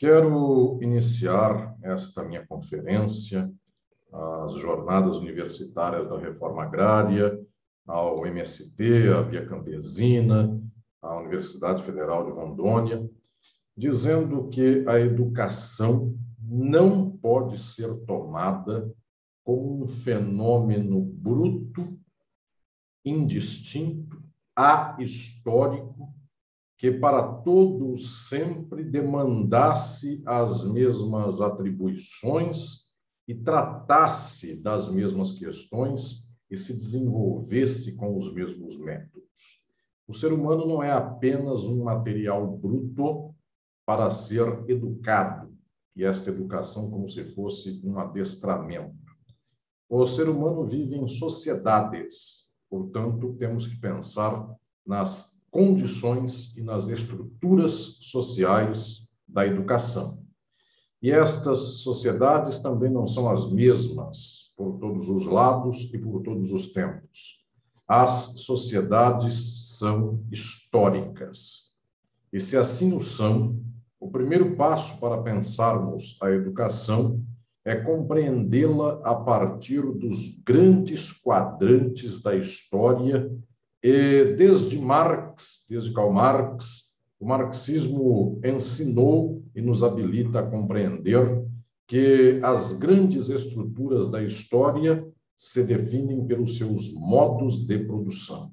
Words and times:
Quero 0.00 0.78
iniciar 0.80 1.76
esta 1.82 2.24
minha 2.24 2.46
conferência, 2.46 3.52
as 4.10 4.54
jornadas 4.54 5.16
universitárias 5.16 6.08
da 6.08 6.18
reforma 6.18 6.62
agrária, 6.62 7.38
ao 7.86 8.26
MST, 8.26 9.10
à 9.14 9.20
Via 9.20 9.44
Campesina, 9.44 10.58
à 11.02 11.18
Universidade 11.18 11.82
Federal 11.82 12.24
de 12.24 12.30
Rondônia, 12.30 13.06
dizendo 13.76 14.48
que 14.48 14.86
a 14.88 14.98
educação 14.98 16.18
não 16.42 17.10
pode 17.18 17.58
ser 17.58 17.94
tomada 18.06 18.90
como 19.44 19.82
um 19.82 19.86
fenômeno 19.86 20.98
bruto, 20.98 22.00
indistinto, 23.04 24.18
ahistórico, 24.56 26.14
que 26.80 26.90
para 26.90 27.22
todos 27.22 28.26
sempre 28.30 28.82
demandasse 28.82 30.22
as 30.24 30.64
mesmas 30.64 31.42
atribuições 31.42 32.86
e 33.28 33.34
tratasse 33.34 34.62
das 34.62 34.90
mesmas 34.90 35.30
questões 35.32 36.26
e 36.50 36.56
se 36.56 36.72
desenvolvesse 36.72 37.96
com 37.96 38.16
os 38.16 38.32
mesmos 38.32 38.78
métodos. 38.78 39.60
O 40.08 40.14
ser 40.14 40.32
humano 40.32 40.66
não 40.66 40.82
é 40.82 40.90
apenas 40.90 41.64
um 41.64 41.84
material 41.84 42.50
bruto 42.56 43.34
para 43.84 44.10
ser 44.10 44.64
educado, 44.66 45.54
e 45.94 46.02
esta 46.02 46.30
educação 46.30 46.90
como 46.90 47.06
se 47.06 47.24
fosse 47.34 47.78
um 47.84 47.98
adestramento. 47.98 48.96
O 49.86 50.06
ser 50.06 50.30
humano 50.30 50.64
vive 50.64 50.96
em 50.96 51.06
sociedades, 51.06 52.54
portanto, 52.70 53.36
temos 53.38 53.66
que 53.66 53.78
pensar 53.78 54.48
nas 54.86 55.29
condições 55.50 56.56
e 56.56 56.62
nas 56.62 56.88
estruturas 56.88 57.72
sociais 58.00 59.10
da 59.26 59.46
educação. 59.46 60.22
E 61.02 61.10
estas 61.10 61.58
sociedades 61.82 62.58
também 62.58 62.90
não 62.90 63.06
são 63.06 63.28
as 63.28 63.50
mesmas 63.50 64.52
por 64.56 64.78
todos 64.78 65.08
os 65.08 65.24
lados 65.24 65.90
e 65.94 65.98
por 65.98 66.22
todos 66.22 66.52
os 66.52 66.72
tempos. 66.72 67.40
As 67.88 68.34
sociedades 68.40 69.76
são 69.78 70.22
históricas. 70.30 71.70
E 72.32 72.38
se 72.38 72.56
assim 72.56 72.94
o 72.94 73.00
são, 73.00 73.58
o 73.98 74.10
primeiro 74.10 74.56
passo 74.56 74.98
para 74.98 75.22
pensarmos 75.22 76.16
a 76.22 76.30
educação 76.30 77.24
é 77.64 77.76
compreendê-la 77.76 79.00
a 79.04 79.14
partir 79.14 79.82
dos 79.82 80.38
grandes 80.44 81.12
quadrantes 81.12 82.22
da 82.22 82.36
história 82.36 83.30
e 83.82 84.34
desde 84.36 84.78
Marx, 84.78 85.64
desde 85.68 85.92
Karl 85.92 86.12
Marx, 86.12 86.90
o 87.18 87.26
marxismo 87.26 88.40
ensinou 88.44 89.42
e 89.54 89.60
nos 89.60 89.82
habilita 89.82 90.40
a 90.40 90.50
compreender 90.50 91.44
que 91.86 92.40
as 92.42 92.72
grandes 92.74 93.28
estruturas 93.28 94.10
da 94.10 94.22
história 94.22 95.06
se 95.36 95.64
definem 95.64 96.26
pelos 96.26 96.56
seus 96.56 96.92
modos 96.92 97.66
de 97.66 97.78
produção. 97.78 98.52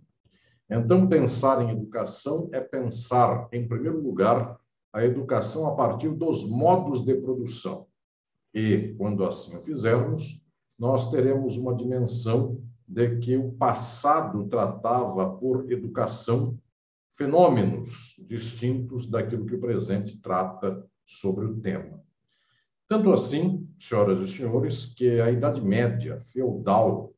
Então, 0.70 1.08
pensar 1.08 1.62
em 1.62 1.72
educação 1.72 2.50
é 2.52 2.60
pensar, 2.60 3.48
em 3.52 3.68
primeiro 3.68 4.02
lugar, 4.02 4.58
a 4.92 5.04
educação 5.04 5.68
a 5.68 5.76
partir 5.76 6.10
dos 6.10 6.48
modos 6.48 7.06
de 7.06 7.14
produção. 7.16 7.86
E, 8.54 8.96
quando 8.98 9.24
assim 9.24 9.56
o 9.56 9.62
fizermos, 9.62 10.44
nós 10.78 11.10
teremos 11.12 11.58
uma 11.58 11.76
dimensão 11.76 12.62
de 12.88 13.18
que 13.18 13.36
o 13.36 13.52
passado 13.52 14.48
tratava 14.48 15.30
por 15.38 15.70
educação 15.72 16.58
fenômenos 17.12 18.16
distintos 18.20 19.08
daquilo 19.08 19.46
que 19.46 19.56
o 19.56 19.60
presente 19.60 20.18
trata 20.20 20.88
sobre 21.06 21.46
o 21.46 21.60
tema. 21.60 22.02
Tanto 22.88 23.12
assim, 23.12 23.68
senhoras 23.78 24.22
e 24.22 24.28
senhores, 24.32 24.86
que 24.86 25.20
a 25.20 25.30
Idade 25.30 25.62
Média 25.62 26.22
feudal 26.22 27.14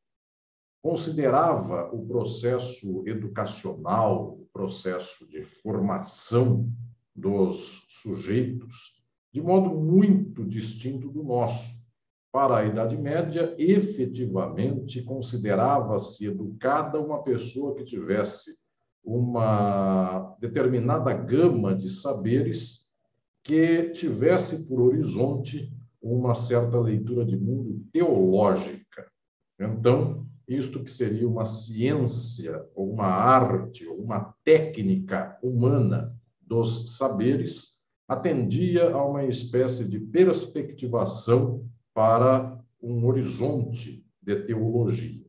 considerava 0.81 1.93
o 1.93 2.07
processo 2.07 3.03
educacional, 3.05 4.39
o 4.39 4.49
processo 4.51 5.27
de 5.27 5.43
formação 5.43 6.71
dos 7.13 7.85
sujeitos, 7.89 9.03
de 9.31 9.41
modo 9.41 9.75
muito 9.75 10.43
distinto 10.45 11.09
do 11.09 11.21
nosso 11.21 11.78
para 12.31 12.57
a 12.57 12.65
Idade 12.65 12.97
Média, 12.97 13.55
efetivamente 13.57 15.01
considerava-se 15.01 16.27
educada 16.27 16.99
uma 16.99 17.23
pessoa 17.23 17.75
que 17.75 17.83
tivesse 17.83 18.51
uma 19.03 20.35
determinada 20.39 21.13
gama 21.13 21.73
de 21.75 21.89
saberes 21.89 22.89
que 23.43 23.89
tivesse 23.91 24.67
por 24.67 24.81
horizonte 24.81 25.73
uma 26.01 26.35
certa 26.35 26.79
leitura 26.79 27.25
de 27.25 27.35
mundo 27.35 27.83
teológica. 27.91 29.07
Então, 29.59 30.25
isto 30.47 30.83
que 30.83 30.91
seria 30.91 31.27
uma 31.27 31.45
ciência, 31.45 32.65
ou 32.75 32.91
uma 32.91 33.07
arte, 33.07 33.87
ou 33.87 33.97
uma 33.97 34.33
técnica 34.43 35.37
humana 35.41 36.15
dos 36.41 36.97
saberes, 36.97 37.79
atendia 38.07 38.91
a 38.91 39.05
uma 39.05 39.25
espécie 39.25 39.85
de 39.85 39.99
perspectivação 39.99 41.67
para 41.99 42.57
um 42.81 43.05
horizonte 43.05 44.05
de 44.21 44.33
teologia. 44.43 45.25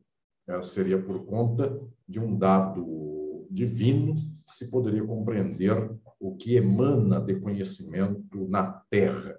É, 0.47 0.63
seria 0.63 0.97
por 0.97 1.25
conta 1.25 1.77
de 2.07 2.17
um 2.17 2.37
dado 2.37 3.45
divino 3.51 4.15
que 4.15 4.55
se 4.55 4.71
poderia 4.71 5.03
compreender 5.03 5.91
o 6.17 6.33
que 6.37 6.55
emana 6.55 7.19
de 7.19 7.35
conhecimento 7.41 8.47
na 8.47 8.71
Terra. 8.89 9.37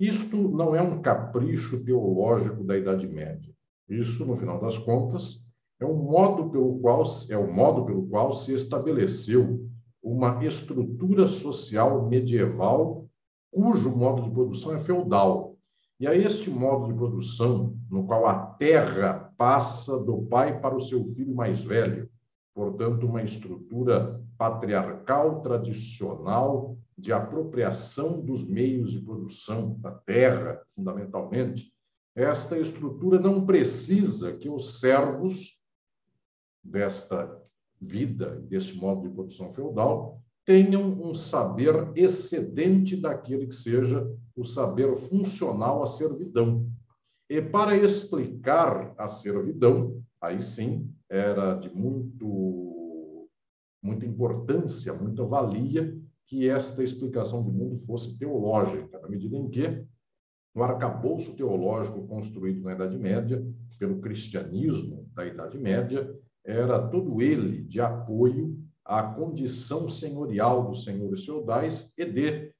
Isto 0.00 0.36
não 0.36 0.74
é 0.74 0.82
um 0.82 1.00
capricho 1.00 1.78
teológico 1.84 2.64
da 2.64 2.76
Idade 2.76 3.06
Média. 3.06 3.54
Isso, 3.88 4.26
no 4.26 4.34
final 4.34 4.60
das 4.60 4.76
contas, 4.76 5.44
é 5.78 5.86
um 5.86 5.94
modo 5.94 6.50
pelo 6.50 6.80
qual 6.80 7.04
é 7.30 7.38
o 7.38 7.54
modo 7.54 7.86
pelo 7.86 8.08
qual 8.08 8.34
se 8.34 8.52
estabeleceu 8.52 9.64
uma 10.02 10.44
estrutura 10.44 11.28
social 11.28 12.08
medieval 12.08 13.08
cujo 13.52 13.96
modo 13.96 14.22
de 14.22 14.30
produção 14.32 14.74
é 14.74 14.80
feudal, 14.80 15.53
e 16.00 16.06
a 16.06 16.14
este 16.14 16.50
modo 16.50 16.88
de 16.88 16.98
produção, 16.98 17.78
no 17.90 18.06
qual 18.06 18.26
a 18.26 18.46
terra 18.46 19.32
passa 19.36 20.04
do 20.04 20.22
pai 20.22 20.60
para 20.60 20.76
o 20.76 20.82
seu 20.82 21.04
filho 21.04 21.34
mais 21.34 21.62
velho, 21.62 22.10
portanto, 22.54 23.06
uma 23.06 23.22
estrutura 23.22 24.20
patriarcal 24.36 25.40
tradicional 25.40 26.76
de 26.96 27.12
apropriação 27.12 28.20
dos 28.20 28.44
meios 28.44 28.92
de 28.92 29.00
produção 29.00 29.76
da 29.80 29.90
terra, 29.90 30.60
fundamentalmente, 30.74 31.72
esta 32.14 32.56
estrutura 32.58 33.18
não 33.18 33.44
precisa 33.44 34.36
que 34.36 34.48
os 34.48 34.78
servos 34.78 35.60
desta 36.62 37.40
vida, 37.80 38.40
deste 38.42 38.76
modo 38.76 39.02
de 39.02 39.14
produção 39.14 39.52
feudal, 39.52 40.22
tenham 40.44 40.82
um 40.82 41.14
saber 41.14 41.90
excedente 41.96 42.96
daquele 42.96 43.46
que 43.46 43.56
seja 43.56 44.06
o 44.36 44.44
saber 44.44 44.94
funcional 44.96 45.82
à 45.82 45.86
servidão. 45.86 46.68
E 47.28 47.40
para 47.40 47.76
explicar 47.76 48.94
a 48.98 49.08
servidão, 49.08 50.02
aí 50.20 50.42
sim 50.42 50.92
era 51.08 51.54
de 51.54 51.74
muito, 51.74 53.28
muita 53.82 54.04
importância, 54.04 54.92
muita 54.92 55.24
valia 55.24 55.96
que 56.26 56.48
esta 56.48 56.82
explicação 56.82 57.42
do 57.42 57.52
mundo 57.52 57.78
fosse 57.78 58.18
teológica, 58.18 58.98
na 59.00 59.08
medida 59.08 59.36
em 59.36 59.48
que 59.48 59.84
o 60.54 60.62
arcabouço 60.62 61.36
teológico 61.36 62.06
construído 62.06 62.62
na 62.62 62.72
Idade 62.72 62.96
Média, 62.96 63.44
pelo 63.78 64.00
cristianismo 64.00 65.08
da 65.14 65.26
Idade 65.26 65.58
Média, 65.58 66.14
era 66.44 66.88
todo 66.88 67.20
ele 67.20 67.62
de 67.62 67.80
apoio 67.80 68.63
à 68.84 69.02
condição 69.02 69.88
senhorial 69.88 70.68
dos 70.68 70.84
senhores 70.84 71.24
feudais 71.24 71.92
e 71.96 72.04
de 72.04 72.52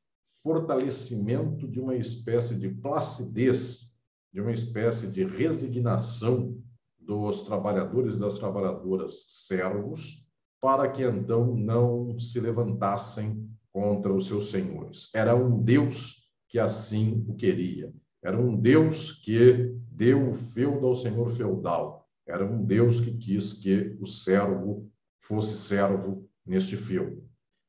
fortalecimento 0.43 1.69
de 1.69 1.81
uma 1.81 1.97
espécie 1.97 2.59
de 2.59 2.69
placidez, 2.69 3.98
de 4.33 4.41
uma 4.41 4.53
espécie 4.53 5.07
de 5.07 5.25
resignação 5.25 6.57
dos 6.98 7.43
trabalhadores 7.43 8.15
e 8.15 8.19
das 8.19 8.39
trabalhadoras 8.39 9.25
servos, 9.28 10.27
para 10.60 10.89
que 10.91 11.03
então 11.03 11.54
não 11.54 12.19
se 12.19 12.41
levantassem 12.41 13.48
contra 13.72 14.13
os 14.13 14.27
seus 14.27 14.51
senhores. 14.51 15.10
Era 15.15 15.37
um 15.37 15.63
Deus 15.63 16.31
que 16.48 16.59
assim 16.59 17.25
o 17.28 17.34
queria. 17.34 17.93
Era 18.22 18.41
um 18.41 18.57
Deus 18.57 19.13
que 19.13 19.75
deu 19.91 20.31
o 20.31 20.34
feudo 20.34 20.87
ao 20.87 20.95
senhor 20.95 21.31
feudal. 21.33 22.09
Era 22.27 22.45
um 22.45 22.65
Deus 22.65 23.01
que 23.01 23.13
quis 23.19 23.53
que 23.53 23.97
o 24.01 24.07
servo 24.07 24.91
fosse 25.26 25.56
servo 25.56 26.28
neste 26.47 26.76
feudo. 26.76 27.22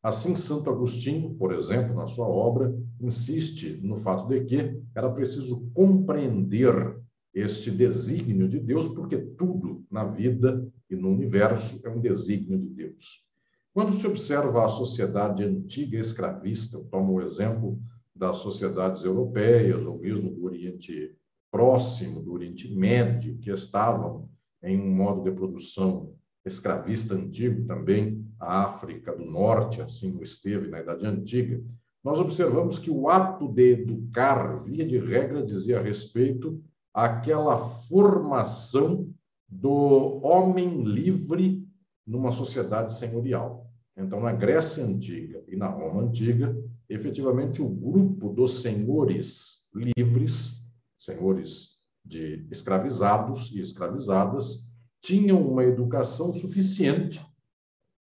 Assim, 0.04 0.36
Santo 0.36 0.70
Agostinho, 0.70 1.34
por 1.36 1.54
exemplo, 1.54 1.96
na 1.96 2.08
sua 2.08 2.28
obra, 2.28 2.76
insiste 3.02 3.80
no 3.82 3.96
fato 3.96 4.28
de 4.28 4.44
que 4.44 4.82
era 4.94 5.10
preciso 5.10 5.70
compreender 5.74 6.96
este 7.34 7.72
desígnio 7.72 8.48
de 8.48 8.60
Deus, 8.60 8.88
porque 8.90 9.18
tudo 9.18 9.84
na 9.90 10.06
vida 10.06 10.68
e 10.90 10.96
no 10.96 11.10
universo 11.10 11.82
é 11.86 11.90
um 11.90 12.00
desígnio 12.00 12.60
de 12.60 12.68
Deus. 12.68 13.26
Quando 13.74 13.94
se 13.94 14.06
observa 14.06 14.66
a 14.66 14.70
sociedade 14.70 15.44
antiga 15.44 15.98
escravista, 15.98 16.78
eu 16.78 16.86
tomo 16.86 17.14
o 17.14 17.22
exemplo 17.22 17.80
das 18.16 18.38
sociedades 18.38 19.04
europeias, 19.04 19.86
ou 19.86 19.98
mesmo 19.98 20.30
do 20.30 20.46
Oriente 20.46 21.16
Próximo, 21.50 22.22
do 22.22 22.34
Oriente 22.34 22.74
Médio, 22.74 23.38
que 23.40 23.50
estavam 23.50 24.30
em 24.62 24.80
um 24.80 24.94
modo 24.94 25.24
de 25.24 25.32
produção 25.32 26.14
escravista 26.46 27.16
antigo 27.16 27.66
também, 27.66 28.26
a 28.40 28.64
África 28.64 29.16
do 29.16 29.26
Norte, 29.26 29.82
assim 29.82 30.16
o 30.18 30.24
esteve 30.24 30.68
na 30.68 30.82
Idade 30.82 31.06
Antiga, 31.06 31.64
nós 32.04 32.20
observamos 32.20 32.78
que 32.78 32.92
o 32.92 33.10
ato 33.10 33.48
de 33.48 33.74
educar, 33.74 34.64
via 34.64 34.86
de 34.86 35.00
regra, 35.00 35.44
dizia 35.44 35.82
respeito 35.82 36.62
àquela 36.94 37.58
formação 37.58 39.12
do 39.50 40.20
homem 40.24 40.84
livre 40.84 41.68
numa 42.06 42.32
sociedade 42.32 42.94
senhorial. 42.94 43.68
Então, 43.98 44.22
na 44.22 44.32
Grécia 44.32 44.84
Antiga 44.84 45.44
e 45.48 45.56
na 45.56 45.68
Roma 45.68 46.04
Antiga, 46.04 46.56
efetivamente 46.88 47.62
o 47.62 47.68
grupo 47.68 48.30
dos 48.30 48.62
senhores 48.62 49.68
livres, 49.74 50.64
senhores 51.00 51.80
de 52.06 52.46
escravizados 52.52 53.52
e 53.52 53.60
escravizadas, 53.60 54.65
tinham 55.06 55.40
uma 55.40 55.64
educação 55.64 56.34
suficiente 56.34 57.24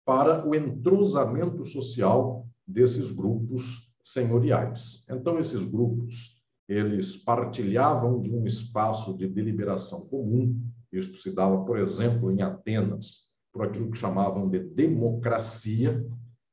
para 0.06 0.48
o 0.48 0.54
entrosamento 0.54 1.62
social 1.62 2.48
desses 2.66 3.10
grupos 3.10 3.92
senhoriais. 4.02 5.04
Então, 5.10 5.38
esses 5.38 5.60
grupos, 5.60 6.42
eles 6.66 7.14
partilhavam 7.14 8.22
de 8.22 8.34
um 8.34 8.46
espaço 8.46 9.14
de 9.18 9.28
deliberação 9.28 10.08
comum. 10.08 10.58
Isso 10.90 11.14
se 11.18 11.30
dava, 11.30 11.62
por 11.62 11.78
exemplo, 11.78 12.30
em 12.30 12.40
Atenas, 12.40 13.36
por 13.52 13.66
aquilo 13.66 13.90
que 13.90 13.98
chamavam 13.98 14.48
de 14.48 14.58
democracia, 14.58 16.06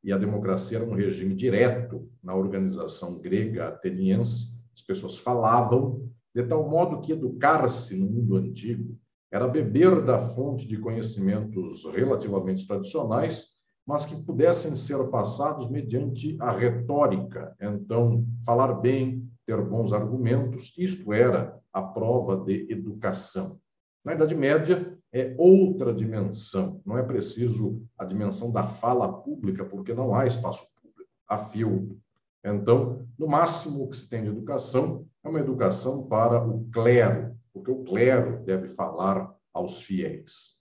e 0.03 0.11
a 0.11 0.17
democracia 0.17 0.79
era 0.79 0.85
um 0.85 0.95
regime 0.95 1.33
direto 1.33 2.09
na 2.21 2.35
organização 2.35 3.21
grega 3.21 3.69
ateniense. 3.69 4.65
As 4.73 4.81
pessoas 4.81 5.17
falavam, 5.17 6.11
de 6.35 6.43
tal 6.43 6.69
modo 6.69 6.99
que 6.99 7.13
educar-se 7.13 7.95
no 7.97 8.05
mundo 8.05 8.35
antigo 8.35 8.99
era 9.35 9.49
beber 9.49 10.01
da 10.01 10.17
fonte 10.17 10.65
de 10.65 10.77
conhecimentos 10.77 11.83
relativamente 11.93 12.65
tradicionais, 12.65 13.47
mas 13.85 14.05
que 14.05 14.15
pudessem 14.23 14.77
ser 14.77 15.09
passados 15.09 15.69
mediante 15.69 16.37
a 16.39 16.51
retórica. 16.51 17.53
Então, 17.59 18.25
falar 18.45 18.75
bem, 18.75 19.29
ter 19.45 19.61
bons 19.61 19.91
argumentos, 19.91 20.73
isto 20.77 21.11
era 21.11 21.59
a 21.73 21.81
prova 21.81 22.45
de 22.45 22.65
educação. 22.71 23.59
Na 24.05 24.13
Idade 24.13 24.33
Média, 24.33 24.97
é 25.13 25.35
outra 25.37 25.93
dimensão. 25.93 26.81
Não 26.85 26.97
é 26.97 27.03
preciso 27.03 27.85
a 27.97 28.05
dimensão 28.05 28.53
da 28.53 28.63
fala 28.63 29.11
pública, 29.21 29.65
porque 29.65 29.93
não 29.93 30.15
há 30.15 30.25
espaço 30.25 30.65
público, 30.81 31.11
há 31.27 31.37
filtro. 31.37 31.99
Então, 32.41 33.05
no 33.19 33.27
máximo 33.27 33.83
o 33.83 33.89
que 33.89 33.97
se 33.97 34.07
tem 34.07 34.23
de 34.23 34.29
educação 34.29 35.05
é 35.21 35.27
uma 35.27 35.41
educação 35.41 36.07
para 36.07 36.41
o 36.41 36.65
clero, 36.71 37.34
porque 37.55 37.71
o 37.71 37.85
clero 37.85 38.43
deve 38.43 38.67
falar 38.67 39.33
aos 39.53 39.81
fiéis. 39.81 40.57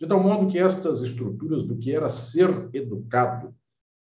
De 0.00 0.06
tal 0.06 0.18
modo 0.18 0.50
que 0.50 0.58
estas 0.58 1.02
estruturas 1.02 1.62
do 1.62 1.76
que 1.76 1.94
era 1.94 2.08
ser 2.08 2.70
educado 2.72 3.54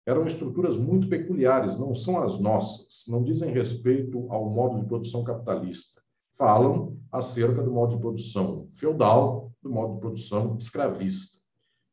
eram 0.07 0.25
estruturas 0.25 0.77
muito 0.77 1.09
peculiares, 1.09 1.77
não 1.77 1.93
são 1.93 2.23
as 2.23 2.39
nossas, 2.39 3.03
não 3.09 3.21
dizem 3.21 3.51
respeito 3.51 4.25
ao 4.31 4.49
modo 4.49 4.79
de 4.79 4.87
produção 4.87 5.21
capitalista. 5.21 6.01
Falam 6.37 6.97
acerca 7.11 7.61
do 7.61 7.71
modo 7.71 7.95
de 7.95 8.01
produção 8.01 8.69
feudal, 8.73 9.51
do 9.61 9.69
modo 9.69 9.95
de 9.95 9.99
produção 9.99 10.55
escravista. 10.57 11.39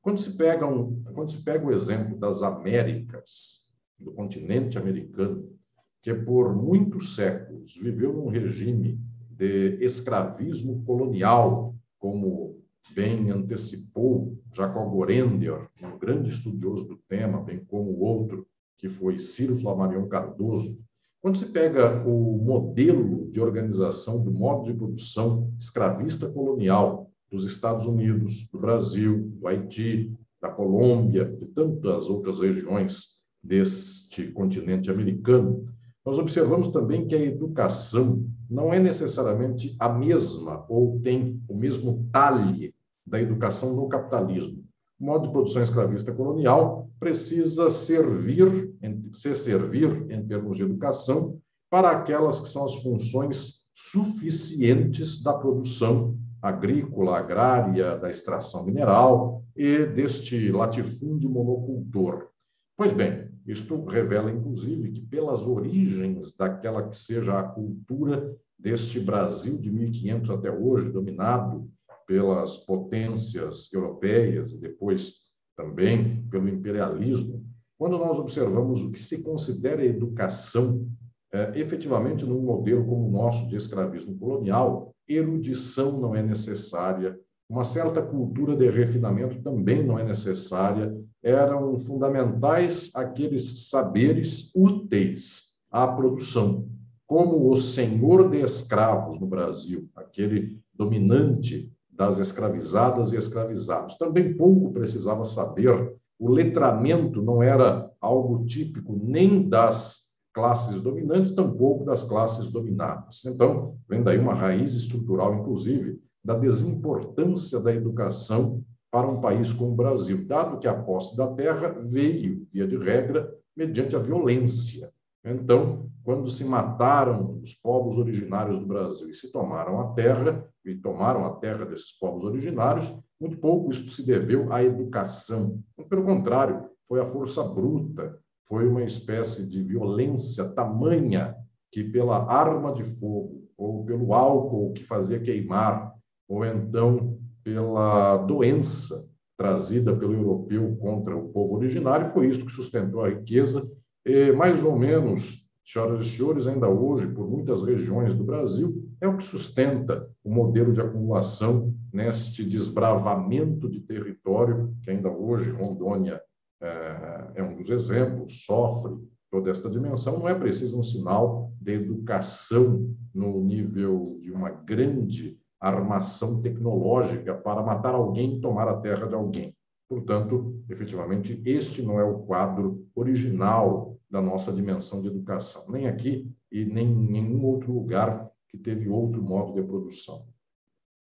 Quando 0.01 0.21
se 0.21 0.37
pega, 0.37 0.65
um, 0.65 1.03
quando 1.13 1.33
se 1.33 1.43
pega 1.43 1.67
o 1.67 1.73
exemplo 1.73 2.17
das 2.17 2.45
Américas, 2.45 3.67
do 3.99 4.13
continente 4.13 4.79
americano, 4.79 5.53
que 6.01 6.15
por 6.15 6.55
muitos 6.55 7.17
séculos 7.17 7.75
viveu 7.75 8.13
num 8.13 8.29
regime 8.29 9.01
de 9.37 9.77
escravismo 9.85 10.83
colonial, 10.85 11.75
como 11.99 12.59
bem 12.95 13.31
antecipou 13.31 14.39
Jacob 14.55 14.91
Gorender, 14.91 15.69
um 15.83 15.99
grande 15.99 16.31
estudioso 16.31 16.87
do 16.87 16.97
tema, 17.09 17.43
bem 17.43 17.63
como 17.67 17.91
o 17.91 18.01
outro, 18.01 18.47
que 18.79 18.89
foi 18.89 19.19
Ciro 19.19 19.57
Flamarion 19.57 20.09
Cardoso. 20.09 20.79
Quando 21.21 21.39
se 21.39 21.47
pega 21.47 22.03
o 22.07 22.39
modelo 22.39 23.31
de 23.31 23.41
organização 23.41 24.23
do 24.23 24.31
modo 24.31 24.71
de 24.71 24.79
produção 24.79 25.53
escravista 25.59 26.31
colonial 26.31 27.11
dos 27.31 27.45
Estados 27.45 27.87
Unidos, 27.87 28.47
do 28.53 28.59
Brasil, 28.59 29.29
do 29.35 29.49
Haiti, 29.49 30.17
da 30.41 30.49
Colômbia, 30.49 31.25
de 31.25 31.47
tantas 31.47 32.09
outras 32.09 32.39
regiões 32.39 33.23
deste 33.43 34.31
continente 34.33 34.91
americano, 34.91 35.69
nós 36.07 36.21
observamos 36.21 36.69
também 36.69 37.05
que 37.05 37.17
a 37.17 37.21
educação 37.21 38.25
não 38.49 38.73
é 38.73 38.79
necessariamente 38.79 39.75
a 39.81 39.89
mesma 39.89 40.65
ou 40.69 41.01
tem 41.01 41.43
o 41.49 41.57
mesmo 41.57 42.09
talhe 42.13 42.73
da 43.05 43.21
educação 43.21 43.75
no 43.75 43.89
capitalismo. 43.89 44.65
O 45.01 45.05
modo 45.05 45.27
de 45.27 45.33
produção 45.33 45.63
escravista 45.63 46.13
colonial 46.13 46.89
precisa 47.01 47.69
servir, 47.69 48.73
se 49.13 49.35
servir 49.35 50.07
em 50.09 50.25
termos 50.25 50.57
de 50.57 50.63
educação, 50.63 51.41
para 51.69 51.91
aquelas 51.91 52.39
que 52.39 52.49
são 52.49 52.65
as 52.65 52.77
funções 52.77 53.63
suficientes 53.75 55.21
da 55.21 55.35
produção 55.35 56.17
agrícola, 56.41 57.19
agrária, 57.19 57.97
da 57.97 58.09
extração 58.09 58.65
mineral 58.65 59.43
e 59.57 59.85
deste 59.87 60.53
latifúndio 60.53 61.29
monocultor. 61.29 62.29
Pois 62.77 62.93
bem, 62.93 63.26
isto 63.47 63.85
revela, 63.85 64.31
inclusive, 64.31 64.93
que 64.93 65.01
pelas 65.01 65.47
origens 65.47 66.35
daquela 66.37 66.89
que 66.89 66.97
seja 66.97 67.39
a 67.39 67.43
cultura 67.43 68.37
deste 68.59 68.99
Brasil 68.99 69.59
de 69.59 69.71
1500 69.71 70.31
até 70.31 70.51
hoje, 70.51 70.91
dominado 70.91 71.71
pelas 72.07 72.57
potências 72.59 73.73
europeias 73.73 74.53
e 74.53 74.61
depois 74.61 75.27
também 75.57 76.27
pelo 76.29 76.49
imperialismo, 76.49 77.45
quando 77.79 77.99
nós 77.99 78.19
observamos 78.19 78.83
o 78.83 78.91
que 78.91 78.99
se 78.99 79.23
considera 79.23 79.85
educação, 79.85 80.89
é, 81.33 81.59
efetivamente, 81.59 82.25
num 82.25 82.41
modelo 82.41 82.85
como 82.87 83.07
o 83.07 83.11
nosso 83.11 83.49
de 83.49 83.57
escravismo 83.57 84.19
colonial, 84.19 84.95
erudição 85.09 86.01
não 86.01 86.15
é 86.15 86.23
necessária, 86.23 87.19
uma 87.49 87.65
certa 87.65 88.03
cultura 88.03 88.57
de 88.57 88.69
refinamento 88.71 89.41
também 89.43 89.85
não 89.85 89.99
é 89.99 90.05
necessária, 90.05 90.93
eram 91.27 91.77
fundamentais 91.77 92.93
aqueles 92.95 93.69
saberes 93.69 94.53
úteis 94.55 95.55
à 95.73 95.85
produção, 95.85 96.69
como 97.05 97.51
o 97.51 97.57
senhor 97.57 98.31
de 98.31 98.43
escravos 98.43 99.21
no 99.21 99.27
Brasil, 99.27 99.89
aquele 99.97 100.61
dominante 100.73 101.69
das 101.91 102.19
escravizadas 102.19 103.13
e 103.13 103.17
escravizados. 103.17 103.99
Também 103.99 104.37
pouco 104.37 104.73
precisava 104.73 105.25
saber, 105.25 105.97
o 106.17 106.31
letramento 106.31 107.21
não 107.21 107.43
era 107.43 107.91
algo 108.01 108.45
típico 108.45 108.97
nem 109.03 109.49
das 109.49 110.07
classes 110.33 110.81
dominantes, 110.81 111.33
tampouco 111.33 111.85
das 111.85 112.05
classes 112.05 112.51
dominadas. 112.51 113.25
Então, 113.25 113.77
vem 113.89 114.01
daí 114.01 114.19
uma 114.19 114.35
raiz 114.35 114.77
estrutural, 114.77 115.35
inclusive, 115.35 116.01
da 116.25 116.35
desimportância 116.35 117.59
da 117.59 117.75
educação 117.75 118.63
para 118.91 119.07
um 119.07 119.21
país 119.21 119.53
como 119.53 119.73
o 119.73 119.77
Brasil, 119.77 120.25
dado 120.27 120.59
que 120.59 120.69
a 120.69 120.75
posse 120.75 121.17
da 121.17 121.27
terra 121.35 121.69
veio, 121.85 122.47
via 122.53 122.67
de 122.67 122.77
regra, 122.77 123.33
mediante 123.57 123.97
a 123.97 123.99
violência. 123.99 124.93
Então, 125.25 125.91
quando 126.05 126.31
se 126.31 126.45
mataram 126.45 127.41
os 127.43 127.55
povos 127.55 127.97
originários 127.97 128.61
do 128.61 128.67
Brasil 128.67 129.11
e 129.11 129.15
se 129.15 129.33
tomaram 129.33 129.81
a 129.81 129.93
terra, 129.93 130.49
e 130.65 130.75
tomaram 130.77 131.27
a 131.27 131.31
terra 131.37 131.65
desses 131.65 131.93
povos 131.99 132.25
originários, 132.25 132.93
muito 133.21 133.39
pouco 133.39 133.71
isso 133.71 133.89
se 133.91 134.07
deveu 134.07 134.53
à 134.53 134.63
educação. 134.63 135.61
Pelo 135.89 136.05
contrário, 136.05 136.69
foi 136.89 137.01
a 137.01 137.07
força 137.07 137.43
bruta, 137.43 138.19
foi 138.49 138.69
uma 138.69 138.85
espécie 138.85 139.51
de 139.51 139.61
violência 139.63 140.53
tamanha 140.55 141.35
que, 141.73 141.83
pela 141.83 142.31
arma 142.31 142.73
de 142.73 142.85
fogo 142.85 143.43
ou 143.57 143.85
pelo 143.85 144.13
álcool 144.15 144.73
que 144.73 144.85
fazia 144.85 145.19
queimar, 145.19 145.93
ou 146.29 146.45
então 146.45 147.19
pela 147.47 148.17
doença 148.17 149.09
trazida 149.39 149.95
pelo 149.95 150.15
europeu 150.15 150.77
contra 150.81 151.17
o 151.17 151.29
povo 151.29 151.55
originário, 151.55 152.09
foi 152.09 152.27
isso 152.27 152.45
que 152.45 152.51
sustentou 152.51 153.05
a 153.05 153.09
riqueza. 153.09 153.63
E, 154.05 154.33
mais 154.33 154.65
ou 154.65 154.77
menos, 154.77 155.47
senhoras 155.65 156.05
e 156.05 156.11
senhores, 156.11 156.49
ainda 156.49 156.69
hoje, 156.69 157.07
por 157.07 157.31
muitas 157.31 157.63
regiões 157.63 158.15
do 158.15 158.25
Brasil, 158.25 158.85
é 159.01 159.07
o 159.07 159.17
que 159.17 159.23
sustenta 159.23 160.11
o 160.25 160.31
modelo 160.35 160.73
de 160.73 160.81
acumulação 160.81 161.73
neste 161.93 162.43
desbravamento 162.43 163.71
de 163.71 163.79
território, 163.79 164.75
que 164.83 164.91
ainda 164.91 165.09
hoje 165.09 165.53
Rondônia 165.53 166.21
é, 166.61 167.31
é 167.37 167.43
um 167.45 167.55
dos 167.55 167.71
exemplos, 167.71 168.45
sofre 168.45 168.97
toda 169.31 169.53
esta 169.53 169.71
dimensão. 169.71 170.19
Não 170.19 170.29
é 170.29 170.35
preciso 170.35 170.77
um 170.77 170.83
sinal 170.83 171.53
de 171.61 171.75
educação 171.75 172.93
no 173.15 173.41
nível 173.41 174.19
de 174.19 174.33
uma 174.33 174.51
grande 174.51 175.39
armação 175.61 176.43
tecnológica 176.43 177.35
para 177.35 177.63
matar 177.63 177.95
alguém 177.95 178.37
e 178.37 178.41
tomar 178.41 178.69
a 178.69 178.79
terra 178.81 179.07
de 179.07 179.15
alguém. 179.15 179.57
Portanto, 179.89 180.63
efetivamente, 180.69 181.41
este 181.45 181.83
não 181.83 182.01
é 182.01 182.05
o 182.05 182.21
quadro 182.21 182.87
original 182.95 183.97
da 184.11 184.21
nossa 184.21 184.53
dimensão 184.53 185.01
de 185.01 185.09
educação, 185.09 185.71
nem 185.71 185.87
aqui 185.87 186.31
e 186.51 186.65
nem 186.65 186.89
em 186.89 187.07
nenhum 187.07 187.45
outro 187.45 187.73
lugar 187.73 188.31
que 188.49 188.59
teve 188.59 188.89
outro 188.89 189.23
modo 189.23 189.53
de 189.53 189.63
produção. 189.63 190.27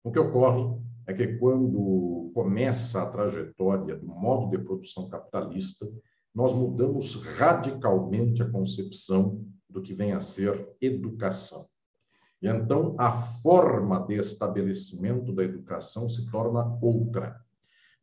O 0.04 0.12
que 0.12 0.20
ocorre 0.20 0.80
é 1.08 1.14
que 1.14 1.38
quando 1.38 2.32
começa 2.34 3.02
a 3.02 3.10
trajetória 3.10 3.96
do 3.96 4.08
modo 4.08 4.50
de 4.50 4.64
produção 4.64 5.10
capitalista, 5.10 5.86
nós 6.34 6.54
mudamos 6.54 7.16
radicalmente 7.16 8.42
a 8.42 8.50
concepção 8.50 9.44
do 9.70 9.82
que 9.82 9.94
vem 9.94 10.14
a 10.14 10.20
ser 10.20 10.68
educação. 10.82 11.66
Então 12.48 12.96
a 13.00 13.12
forma 13.12 14.06
de 14.06 14.16
estabelecimento 14.16 15.34
da 15.34 15.44
educação 15.44 16.08
se 16.08 16.30
torna 16.30 16.78
outra. 16.80 17.42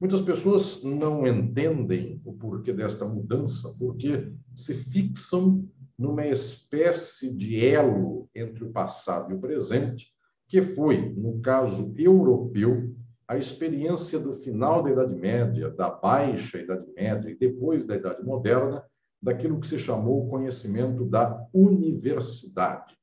Muitas 0.00 0.20
pessoas 0.20 0.82
não 0.82 1.24
entendem 1.24 2.20
o 2.24 2.32
porquê 2.32 2.72
desta 2.72 3.04
mudança, 3.04 3.72
porque 3.78 4.32
se 4.52 4.74
fixam 4.74 5.64
numa 5.96 6.26
espécie 6.26 7.36
de 7.36 7.64
elo 7.64 8.28
entre 8.34 8.64
o 8.64 8.72
passado 8.72 9.30
e 9.30 9.36
o 9.36 9.40
presente, 9.40 10.08
que 10.48 10.60
foi, 10.60 11.14
no 11.14 11.40
caso 11.40 11.94
europeu, 11.96 12.92
a 13.28 13.36
experiência 13.36 14.18
do 14.18 14.34
final 14.34 14.82
da 14.82 14.90
Idade 14.90 15.14
Média, 15.14 15.70
da 15.70 15.88
Baixa 15.88 16.58
Idade 16.58 16.84
Média 16.96 17.30
e 17.30 17.38
depois 17.38 17.84
da 17.84 17.94
Idade 17.94 18.24
Moderna, 18.24 18.82
daquilo 19.22 19.60
que 19.60 19.68
se 19.68 19.78
chamou 19.78 20.26
o 20.26 20.28
conhecimento 20.28 21.04
da 21.04 21.46
universidade. 21.54 22.96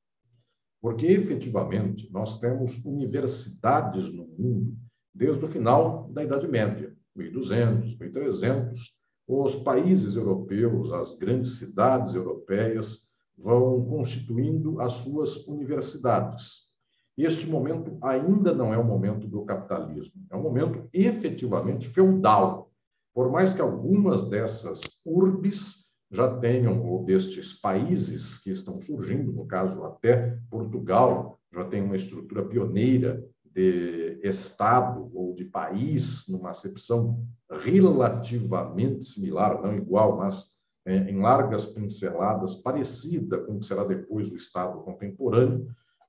Porque, 0.80 1.06
efetivamente, 1.06 2.10
nós 2.10 2.40
temos 2.40 2.82
universidades 2.84 4.12
no 4.12 4.26
mundo 4.26 4.76
desde 5.14 5.44
o 5.44 5.48
final 5.48 6.08
da 6.12 6.24
Idade 6.24 6.48
Média, 6.48 6.94
1200, 7.14 7.98
1300. 7.98 8.80
Os 9.28 9.56
países 9.56 10.14
europeus, 10.14 10.92
as 10.92 11.16
grandes 11.18 11.58
cidades 11.58 12.14
europeias, 12.14 13.10
vão 13.36 13.84
constituindo 13.84 14.80
as 14.80 14.94
suas 14.94 15.46
universidades. 15.46 16.70
Este 17.16 17.46
momento 17.46 17.98
ainda 18.02 18.54
não 18.54 18.72
é 18.72 18.78
o 18.78 18.84
momento 18.84 19.26
do 19.26 19.44
capitalismo, 19.44 20.24
é 20.30 20.36
um 20.36 20.42
momento 20.42 20.88
efetivamente 20.92 21.88
feudal. 21.88 22.70
Por 23.14 23.30
mais 23.30 23.52
que 23.52 23.60
algumas 23.60 24.24
dessas 24.28 24.80
urbes 25.04 25.79
já 26.10 26.36
tenham, 26.38 26.84
ou 26.84 27.04
destes 27.04 27.52
países 27.52 28.38
que 28.38 28.50
estão 28.50 28.80
surgindo, 28.80 29.32
no 29.32 29.46
caso 29.46 29.84
até 29.84 30.38
Portugal, 30.50 31.38
já 31.52 31.64
tem 31.64 31.82
uma 31.82 31.96
estrutura 31.96 32.44
pioneira 32.44 33.24
de 33.44 34.18
Estado 34.22 35.10
ou 35.14 35.34
de 35.34 35.44
país, 35.44 36.26
numa 36.28 36.50
acepção 36.50 37.24
relativamente 37.50 39.04
similar, 39.04 39.60
não 39.62 39.74
igual, 39.76 40.16
mas 40.16 40.50
é, 40.86 40.96
em 40.96 41.20
largas 41.20 41.66
pinceladas, 41.66 42.54
parecida 42.54 43.38
com 43.38 43.56
o 43.56 43.58
que 43.58 43.66
será 43.66 43.84
depois 43.84 44.30
o 44.30 44.36
Estado 44.36 44.80
contemporâneo, 44.82 45.66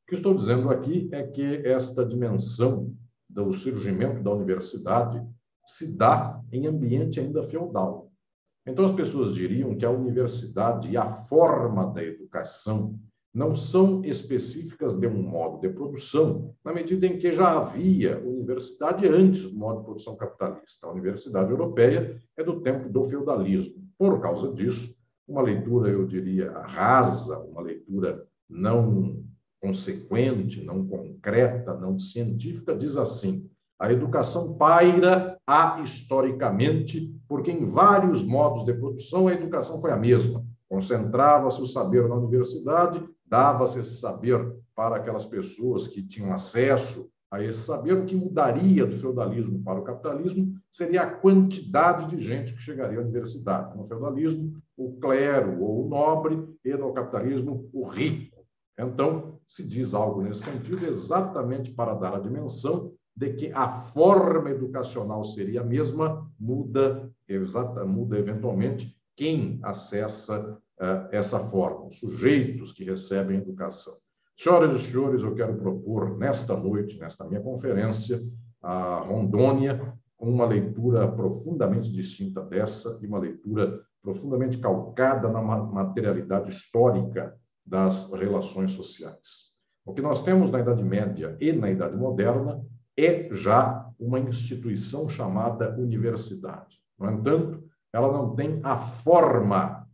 que 0.07 0.15
estou 0.15 0.35
dizendo 0.35 0.69
aqui 0.69 1.09
é 1.11 1.23
que 1.23 1.65
esta 1.65 2.05
dimensão 2.05 2.93
do 3.29 3.53
surgimento 3.53 4.21
da 4.21 4.31
universidade 4.31 5.25
se 5.65 5.97
dá 5.97 6.41
em 6.51 6.67
ambiente 6.67 7.19
ainda 7.19 7.43
feudal. 7.43 8.00
Então, 8.71 8.85
as 8.85 8.93
pessoas 8.93 9.35
diriam 9.35 9.75
que 9.75 9.85
a 9.85 9.91
universidade 9.91 10.89
e 10.89 10.95
a 10.95 11.05
forma 11.05 11.87
da 11.87 12.01
educação 12.01 12.97
não 13.33 13.53
são 13.53 14.01
específicas 14.05 14.95
de 14.95 15.07
um 15.07 15.21
modo 15.21 15.59
de 15.59 15.67
produção, 15.67 16.55
na 16.63 16.73
medida 16.73 17.05
em 17.05 17.19
que 17.19 17.33
já 17.33 17.59
havia 17.59 18.17
universidade 18.21 19.05
antes 19.09 19.43
do 19.43 19.57
modo 19.57 19.79
de 19.79 19.85
produção 19.85 20.15
capitalista. 20.15 20.87
A 20.87 20.91
universidade 20.91 21.51
europeia 21.51 22.17
é 22.37 22.43
do 22.45 22.61
tempo 22.61 22.87
do 22.87 23.03
feudalismo. 23.03 23.75
Por 23.97 24.21
causa 24.21 24.53
disso, 24.53 24.95
uma 25.27 25.41
leitura, 25.41 25.89
eu 25.89 26.07
diria, 26.07 26.51
rasa, 26.51 27.39
uma 27.39 27.61
leitura 27.61 28.25
não 28.49 29.21
consequente, 29.61 30.63
não 30.63 30.87
concreta, 30.87 31.73
não 31.73 31.99
científica, 31.99 32.73
diz 32.73 32.95
assim: 32.95 33.50
a 33.81 33.91
educação 33.91 34.53
paira 34.59 35.39
ahistoricamente, 35.47 37.19
porque 37.27 37.51
em 37.51 37.65
vários 37.65 38.21
modos 38.21 38.63
de 38.63 38.75
produção 38.75 39.27
a 39.27 39.33
educação 39.33 39.81
foi 39.81 39.91
a 39.91 39.97
mesma. 39.97 40.45
Concentrava-se 40.69 41.59
o 41.59 41.65
saber 41.65 42.07
na 42.07 42.13
universidade, 42.13 43.03
dava-se 43.25 43.79
esse 43.79 43.99
saber 43.99 44.55
para 44.75 44.97
aquelas 44.97 45.25
pessoas 45.25 45.87
que 45.87 46.03
tinham 46.03 46.31
acesso 46.31 47.09
a 47.31 47.41
esse 47.41 47.61
saber. 47.61 47.93
O 47.93 48.05
que 48.05 48.15
mudaria 48.15 48.85
do 48.85 48.95
feudalismo 48.95 49.63
para 49.63 49.79
o 49.79 49.83
capitalismo 49.83 50.53
seria 50.69 51.01
a 51.01 51.11
quantidade 51.11 52.05
de 52.15 52.21
gente 52.21 52.53
que 52.53 52.61
chegaria 52.61 52.99
à 52.99 53.01
universidade. 53.01 53.75
No 53.75 53.83
feudalismo, 53.83 54.61
o 54.77 54.93
clero 54.99 55.59
ou 55.59 55.87
o 55.87 55.89
nobre, 55.89 56.47
e 56.63 56.71
no 56.75 56.93
capitalismo, 56.93 57.67
o 57.73 57.87
rico. 57.87 58.45
Então, 58.77 59.39
se 59.47 59.67
diz 59.67 59.95
algo 59.95 60.21
nesse 60.21 60.43
sentido, 60.43 60.85
exatamente 60.85 61.71
para 61.71 61.95
dar 61.95 62.13
a 62.13 62.19
dimensão 62.19 62.93
de 63.15 63.33
que 63.33 63.51
a 63.53 63.67
forma 63.67 64.49
educacional 64.49 65.23
seria 65.23 65.61
a 65.61 65.65
mesma, 65.65 66.29
muda, 66.39 67.11
exata, 67.27 67.85
muda 67.85 68.17
eventualmente 68.17 68.95
quem 69.15 69.59
acessa 69.61 70.57
uh, 70.79 71.07
essa 71.11 71.39
forma, 71.39 71.87
os 71.87 71.99
sujeitos 71.99 72.71
que 72.71 72.83
recebem 72.83 73.37
educação. 73.37 73.93
Senhoras 74.37 74.73
e 74.73 74.79
senhores, 74.79 75.21
eu 75.21 75.35
quero 75.35 75.55
propor 75.57 76.17
nesta 76.17 76.55
noite, 76.55 76.97
nesta 76.97 77.25
minha 77.25 77.41
conferência, 77.41 78.19
a 78.61 79.01
Rondônia, 79.01 79.93
uma 80.19 80.45
leitura 80.45 81.07
profundamente 81.11 81.91
distinta 81.91 82.41
dessa 82.41 82.99
e 83.01 83.07
uma 83.07 83.19
leitura 83.19 83.81
profundamente 84.01 84.57
calcada 84.57 85.29
na 85.29 85.41
materialidade 85.41 86.49
histórica 86.49 87.35
das 87.65 88.11
relações 88.13 88.71
sociais. 88.71 89.51
O 89.85 89.93
que 89.93 90.01
nós 90.01 90.23
temos 90.23 90.51
na 90.51 90.59
Idade 90.59 90.83
Média 90.83 91.37
e 91.39 91.51
na 91.51 91.69
Idade 91.69 91.95
Moderna 91.95 92.63
é 92.97 93.29
já 93.33 93.89
uma 93.99 94.19
instituição 94.19 95.07
chamada 95.07 95.77
universidade. 95.77 96.77
No 96.99 97.09
entanto, 97.09 97.63
ela 97.93 98.11
não 98.11 98.35
tem 98.35 98.59
a 98.63 98.75
forma 98.75 99.87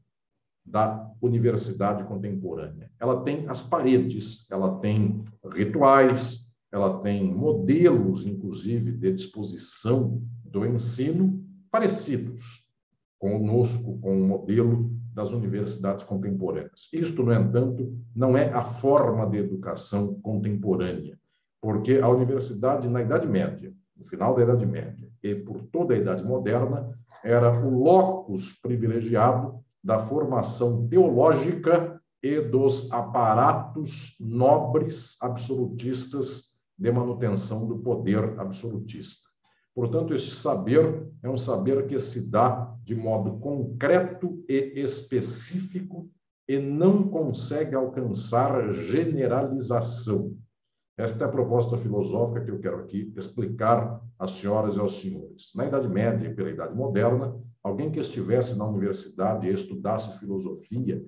da 0.65 1.09
universidade 1.21 2.03
contemporânea. 2.03 2.91
Ela 2.99 3.23
tem 3.23 3.47
as 3.47 3.61
paredes, 3.61 4.49
ela 4.51 4.79
tem 4.79 5.23
rituais, 5.53 6.51
ela 6.71 6.99
tem 7.01 7.33
modelos, 7.33 8.25
inclusive, 8.25 8.91
de 8.91 9.13
disposição 9.13 10.21
do 10.43 10.65
ensino 10.65 11.43
parecidos 11.71 12.67
conosco, 13.17 13.99
com 13.99 14.21
o 14.21 14.27
modelo 14.27 14.91
das 15.13 15.31
universidades 15.31 16.03
contemporâneas. 16.03 16.89
Isto, 16.93 17.23
no 17.23 17.33
entanto, 17.33 17.97
não 18.15 18.37
é 18.37 18.51
a 18.53 18.61
forma 18.61 19.27
de 19.27 19.37
educação 19.37 20.19
contemporânea, 20.21 21.17
porque 21.61 21.99
a 22.01 22.07
universidade, 22.07 22.87
na 22.87 23.01
Idade 23.01 23.27
Média, 23.27 23.73
no 23.95 24.05
final 24.05 24.35
da 24.35 24.43
Idade 24.43 24.65
Média 24.65 25.09
e 25.23 25.35
por 25.35 25.63
toda 25.63 25.93
a 25.93 25.97
Idade 25.97 26.23
Moderna, 26.23 26.89
era 27.23 27.51
o 27.65 27.83
locus 27.83 28.59
privilegiado 28.61 29.59
da 29.83 29.99
formação 29.99 30.87
teológica 30.87 31.99
e 32.21 32.41
dos 32.41 32.91
aparatos 32.91 34.15
nobres 34.19 35.17
absolutistas 35.21 36.57
de 36.77 36.91
manutenção 36.91 37.67
do 37.67 37.79
poder 37.79 38.39
absolutista. 38.39 39.27
Portanto, 39.73 40.13
este 40.13 40.33
saber 40.33 41.07
é 41.21 41.29
um 41.29 41.37
saber 41.37 41.85
que 41.85 41.99
se 41.99 42.29
dá 42.29 42.75
de 42.83 42.95
modo 42.95 43.39
concreto 43.39 44.43
e 44.49 44.73
específico 44.79 46.09
e 46.47 46.57
não 46.59 47.07
consegue 47.07 47.75
alcançar 47.75 48.73
generalização. 48.73 50.35
Esta 50.97 51.25
é 51.25 51.27
a 51.27 51.31
proposta 51.31 51.77
filosófica 51.77 52.41
que 52.41 52.49
eu 52.49 52.59
quero 52.59 52.77
aqui 52.77 53.13
explicar 53.15 54.01
às 54.17 54.31
senhoras 54.31 54.77
e 54.77 54.79
aos 54.79 54.99
senhores. 54.99 55.51
Na 55.55 55.67
Idade 55.67 55.87
Média 55.87 56.27
e 56.27 56.33
pela 56.33 56.49
Idade 56.49 56.75
Moderna, 56.75 57.35
alguém 57.63 57.91
que 57.91 57.99
estivesse 57.99 58.57
na 58.57 58.65
universidade 58.65 59.47
e 59.47 59.53
estudasse 59.53 60.19
filosofia, 60.19 61.05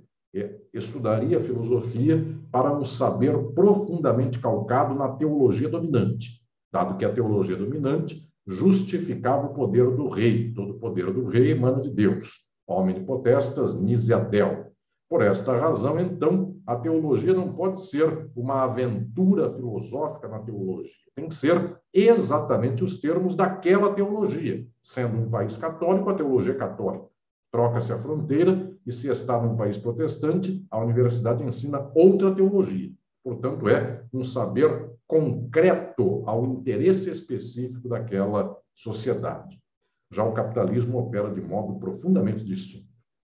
estudaria 0.71 1.41
filosofia 1.41 2.23
para 2.51 2.71
um 2.71 2.85
saber 2.85 3.35
profundamente 3.55 4.37
calcado 4.37 4.93
na 4.93 5.09
teologia 5.09 5.67
dominante, 5.67 6.39
dado 6.71 6.95
que 6.95 7.03
a 7.03 7.11
teologia 7.11 7.55
dominante 7.55 8.29
justificava 8.45 9.47
o 9.47 9.53
poder 9.53 9.89
do 9.95 10.07
rei. 10.07 10.53
Todo 10.53 10.73
o 10.73 10.79
poder 10.79 11.11
do 11.11 11.27
rei 11.27 11.51
emana 11.51 11.81
de 11.81 11.89
Deus. 11.89 12.47
Homem 12.67 13.03
potestas, 13.03 13.79
nisiatel. 13.81 14.68
Por 15.09 15.23
esta 15.23 15.57
razão, 15.57 15.99
então, 15.99 16.55
a 16.67 16.75
teologia 16.75 17.33
não 17.33 17.51
pode 17.51 17.83
ser 17.83 18.29
uma 18.35 18.63
aventura 18.63 19.51
filosófica 19.51 20.27
na 20.27 20.37
teologia. 20.37 20.91
Tem 21.15 21.27
que 21.27 21.33
ser 21.33 21.77
exatamente 21.91 22.83
os 22.83 22.99
termos 22.99 23.33
daquela 23.33 23.91
teologia. 23.91 24.67
Sendo 24.83 25.17
um 25.17 25.27
país 25.27 25.57
católico, 25.57 26.11
a 26.11 26.13
teologia 26.13 26.53
é 26.53 26.57
católica. 26.57 27.07
Troca-se 27.51 27.91
a 27.91 27.97
fronteira 27.97 28.71
e, 28.85 28.91
se 28.91 29.09
está 29.09 29.41
num 29.41 29.57
país 29.57 29.79
protestante, 29.79 30.63
a 30.69 30.77
universidade 30.77 31.43
ensina 31.43 31.89
outra 31.95 32.33
teologia. 32.35 32.91
Portanto, 33.23 33.67
é 33.67 34.05
um 34.13 34.23
saber 34.23 34.91
concreto 35.07 36.21
ao 36.27 36.45
interesse 36.45 37.09
específico 37.09 37.89
daquela 37.89 38.55
sociedade. 38.75 39.59
Já 40.13 40.23
o 40.23 40.33
capitalismo 40.33 40.99
opera 40.99 41.31
de 41.31 41.41
modo 41.41 41.79
profundamente 41.79 42.45
distinto. 42.45 42.87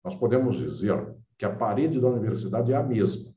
Nós 0.05 0.15
podemos 0.15 0.59
dizer 0.59 1.15
que 1.43 1.47
a 1.47 1.51
parede 1.51 2.01
da 2.01 2.07
universidade 2.07 2.73
é 2.73 2.77
a 2.77 2.85
mesma. 2.85 3.35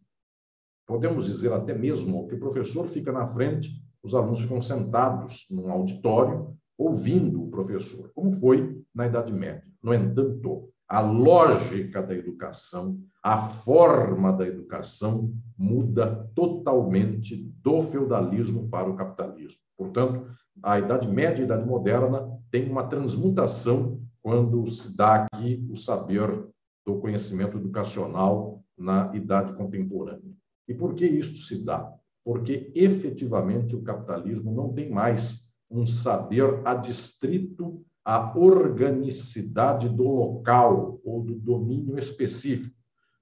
Podemos 0.86 1.26
dizer 1.26 1.52
até 1.52 1.74
mesmo 1.74 2.28
que 2.28 2.36
o 2.36 2.40
professor 2.40 2.88
fica 2.88 3.12
na 3.12 3.26
frente, 3.26 3.82
os 4.04 4.14
alunos 4.14 4.42
ficam 4.42 4.62
sentados 4.62 5.48
num 5.50 5.72
auditório, 5.72 6.56
ouvindo 6.78 7.42
o 7.42 7.50
professor, 7.50 8.12
como 8.14 8.32
foi 8.32 8.80
na 8.94 9.08
Idade 9.08 9.34
Média. 9.34 9.64
No 9.82 9.92
entanto, 9.92 10.70
a 10.88 11.02
lógica 11.02 12.04
da 12.04 12.14
educação, 12.14 13.00
a 13.24 13.40
forma 13.40 14.32
da 14.32 14.46
educação 14.46 15.34
muda 15.58 16.30
totalmente 16.36 17.52
do 17.64 17.82
feudalismo 17.82 18.70
para 18.70 18.88
o 18.88 18.96
capitalismo. 18.96 19.62
Portanto, 19.76 20.28
a 20.62 20.78
Idade 20.78 21.08
Média 21.08 21.40
e 21.40 21.42
a 21.42 21.46
Idade 21.46 21.68
Moderna 21.68 22.30
tem 22.52 22.70
uma 22.70 22.84
transmutação 22.84 24.00
quando 24.22 24.72
se 24.72 24.96
dá 24.96 25.28
aqui 25.34 25.68
o 25.72 25.76
saber 25.76 26.54
do 26.86 27.00
conhecimento 27.00 27.58
educacional 27.58 28.64
na 28.78 29.12
idade 29.16 29.54
contemporânea. 29.54 30.36
E 30.68 30.74
por 30.74 30.94
que 30.94 31.06
isso 31.06 31.36
se 31.38 31.64
dá? 31.64 31.92
Porque 32.24 32.72
efetivamente 32.76 33.76
o 33.76 33.82
capitalismo 33.82 34.54
não 34.54 34.74
tem 34.74 34.90
mais 34.90 35.46
um 35.70 35.86
saber 35.86 36.62
adstrito 36.66 37.84
à 38.04 38.38
organicidade 38.38 39.90
do 39.90 40.08
local 40.08 41.00
ou 41.04 41.24
do 41.24 41.36
domínio 41.36 41.98
específico, 41.98 42.76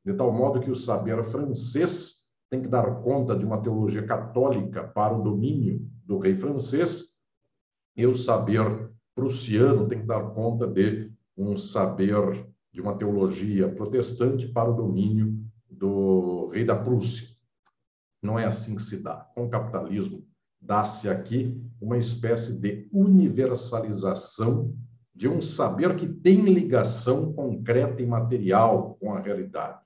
de 0.05 0.13
tal 0.13 0.31
modo 0.31 0.59
que 0.59 0.69
o 0.69 0.75
saber 0.75 1.23
francês 1.23 2.23
tem 2.49 2.61
que 2.61 2.67
dar 2.67 3.01
conta 3.01 3.35
de 3.35 3.45
uma 3.45 3.61
teologia 3.61 4.05
católica 4.05 4.83
para 4.83 5.17
o 5.17 5.23
domínio 5.23 5.89
do 6.05 6.19
rei 6.19 6.35
francês, 6.35 7.13
e 7.95 8.05
o 8.05 8.13
saber 8.13 8.91
prussiano 9.15 9.87
tem 9.87 10.01
que 10.01 10.05
dar 10.05 10.31
conta 10.31 10.67
de 10.67 11.11
um 11.37 11.57
saber 11.57 12.45
de 12.73 12.81
uma 12.81 12.97
teologia 12.97 13.69
protestante 13.69 14.47
para 14.47 14.69
o 14.69 14.75
domínio 14.75 15.37
do 15.69 16.49
rei 16.49 16.65
da 16.65 16.75
Prússia. 16.75 17.27
Não 18.21 18.39
é 18.39 18.45
assim 18.45 18.75
que 18.75 18.81
se 18.81 19.03
dá. 19.03 19.17
Com 19.35 19.45
o 19.45 19.49
capitalismo, 19.49 20.25
dá-se 20.59 21.07
aqui 21.07 21.61
uma 21.79 21.97
espécie 21.97 22.59
de 22.59 22.89
universalização 22.91 24.73
de 25.13 25.27
um 25.27 25.41
saber 25.41 25.95
que 25.95 26.07
tem 26.07 26.41
ligação 26.41 27.31
concreta 27.33 28.01
e 28.01 28.05
material 28.07 28.97
com 28.99 29.13
a 29.13 29.19
realidade. 29.19 29.79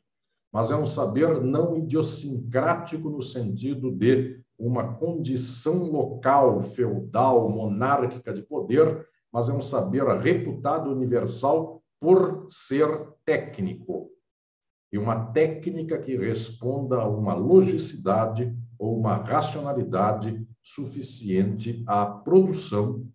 Mas 0.53 0.71
é 0.71 0.75
um 0.75 0.87
saber 0.87 1.41
não 1.41 1.75
idiosincrático 1.75 3.09
no 3.09 3.21
sentido 3.21 3.91
de 3.91 4.39
uma 4.57 4.93
condição 4.93 5.91
local, 5.91 6.61
feudal, 6.61 7.49
monárquica 7.49 8.33
de 8.33 8.41
poder, 8.41 9.05
mas 9.31 9.49
é 9.49 9.53
um 9.53 9.61
saber 9.61 10.05
reputado 10.21 10.89
universal 10.89 11.76
por 11.99 12.47
ser 12.49 12.87
técnico. 13.25 14.09
E 14.91 14.97
uma 14.97 15.31
técnica 15.31 15.97
que 15.99 16.15
responda 16.15 16.97
a 16.97 17.07
uma 17.07 17.33
logicidade 17.33 18.55
ou 18.79 18.97
uma 18.97 19.15
racionalidade 19.15 20.47
suficiente 20.63 21.83
à 21.87 22.05
produção 22.05 23.05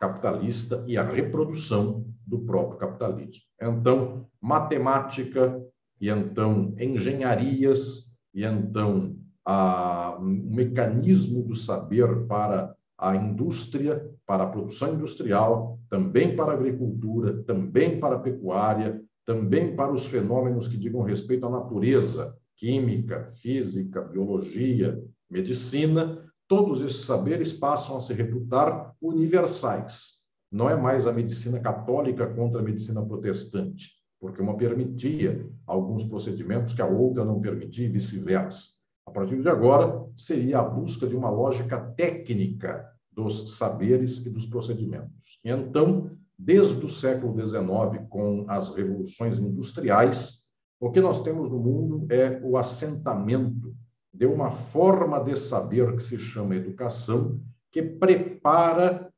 capitalista 0.00 0.82
e 0.86 0.96
à 0.96 1.04
reprodução 1.04 2.06
do 2.26 2.40
próprio 2.40 2.78
capitalismo. 2.78 3.42
Então, 3.60 4.26
matemática, 4.40 5.62
e 6.00 6.08
então 6.08 6.74
engenharias, 6.78 8.16
e 8.32 8.44
então 8.44 9.16
a, 9.44 10.16
um 10.18 10.54
mecanismo 10.54 11.42
do 11.42 11.54
saber 11.54 12.26
para 12.26 12.74
a 12.96 13.14
indústria, 13.14 14.08
para 14.30 14.44
a 14.44 14.46
produção 14.46 14.94
industrial, 14.94 15.76
também 15.88 16.36
para 16.36 16.52
a 16.52 16.54
agricultura, 16.54 17.42
também 17.42 17.98
para 17.98 18.14
a 18.14 18.18
pecuária, 18.20 19.02
também 19.26 19.74
para 19.74 19.92
os 19.92 20.06
fenômenos 20.06 20.68
que 20.68 20.76
digam 20.76 21.02
respeito 21.02 21.46
à 21.46 21.50
natureza, 21.50 22.38
química, 22.56 23.28
física, 23.32 24.00
biologia, 24.00 25.02
medicina, 25.28 26.24
todos 26.46 26.80
esses 26.80 27.04
saberes 27.04 27.52
passam 27.52 27.96
a 27.96 28.00
se 28.00 28.14
reputar 28.14 28.94
universais. 29.02 30.20
Não 30.48 30.70
é 30.70 30.76
mais 30.76 31.08
a 31.08 31.12
medicina 31.12 31.58
católica 31.58 32.24
contra 32.28 32.60
a 32.60 32.62
medicina 32.62 33.04
protestante, 33.04 33.88
porque 34.20 34.40
uma 34.40 34.56
permitia 34.56 35.44
alguns 35.66 36.04
procedimentos 36.04 36.72
que 36.72 36.82
a 36.82 36.86
outra 36.86 37.24
não 37.24 37.40
permitia 37.40 37.86
e 37.86 37.90
vice-versa. 37.90 38.68
A 39.04 39.10
partir 39.10 39.42
de 39.42 39.48
agora, 39.48 40.06
seria 40.16 40.60
a 40.60 40.62
busca 40.62 41.08
de 41.08 41.16
uma 41.16 41.30
lógica 41.30 41.80
técnica 41.96 42.88
dos 43.22 43.56
saberes 43.56 44.24
e 44.24 44.30
dos 44.30 44.46
procedimentos. 44.46 45.38
Então, 45.44 46.10
desde 46.38 46.84
o 46.84 46.88
século 46.88 47.34
XIX, 47.34 48.06
com 48.08 48.46
as 48.48 48.74
revoluções 48.74 49.38
industriais, 49.38 50.40
o 50.80 50.90
que 50.90 51.00
nós 51.00 51.22
temos 51.22 51.50
no 51.50 51.58
mundo 51.58 52.06
é 52.10 52.40
o 52.42 52.56
assentamento 52.56 53.74
de 54.12 54.26
uma 54.26 54.50
forma 54.50 55.22
de 55.22 55.36
saber 55.36 55.94
que 55.94 56.02
se 56.02 56.18
chama 56.18 56.56
educação, 56.56 57.40
que 57.70 57.82
prepara, 57.82 59.08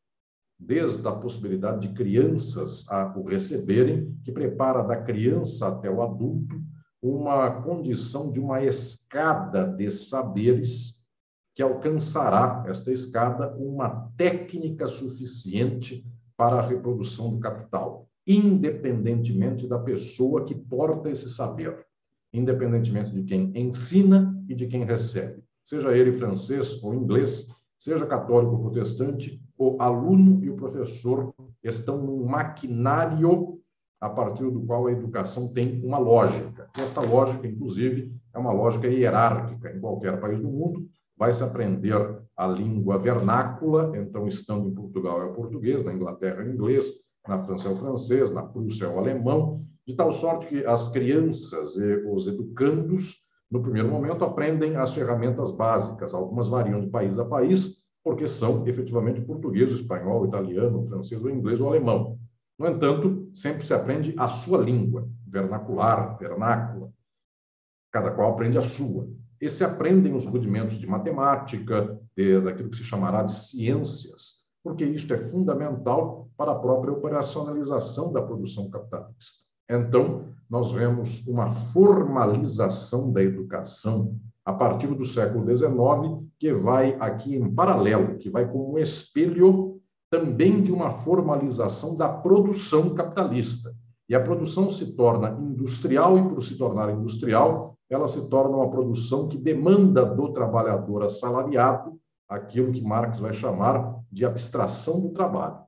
desde 0.58 1.06
a 1.06 1.12
possibilidade 1.12 1.88
de 1.88 1.94
crianças 1.94 2.84
a 2.88 3.16
o 3.16 3.24
receberem, 3.24 4.16
que 4.22 4.30
prepara 4.30 4.82
da 4.82 4.96
criança 4.96 5.68
até 5.68 5.90
o 5.90 6.02
adulto, 6.02 6.60
uma 7.00 7.62
condição 7.62 8.30
de 8.30 8.38
uma 8.38 8.62
escada 8.62 9.66
de 9.66 9.90
saberes 9.90 11.01
que 11.54 11.62
alcançará 11.62 12.64
esta 12.66 12.92
escada 12.92 13.54
uma 13.56 14.10
técnica 14.16 14.88
suficiente 14.88 16.04
para 16.36 16.56
a 16.56 16.66
reprodução 16.66 17.30
do 17.30 17.40
capital, 17.40 18.08
independentemente 18.26 19.66
da 19.66 19.78
pessoa 19.78 20.44
que 20.44 20.54
porta 20.54 21.10
esse 21.10 21.28
saber, 21.28 21.86
independentemente 22.32 23.10
de 23.10 23.22
quem 23.24 23.52
ensina 23.54 24.34
e 24.48 24.54
de 24.54 24.66
quem 24.66 24.84
recebe, 24.84 25.42
seja 25.64 25.96
ele 25.96 26.12
francês 26.12 26.82
ou 26.82 26.94
inglês, 26.94 27.48
seja 27.78 28.06
católico 28.06 28.54
ou 28.54 28.60
protestante, 28.62 29.42
o 29.58 29.76
aluno 29.80 30.42
e 30.44 30.50
o 30.50 30.56
professor 30.56 31.34
estão 31.62 31.98
num 32.02 32.24
maquinário 32.24 33.60
a 34.00 34.08
partir 34.08 34.50
do 34.50 34.62
qual 34.62 34.86
a 34.86 34.92
educação 34.92 35.52
tem 35.52 35.80
uma 35.84 35.98
lógica. 35.98 36.68
Esta 36.76 37.00
lógica, 37.00 37.46
inclusive, 37.46 38.12
é 38.34 38.38
uma 38.38 38.52
lógica 38.52 38.88
hierárquica. 38.88 39.70
Em 39.76 39.80
qualquer 39.80 40.20
país 40.20 40.40
do 40.40 40.48
mundo, 40.48 40.88
vai 41.16 41.32
se 41.32 41.42
aprender 41.42 42.22
a 42.36 42.46
língua 42.46 42.98
vernácula, 42.98 43.92
então, 43.96 44.26
estando 44.26 44.68
em 44.68 44.74
Portugal 44.74 45.20
é 45.22 45.24
o 45.26 45.34
português, 45.34 45.84
na 45.84 45.92
Inglaterra 45.92 46.42
é 46.42 46.46
o 46.46 46.50
inglês, 46.52 46.86
na 47.26 47.42
França 47.42 47.68
é 47.68 47.72
o 47.72 47.76
francês, 47.76 48.32
na 48.32 48.42
Prússia 48.42 48.86
é 48.86 48.88
o 48.88 48.98
alemão, 48.98 49.64
de 49.86 49.94
tal 49.94 50.12
sorte 50.12 50.46
que 50.46 50.64
as 50.64 50.88
crianças 50.88 51.76
e 51.76 51.96
os 52.06 52.26
educandos, 52.26 53.16
no 53.50 53.62
primeiro 53.62 53.88
momento, 53.88 54.24
aprendem 54.24 54.76
as 54.76 54.94
ferramentas 54.94 55.50
básicas, 55.50 56.14
algumas 56.14 56.48
variam 56.48 56.80
de 56.80 56.88
país 56.88 57.18
a 57.18 57.24
país, 57.24 57.82
porque 58.02 58.26
são 58.26 58.66
efetivamente 58.66 59.20
português, 59.20 59.70
espanhol, 59.70 60.26
italiano, 60.26 60.86
francês, 60.86 61.22
ou 61.22 61.30
inglês 61.30 61.60
ou 61.60 61.68
alemão. 61.68 62.18
No 62.58 62.66
entanto, 62.66 63.28
sempre 63.34 63.66
se 63.66 63.74
aprende 63.74 64.14
a 64.16 64.28
sua 64.28 64.58
língua, 64.58 65.08
vernacular, 65.26 66.16
vernácula. 66.18 66.92
Cada 67.92 68.10
qual 68.10 68.32
aprende 68.32 68.58
a 68.58 68.62
sua. 68.62 69.08
E 69.42 69.50
se 69.50 69.64
aprendem 69.64 70.14
os 70.14 70.24
rudimentos 70.24 70.78
de 70.78 70.86
matemática, 70.86 71.98
de, 72.16 72.40
daquilo 72.40 72.70
que 72.70 72.76
se 72.76 72.84
chamará 72.84 73.24
de 73.24 73.36
ciências, 73.36 74.44
porque 74.62 74.84
isto 74.84 75.12
é 75.12 75.18
fundamental 75.18 76.30
para 76.36 76.52
a 76.52 76.58
própria 76.60 76.92
operacionalização 76.92 78.12
da 78.12 78.22
produção 78.22 78.70
capitalista. 78.70 79.42
Então, 79.68 80.26
nós 80.48 80.70
vemos 80.70 81.26
uma 81.26 81.50
formalização 81.50 83.12
da 83.12 83.20
educação 83.20 84.16
a 84.44 84.52
partir 84.52 84.94
do 84.94 85.04
século 85.04 85.44
XIX, 85.44 86.24
que 86.38 86.52
vai 86.54 86.96
aqui 87.00 87.34
em 87.34 87.52
paralelo, 87.52 88.18
que 88.18 88.30
vai 88.30 88.48
como 88.48 88.74
um 88.74 88.78
espelho 88.78 89.80
também 90.08 90.62
de 90.62 90.70
uma 90.70 90.92
formalização 90.92 91.96
da 91.96 92.08
produção 92.08 92.94
capitalista. 92.94 93.74
E 94.08 94.14
a 94.14 94.22
produção 94.22 94.68
se 94.68 94.94
torna 94.94 95.30
industrial, 95.30 96.18
e 96.18 96.22
por 96.22 96.42
se 96.42 96.56
tornar 96.56 96.90
industrial, 96.90 97.76
ela 97.88 98.08
se 98.08 98.28
torna 98.28 98.56
uma 98.56 98.70
produção 98.70 99.28
que 99.28 99.36
demanda 99.36 100.04
do 100.04 100.32
trabalhador 100.32 101.04
assalariado 101.04 101.98
aquilo 102.28 102.72
que 102.72 102.80
Marx 102.80 103.20
vai 103.20 103.32
chamar 103.32 104.00
de 104.10 104.24
abstração 104.24 105.00
do 105.00 105.10
trabalho. 105.10 105.58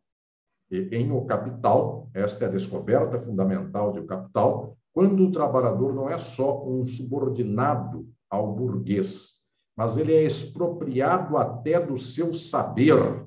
E 0.70 0.88
em 0.97 1.12
O 1.12 1.25
Capital, 1.27 2.09
esta 2.14 2.44
é 2.44 2.49
a 2.49 2.51
descoberta 2.51 3.20
fundamental 3.20 3.92
de 3.92 4.01
O 4.01 4.07
Capital, 4.07 4.77
quando 4.92 5.25
o 5.25 5.33
trabalhador 5.33 5.94
não 5.94 6.09
é 6.09 6.18
só 6.18 6.66
um 6.66 6.87
subordinado 6.87 8.09
ao 8.31 8.55
burguês, 8.55 9.42
mas 9.77 9.97
ele 9.97 10.14
é 10.14 10.23
expropriado 10.23 11.37
até 11.37 11.79
do 11.79 11.99
seu 11.99 12.33
saber, 12.33 13.25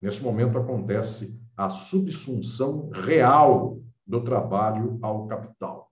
Nesse 0.00 0.22
momento 0.22 0.56
acontece 0.56 1.38
a 1.56 1.68
subsunção 1.68 2.88
real 2.88 3.78
do 4.10 4.20
trabalho 4.24 4.98
ao 5.00 5.28
capital. 5.28 5.88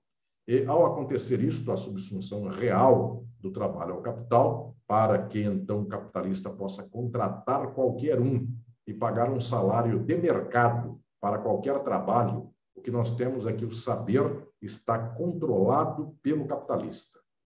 E 0.46 0.66
ao 0.66 0.84
acontecer 0.86 1.38
isto, 1.40 1.70
a 1.70 1.76
subsunção 1.76 2.48
real 2.48 3.24
do 3.38 3.52
trabalho 3.52 3.94
ao 3.94 4.02
capital, 4.02 4.74
para 4.88 5.26
que 5.28 5.40
então 5.42 5.82
o 5.82 5.86
capitalista 5.86 6.50
possa 6.50 6.88
contratar 6.90 7.74
qualquer 7.74 8.20
um 8.20 8.48
e 8.86 8.92
pagar 8.92 9.30
um 9.30 9.38
salário 9.38 10.00
de 10.00 10.16
mercado 10.16 10.98
para 11.20 11.38
qualquer 11.38 11.78
trabalho, 11.84 12.50
O 12.78 12.80
que 12.80 12.92
nós 12.92 13.16
temos 13.16 13.44
é 13.44 13.52
que 13.52 13.64
o 13.64 13.72
saber 13.72 14.46
está 14.62 14.96
controlado 14.96 16.16
pelo 16.22 16.46
capitalista, 16.46 17.18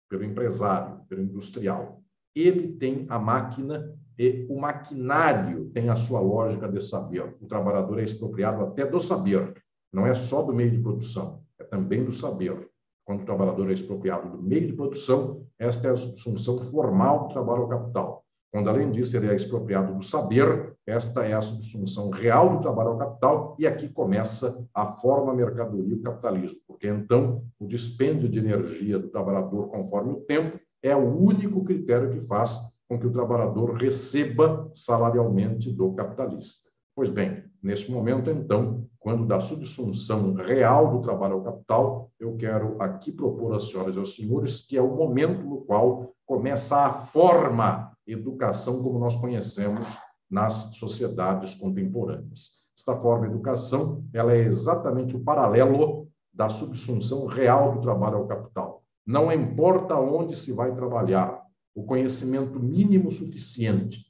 pelo 0.09 0.23
empresário, 0.23 1.01
pelo 1.09 1.21
industrial. 1.21 2.01
Ele 2.33 2.71
tem 2.77 3.05
a 3.09 3.19
máquina 3.19 3.93
e 4.17 4.47
o 4.49 4.57
maquinário 4.57 5.69
tem 5.71 5.89
a 5.89 5.97
sua 5.97 6.21
lógica 6.21 6.69
de 6.69 6.81
saber. 6.81 7.35
O 7.41 7.47
trabalhador 7.47 7.99
é 7.99 8.03
expropriado 8.03 8.63
até 8.63 8.85
do 8.85 9.01
saber, 9.01 9.61
não 9.91 10.05
é 10.05 10.13
só 10.13 10.41
do 10.41 10.53
meio 10.53 10.71
de 10.71 10.79
produção, 10.79 11.41
é 11.59 11.63
também 11.63 12.03
do 12.03 12.13
saber. 12.13 12.69
Quando 13.05 13.21
o 13.21 13.25
trabalhador 13.25 13.69
é 13.69 13.73
expropriado 13.73 14.29
do 14.29 14.41
meio 14.41 14.67
de 14.67 14.73
produção, 14.73 15.45
esta 15.57 15.87
é 15.87 15.91
a 15.91 15.97
subsunção 15.97 16.61
formal 16.61 17.27
do 17.27 17.33
trabalho 17.33 17.63
ao 17.63 17.69
capital. 17.69 18.23
Quando, 18.51 18.69
além 18.69 18.89
disso, 18.89 19.15
ele 19.15 19.27
é 19.27 19.35
expropriado 19.35 19.93
do 19.93 20.03
saber, 20.03 20.73
esta 20.85 21.23
é 21.23 21.33
a 21.33 21.41
subsunção 21.41 22.09
real 22.09 22.55
do 22.57 22.61
trabalho 22.61 22.89
ao 22.89 22.97
capital, 22.97 23.55
e 23.59 23.67
aqui 23.67 23.87
começa 23.89 24.67
a 24.73 24.87
forma 24.93 25.35
mercadoria 25.35 25.95
do 25.95 26.01
capitalismo, 26.01 26.59
porque 26.67 26.87
então 26.87 27.43
o 27.59 27.67
dispêndio 27.67 28.27
de 28.27 28.39
energia 28.39 28.97
do 28.97 29.09
trabalhador 29.09 29.69
conforme 29.69 30.13
o 30.13 30.21
tempo 30.21 30.59
é 30.81 30.95
o 30.95 31.15
único 31.15 31.63
critério 31.63 32.11
que 32.11 32.21
faz 32.21 32.59
com 32.87 32.99
que 32.99 33.05
o 33.05 33.11
trabalhador 33.11 33.73
receba 33.73 34.69
salarialmente 34.73 35.71
do 35.71 35.93
capitalista. 35.93 36.68
Pois 36.99 37.09
bem, 37.09 37.45
neste 37.63 37.89
momento, 37.89 38.29
então, 38.29 38.85
quando 38.99 39.25
da 39.25 39.39
subsunção 39.39 40.33
real 40.33 40.91
do 40.91 41.01
trabalho 41.01 41.35
ao 41.35 41.43
capital, 41.43 42.11
eu 42.19 42.35
quero 42.35 42.75
aqui 42.81 43.09
propor 43.09 43.55
às 43.55 43.69
senhoras 43.69 43.95
e 43.95 43.99
aos 43.99 44.15
senhores 44.17 44.67
que 44.67 44.75
é 44.75 44.81
o 44.81 44.97
momento 44.97 45.41
no 45.41 45.61
qual 45.61 46.13
começa 46.25 46.75
a 46.75 46.91
forma 46.91 47.95
educação 48.05 48.83
como 48.83 48.99
nós 48.99 49.15
conhecemos 49.15 49.97
nas 50.29 50.75
sociedades 50.75 51.53
contemporâneas. 51.53 52.65
Esta 52.77 52.93
forma 52.97 53.27
educação, 53.27 54.03
ela 54.13 54.33
é 54.33 54.39
exatamente 54.39 55.15
o 55.15 55.23
paralelo 55.23 56.09
da 56.33 56.49
subsunção 56.49 57.27
real 57.27 57.75
do 57.75 57.81
trabalho 57.81 58.17
ao 58.17 58.27
capital. 58.27 58.83
Não 59.07 59.31
importa 59.31 59.95
onde 59.95 60.35
se 60.35 60.51
vai 60.51 60.75
trabalhar, 60.75 61.45
o 61.73 61.85
conhecimento 61.85 62.59
mínimo 62.59 63.09
suficiente 63.09 64.03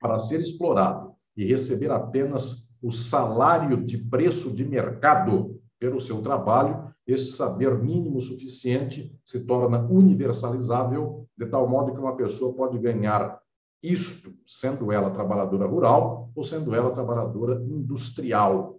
para 0.00 0.18
ser 0.18 0.40
explorado 0.40 1.09
e 1.40 1.44
receber 1.46 1.90
apenas 1.90 2.76
o 2.82 2.92
salário 2.92 3.82
de 3.82 3.96
preço 3.96 4.52
de 4.52 4.62
mercado 4.62 5.58
pelo 5.78 5.98
seu 5.98 6.20
trabalho, 6.20 6.92
esse 7.06 7.32
saber 7.32 7.78
mínimo 7.78 8.20
suficiente 8.20 9.18
se 9.24 9.46
torna 9.46 9.80
universalizável, 9.88 11.26
de 11.34 11.46
tal 11.46 11.66
modo 11.66 11.94
que 11.94 11.98
uma 11.98 12.14
pessoa 12.14 12.52
pode 12.52 12.78
ganhar 12.78 13.40
isto, 13.82 14.34
sendo 14.46 14.92
ela 14.92 15.10
trabalhadora 15.10 15.66
rural 15.66 16.30
ou 16.34 16.44
sendo 16.44 16.74
ela 16.74 16.90
trabalhadora 16.90 17.54
industrial, 17.64 18.78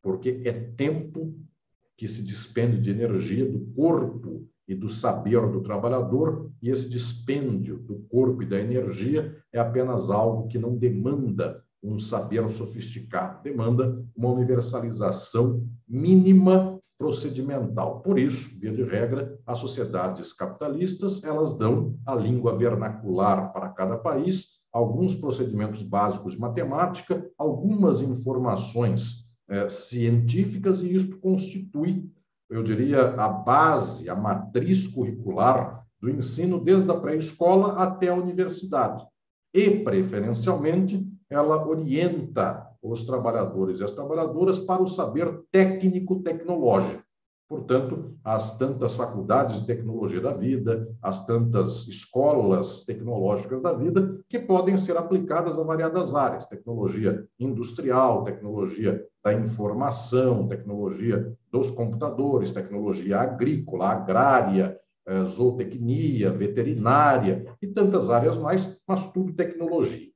porque 0.00 0.42
é 0.44 0.52
tempo 0.52 1.34
que 1.96 2.06
se 2.06 2.22
despende 2.22 2.80
de 2.80 2.92
energia 2.92 3.50
do 3.50 3.66
corpo 3.74 4.46
e 4.68 4.76
do 4.76 4.88
saber 4.88 5.40
do 5.50 5.60
trabalhador, 5.60 6.52
e 6.62 6.70
esse 6.70 6.88
dispêndio 6.88 7.78
do 7.78 7.96
corpo 8.08 8.44
e 8.44 8.46
da 8.46 8.60
energia 8.60 9.36
é 9.52 9.58
apenas 9.58 10.08
algo 10.08 10.46
que 10.46 10.56
não 10.56 10.76
demanda 10.76 11.65
um 11.86 11.98
saber 11.98 12.50
sofisticado, 12.50 13.42
demanda 13.42 14.04
uma 14.16 14.30
universalização 14.30 15.66
mínima 15.88 16.78
procedimental. 16.98 18.00
Por 18.00 18.18
isso, 18.18 18.58
via 18.58 18.72
de 18.72 18.82
regra, 18.82 19.38
as 19.46 19.58
sociedades 19.58 20.32
capitalistas, 20.32 21.22
elas 21.22 21.56
dão 21.56 21.98
a 22.06 22.14
língua 22.14 22.56
vernacular 22.56 23.52
para 23.52 23.68
cada 23.68 23.96
país, 23.96 24.60
alguns 24.72 25.14
procedimentos 25.14 25.82
básicos 25.82 26.32
de 26.32 26.40
matemática, 26.40 27.24
algumas 27.38 28.00
informações 28.00 29.30
eh, 29.48 29.68
científicas, 29.68 30.82
e 30.82 30.94
isto 30.94 31.18
constitui 31.18 32.10
eu 32.48 32.62
diria, 32.62 33.14
a 33.14 33.28
base, 33.28 34.08
a 34.08 34.14
matriz 34.14 34.86
curricular 34.86 35.84
do 36.00 36.08
ensino 36.08 36.60
desde 36.60 36.90
a 36.90 36.94
pré-escola 36.94 37.82
até 37.82 38.08
a 38.08 38.14
universidade. 38.14 39.04
E, 39.52 39.70
preferencialmente, 39.70 41.04
ela 41.30 41.66
orienta 41.66 42.66
os 42.82 43.04
trabalhadores 43.04 43.80
e 43.80 43.84
as 43.84 43.92
trabalhadoras 43.92 44.60
para 44.60 44.82
o 44.82 44.86
saber 44.86 45.42
técnico-tecnológico. 45.50 47.06
Portanto, 47.48 48.16
as 48.24 48.58
tantas 48.58 48.96
faculdades 48.96 49.60
de 49.60 49.66
tecnologia 49.66 50.20
da 50.20 50.32
vida, 50.32 50.92
as 51.00 51.24
tantas 51.26 51.86
escolas 51.86 52.84
tecnológicas 52.84 53.62
da 53.62 53.72
vida, 53.72 54.20
que 54.28 54.38
podem 54.40 54.76
ser 54.76 54.96
aplicadas 54.96 55.56
a 55.56 55.62
variadas 55.62 56.16
áreas: 56.16 56.48
tecnologia 56.48 57.24
industrial, 57.38 58.24
tecnologia 58.24 59.04
da 59.24 59.32
informação, 59.32 60.48
tecnologia 60.48 61.32
dos 61.52 61.70
computadores, 61.70 62.50
tecnologia 62.50 63.20
agrícola, 63.20 63.90
agrária, 63.90 64.76
eh, 65.06 65.24
zootecnia, 65.26 66.32
veterinária 66.32 67.46
e 67.62 67.68
tantas 67.68 68.10
áreas 68.10 68.36
mais, 68.36 68.82
mas 68.88 69.08
tudo 69.12 69.32
tecnologia. 69.32 70.10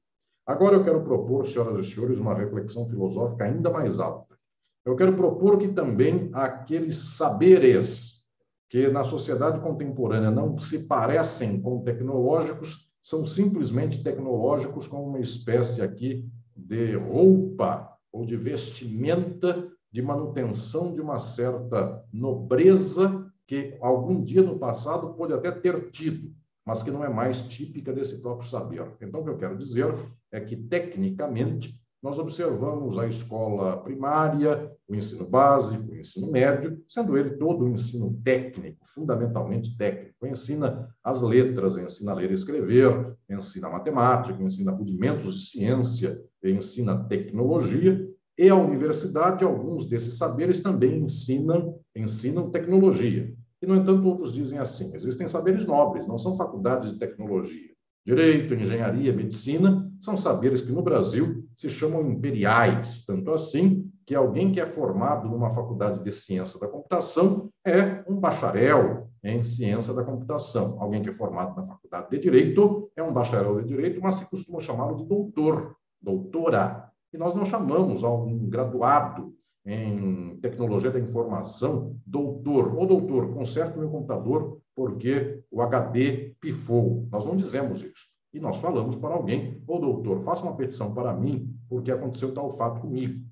Agora 0.51 0.75
eu 0.75 0.83
quero 0.83 1.05
propor, 1.05 1.47
senhoras 1.47 1.87
e 1.87 1.95
senhores, 1.95 2.19
uma 2.19 2.35
reflexão 2.35 2.85
filosófica 2.89 3.45
ainda 3.45 3.71
mais 3.71 4.01
alta. 4.01 4.37
Eu 4.85 4.97
quero 4.97 5.15
propor 5.15 5.57
que 5.59 5.69
também 5.69 6.29
aqueles 6.33 6.97
saberes 7.17 8.25
que 8.69 8.89
na 8.89 9.05
sociedade 9.05 9.61
contemporânea 9.61 10.29
não 10.29 10.59
se 10.59 10.89
parecem 10.89 11.63
com 11.63 11.85
tecnológicos, 11.85 12.91
são 13.01 13.25
simplesmente 13.25 14.03
tecnológicos 14.03 14.89
como 14.89 15.05
uma 15.05 15.21
espécie 15.21 15.83
aqui 15.83 16.29
de 16.57 16.97
roupa 16.97 17.89
ou 18.13 18.27
de 18.27 18.37
vestimenta 18.37 19.71
de 19.93 20.03
manutenção 20.03 20.93
de 20.93 21.01
uma 21.01 21.21
certa 21.21 22.05
nobreza 22.13 23.25
que 23.47 23.79
algum 23.81 24.21
dia 24.21 24.43
no 24.43 24.59
passado 24.59 25.15
pode 25.15 25.33
até 25.33 25.53
ter 25.53 25.93
tido, 25.93 26.35
mas 26.67 26.83
que 26.83 26.91
não 26.91 27.05
é 27.05 27.09
mais 27.09 27.43
típica 27.43 27.93
desse 27.93 28.21
próprio 28.21 28.49
saber. 28.49 28.87
Então, 29.01 29.21
o 29.21 29.25
que 29.25 29.31
eu 29.31 29.39
quero 29.39 29.59
dizer 29.59 29.95
é 30.33 30.41
que, 30.41 30.57
tecnicamente, 30.57 31.81
nós 32.03 32.19
observamos 32.19 32.97
a 32.97 33.07
escola 33.07 33.77
primária, 33.83 34.73
o 34.89 34.95
ensino 34.95 35.29
básico, 35.29 35.93
o 35.93 35.97
ensino 35.97 36.31
médio, 36.33 36.83
sendo 36.89 37.17
ele 37.17 37.33
todo 37.33 37.65
o 37.65 37.69
ensino 37.69 38.19
técnico, 38.25 38.87
fundamentalmente 38.95 39.77
técnico. 39.77 40.27
Ensina 40.27 40.89
as 41.05 41.21
letras, 41.21 41.77
ensina 41.77 42.13
a 42.13 42.15
ler 42.15 42.31
e 42.31 42.35
escrever, 42.35 43.15
ensina 43.29 43.69
matemática, 43.69 44.43
ensina 44.43 44.73
rudimentos 44.73 45.35
de 45.35 45.51
ciência, 45.51 46.25
ensina 46.43 47.05
tecnologia, 47.05 48.09
e 48.39 48.49
a 48.49 48.57
universidade, 48.57 49.45
alguns 49.45 49.87
desses 49.87 50.17
saberes 50.17 50.63
também 50.63 51.03
ensinam, 51.03 51.79
ensinam 51.95 52.51
tecnologia. 52.51 53.35
E, 53.63 53.67
no 53.67 53.77
entanto, 53.77 54.07
outros 54.09 54.33
dizem 54.33 54.59
assim: 54.59 54.95
existem 54.95 55.27
saberes 55.27 55.67
nobres, 55.67 56.07
não 56.07 56.19
são 56.19 56.37
faculdades 56.37 56.93
de 56.93 56.99
tecnologia. 56.99 57.71
Direito, 58.05 58.55
engenharia, 58.55 59.13
medicina 59.13 59.89
são 60.01 60.17
saberes 60.17 60.63
que 60.63 60.73
no 60.73 60.83
Brasil 60.83 61.47
se 61.55 61.69
chamam 61.69 62.11
imperiais, 62.11 63.05
tanto 63.05 63.31
assim 63.33 63.91
que 64.07 64.15
alguém 64.15 64.51
que 64.51 64.61
é 64.61 64.67
formado 64.67 65.29
numa 65.29 65.51
faculdade 65.51 66.03
de 66.03 66.11
ciência 66.11 66.59
da 66.59 66.67
computação 66.67 67.51
é 67.65 68.03
um 68.09 68.19
bacharel 68.19 69.09
em 69.23 69.43
ciência 69.43 69.93
da 69.93 70.03
computação. 70.03 70.81
Alguém 70.81 71.03
que 71.03 71.11
é 71.11 71.15
formado 71.15 71.55
na 71.55 71.67
faculdade 71.67 72.11
de 72.11 72.19
direito 72.19 72.91
é 72.97 73.03
um 73.03 73.13
bacharel 73.13 73.61
de 73.61 73.69
direito, 73.69 74.01
mas 74.01 74.17
se 74.17 74.31
costuma 74.31 74.61
chamá-lo 74.61 74.97
de 74.97 75.05
doutor, 75.05 75.77
doutora. 76.01 76.91
E 77.13 77.19
nós 77.19 77.35
não 77.35 77.45
chamamos 77.45 78.03
algum 78.03 78.49
graduado 78.49 79.35
em 79.65 80.37
tecnologia 80.41 80.91
da 80.91 80.99
informação 80.99 81.97
doutor. 82.07 82.77
Ô 82.77 82.87
doutor, 82.87 83.33
conserte 83.33 83.77
o 83.77 83.81
meu 83.81 83.91
computador 83.91 84.61
porque 84.75 85.43
o 85.51 85.61
HD 85.61 86.35
pifou. 86.41 87.07
Nós 87.11 87.25
não 87.25 87.37
dizemos 87.37 87.83
isso. 87.83 88.09
E 88.33 88.39
nós 88.39 88.59
falamos 88.59 88.97
para 88.97 89.15
alguém, 89.15 89.63
ô 89.67 89.79
doutor, 89.79 90.23
faça 90.23 90.45
uma 90.45 90.57
petição 90.57 90.95
para 90.95 91.13
mim, 91.13 91.55
porque 91.69 91.91
aconteceu 91.91 92.33
tal 92.33 92.51
fato 92.57 92.81
comigo. 92.81 93.25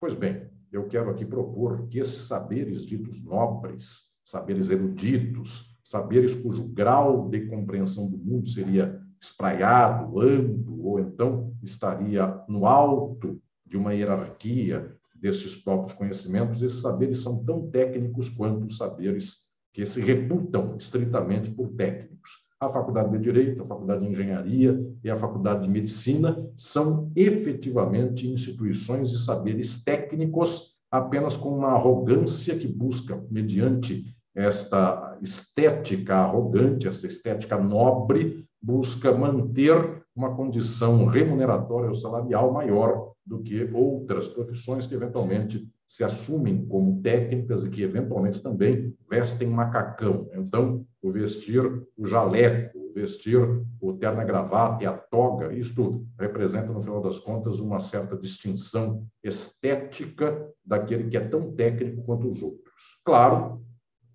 Pois 0.00 0.14
bem, 0.14 0.48
eu 0.72 0.88
quero 0.88 1.10
aqui 1.10 1.24
propor 1.24 1.86
que 1.88 1.98
esses 1.98 2.26
saberes 2.26 2.84
ditos 2.84 3.22
nobres, 3.22 4.16
saberes 4.24 4.70
eruditos, 4.70 5.76
saberes 5.84 6.34
cujo 6.34 6.68
grau 6.72 7.28
de 7.28 7.46
compreensão 7.46 8.10
do 8.10 8.18
mundo 8.18 8.48
seria 8.48 9.00
espraiado, 9.20 10.20
amplo, 10.20 10.84
ou 10.84 10.98
então 10.98 11.54
estaria 11.62 12.42
no 12.48 12.66
alto 12.66 13.40
de 13.64 13.76
uma 13.76 13.94
hierarquia 13.94 14.96
desses 15.20 15.54
próprios 15.54 15.92
conhecimentos, 15.92 16.62
esses 16.62 16.80
saberes 16.80 17.20
são 17.20 17.44
tão 17.44 17.68
técnicos 17.70 18.28
quanto 18.28 18.66
os 18.66 18.76
saberes 18.76 19.44
que 19.72 19.84
se 19.84 20.00
reputam 20.00 20.74
estritamente 20.78 21.50
por 21.50 21.68
técnicos. 21.70 22.46
A 22.58 22.70
Faculdade 22.70 23.10
de 23.10 23.18
Direito, 23.18 23.62
a 23.62 23.66
Faculdade 23.66 24.00
de 24.00 24.10
Engenharia 24.10 24.82
e 25.04 25.10
a 25.10 25.16
Faculdade 25.16 25.62
de 25.62 25.68
Medicina 25.68 26.48
são 26.56 27.12
efetivamente 27.14 28.26
instituições 28.26 29.10
de 29.10 29.18
saberes 29.18 29.84
técnicos, 29.84 30.76
apenas 30.90 31.36
com 31.36 31.50
uma 31.50 31.72
arrogância 31.72 32.56
que 32.56 32.66
busca, 32.66 33.22
mediante 33.30 34.16
esta 34.34 35.18
estética 35.20 36.16
arrogante, 36.16 36.88
esta 36.88 37.06
estética 37.06 37.58
nobre, 37.58 38.46
busca 38.62 39.12
manter 39.12 39.95
uma 40.16 40.34
condição 40.34 41.04
remuneratória 41.04 41.90
ou 41.90 41.94
salarial 41.94 42.50
maior 42.52 43.12
do 43.24 43.42
que 43.42 43.68
outras 43.74 44.26
profissões 44.26 44.86
que 44.86 44.94
eventualmente 44.94 45.68
se 45.86 46.02
assumem 46.02 46.64
como 46.66 47.02
técnicas 47.02 47.64
e 47.64 47.70
que 47.70 47.82
eventualmente 47.82 48.40
também 48.40 48.96
vestem 49.08 49.48
macacão. 49.48 50.28
Então, 50.32 50.86
o 51.02 51.12
vestir 51.12 51.62
o 51.96 52.06
jaleco, 52.06 52.78
o 52.78 52.92
vestir 52.92 53.40
o 53.80 53.92
terno 53.92 54.24
gravata 54.24 54.82
e 54.82 54.86
a 54.86 54.92
toga, 54.92 55.52
isto 55.52 56.04
representa, 56.18 56.72
no 56.72 56.80
final 56.80 57.02
das 57.02 57.18
contas, 57.18 57.60
uma 57.60 57.78
certa 57.78 58.16
distinção 58.16 59.06
estética 59.22 60.50
daquele 60.64 61.08
que 61.08 61.16
é 61.16 61.28
tão 61.28 61.52
técnico 61.52 62.02
quanto 62.02 62.26
os 62.26 62.42
outros. 62.42 63.00
Claro, 63.04 63.62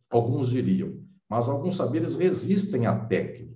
alguns 0.09 0.49
diriam, 0.49 0.99
mas 1.29 1.47
alguns 1.47 1.77
saberes 1.77 2.15
resistem 2.15 2.87
à 2.87 2.95
técnica. 3.05 3.50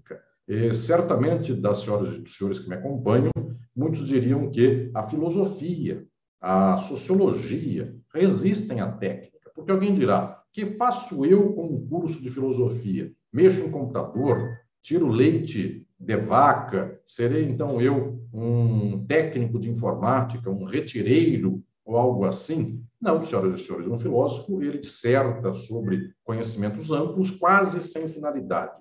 E, 0.48 0.74
certamente, 0.74 1.54
das 1.54 1.80
senhoras 1.80 2.16
e 2.16 2.20
dos 2.20 2.38
senhores 2.38 2.60
que 2.60 2.70
me 2.70 2.76
acompanham, 2.76 3.32
muitos 3.76 4.08
diriam 4.08 4.50
que 4.52 4.92
a 4.94 5.08
filosofia, 5.08 6.06
a 6.40 6.78
sociologia 6.78 7.96
resistem 8.14 8.80
à 8.80 8.92
técnica. 8.92 9.50
Porque 9.56 9.72
alguém 9.72 9.96
dirá: 9.96 10.44
que 10.54 10.66
faço 10.66 11.26
eu 11.26 11.54
com 11.54 11.66
um 11.66 11.88
curso 11.88 12.22
de 12.22 12.30
filosofia? 12.30 13.12
Mexo 13.34 13.62
em 13.62 13.72
computador, 13.72 14.58
tiro 14.82 15.08
leite 15.08 15.86
de 16.00 16.18
vaca, 16.18 17.02
serei 17.06 17.44
então 17.44 17.82
eu 17.82 18.24
um 18.32 19.06
técnico 19.06 19.60
de 19.60 19.70
informática, 19.70 20.50
um 20.50 20.66
retireiro 20.66 21.64
ou 21.84 21.98
algo 21.98 22.26
assim? 22.26 22.84
Não, 23.02 23.22
senhoras 23.22 23.60
e 23.60 23.64
senhores, 23.64 23.88
um 23.88 23.98
filósofo 23.98 24.62
ele 24.62 24.80
disserta 24.80 25.54
sobre 25.54 26.14
conhecimentos 26.24 26.92
amplos, 26.92 27.32
quase 27.32 27.82
sem 27.82 28.10
finalidade. 28.10 28.74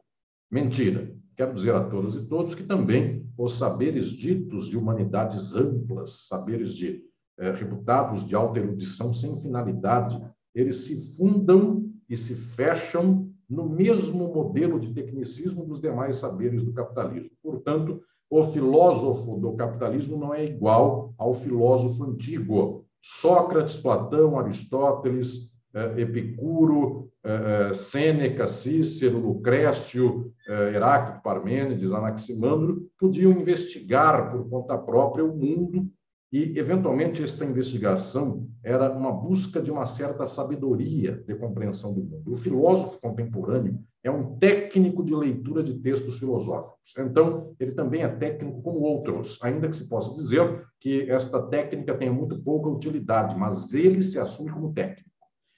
Mentira. 0.50 1.14
Quero 1.36 1.54
dizer 1.54 1.74
a 1.74 1.84
todas 1.84 2.14
e 2.14 2.24
todos 2.26 2.54
que 2.54 2.62
também 2.62 3.26
os 3.36 3.56
saberes 3.56 4.08
ditos 4.08 4.68
de 4.68 4.78
humanidades 4.78 5.54
amplas, 5.54 6.26
saberes 6.28 6.74
de 6.74 7.02
eh, 7.38 7.50
reputados 7.50 8.24
de 8.26 8.34
alta 8.34 8.60
erudição 8.60 9.12
sem 9.12 9.40
finalidade, 9.40 10.20
eles 10.54 10.76
se 10.76 11.16
fundam 11.16 11.90
e 12.08 12.16
se 12.16 12.34
fecham 12.34 13.28
no 13.48 13.68
mesmo 13.68 14.32
modelo 14.32 14.78
de 14.78 14.92
tecnicismo 14.92 15.66
dos 15.66 15.80
demais 15.80 16.18
saberes 16.18 16.62
do 16.62 16.72
capitalismo. 16.72 17.32
Portanto, 17.42 18.00
o 18.30 18.44
filósofo 18.44 19.36
do 19.38 19.52
capitalismo 19.54 20.16
não 20.16 20.32
é 20.32 20.44
igual 20.44 21.12
ao 21.18 21.34
filósofo 21.34 22.04
antigo. 22.04 22.84
Sócrates, 23.00 23.76
Platão, 23.76 24.38
Aristóteles, 24.38 25.53
Epicuro, 25.96 27.10
eh, 27.24 27.70
eh, 27.70 27.74
Sêneca, 27.74 28.46
Cícero, 28.46 29.18
Lucrécio, 29.18 30.32
Heráclito, 30.46 31.22
Parmênides, 31.22 31.90
Anaximandro 31.90 32.86
podiam 32.98 33.32
investigar 33.32 34.30
por 34.30 34.48
conta 34.50 34.76
própria 34.76 35.24
o 35.24 35.34
mundo 35.34 35.90
e, 36.34 36.58
eventualmente, 36.58 37.22
esta 37.22 37.44
investigação 37.44 38.48
era 38.62 38.90
uma 38.90 39.12
busca 39.12 39.62
de 39.62 39.70
uma 39.70 39.86
certa 39.86 40.26
sabedoria 40.26 41.22
de 41.26 41.34
compreensão 41.36 41.94
do 41.94 42.02
mundo. 42.02 42.32
O 42.32 42.36
filósofo 42.36 43.00
contemporâneo 43.00 43.78
é 44.02 44.10
um 44.10 44.36
técnico 44.36 45.04
de 45.04 45.14
leitura 45.14 45.62
de 45.62 45.74
textos 45.74 46.18
filosóficos. 46.18 46.92
Então, 46.98 47.54
ele 47.60 47.72
também 47.72 48.02
é 48.02 48.08
técnico 48.08 48.60
como 48.62 48.80
outros, 48.80 49.38
ainda 49.44 49.68
que 49.68 49.76
se 49.76 49.88
possa 49.88 50.12
dizer 50.12 50.66
que 50.80 51.08
esta 51.08 51.40
técnica 51.46 51.96
tenha 51.96 52.12
muito 52.12 52.42
pouca 52.42 52.68
utilidade, 52.68 53.38
mas 53.38 53.72
ele 53.72 54.02
se 54.02 54.18
assume 54.18 54.50
como 54.50 54.74
técnico. 54.74 55.13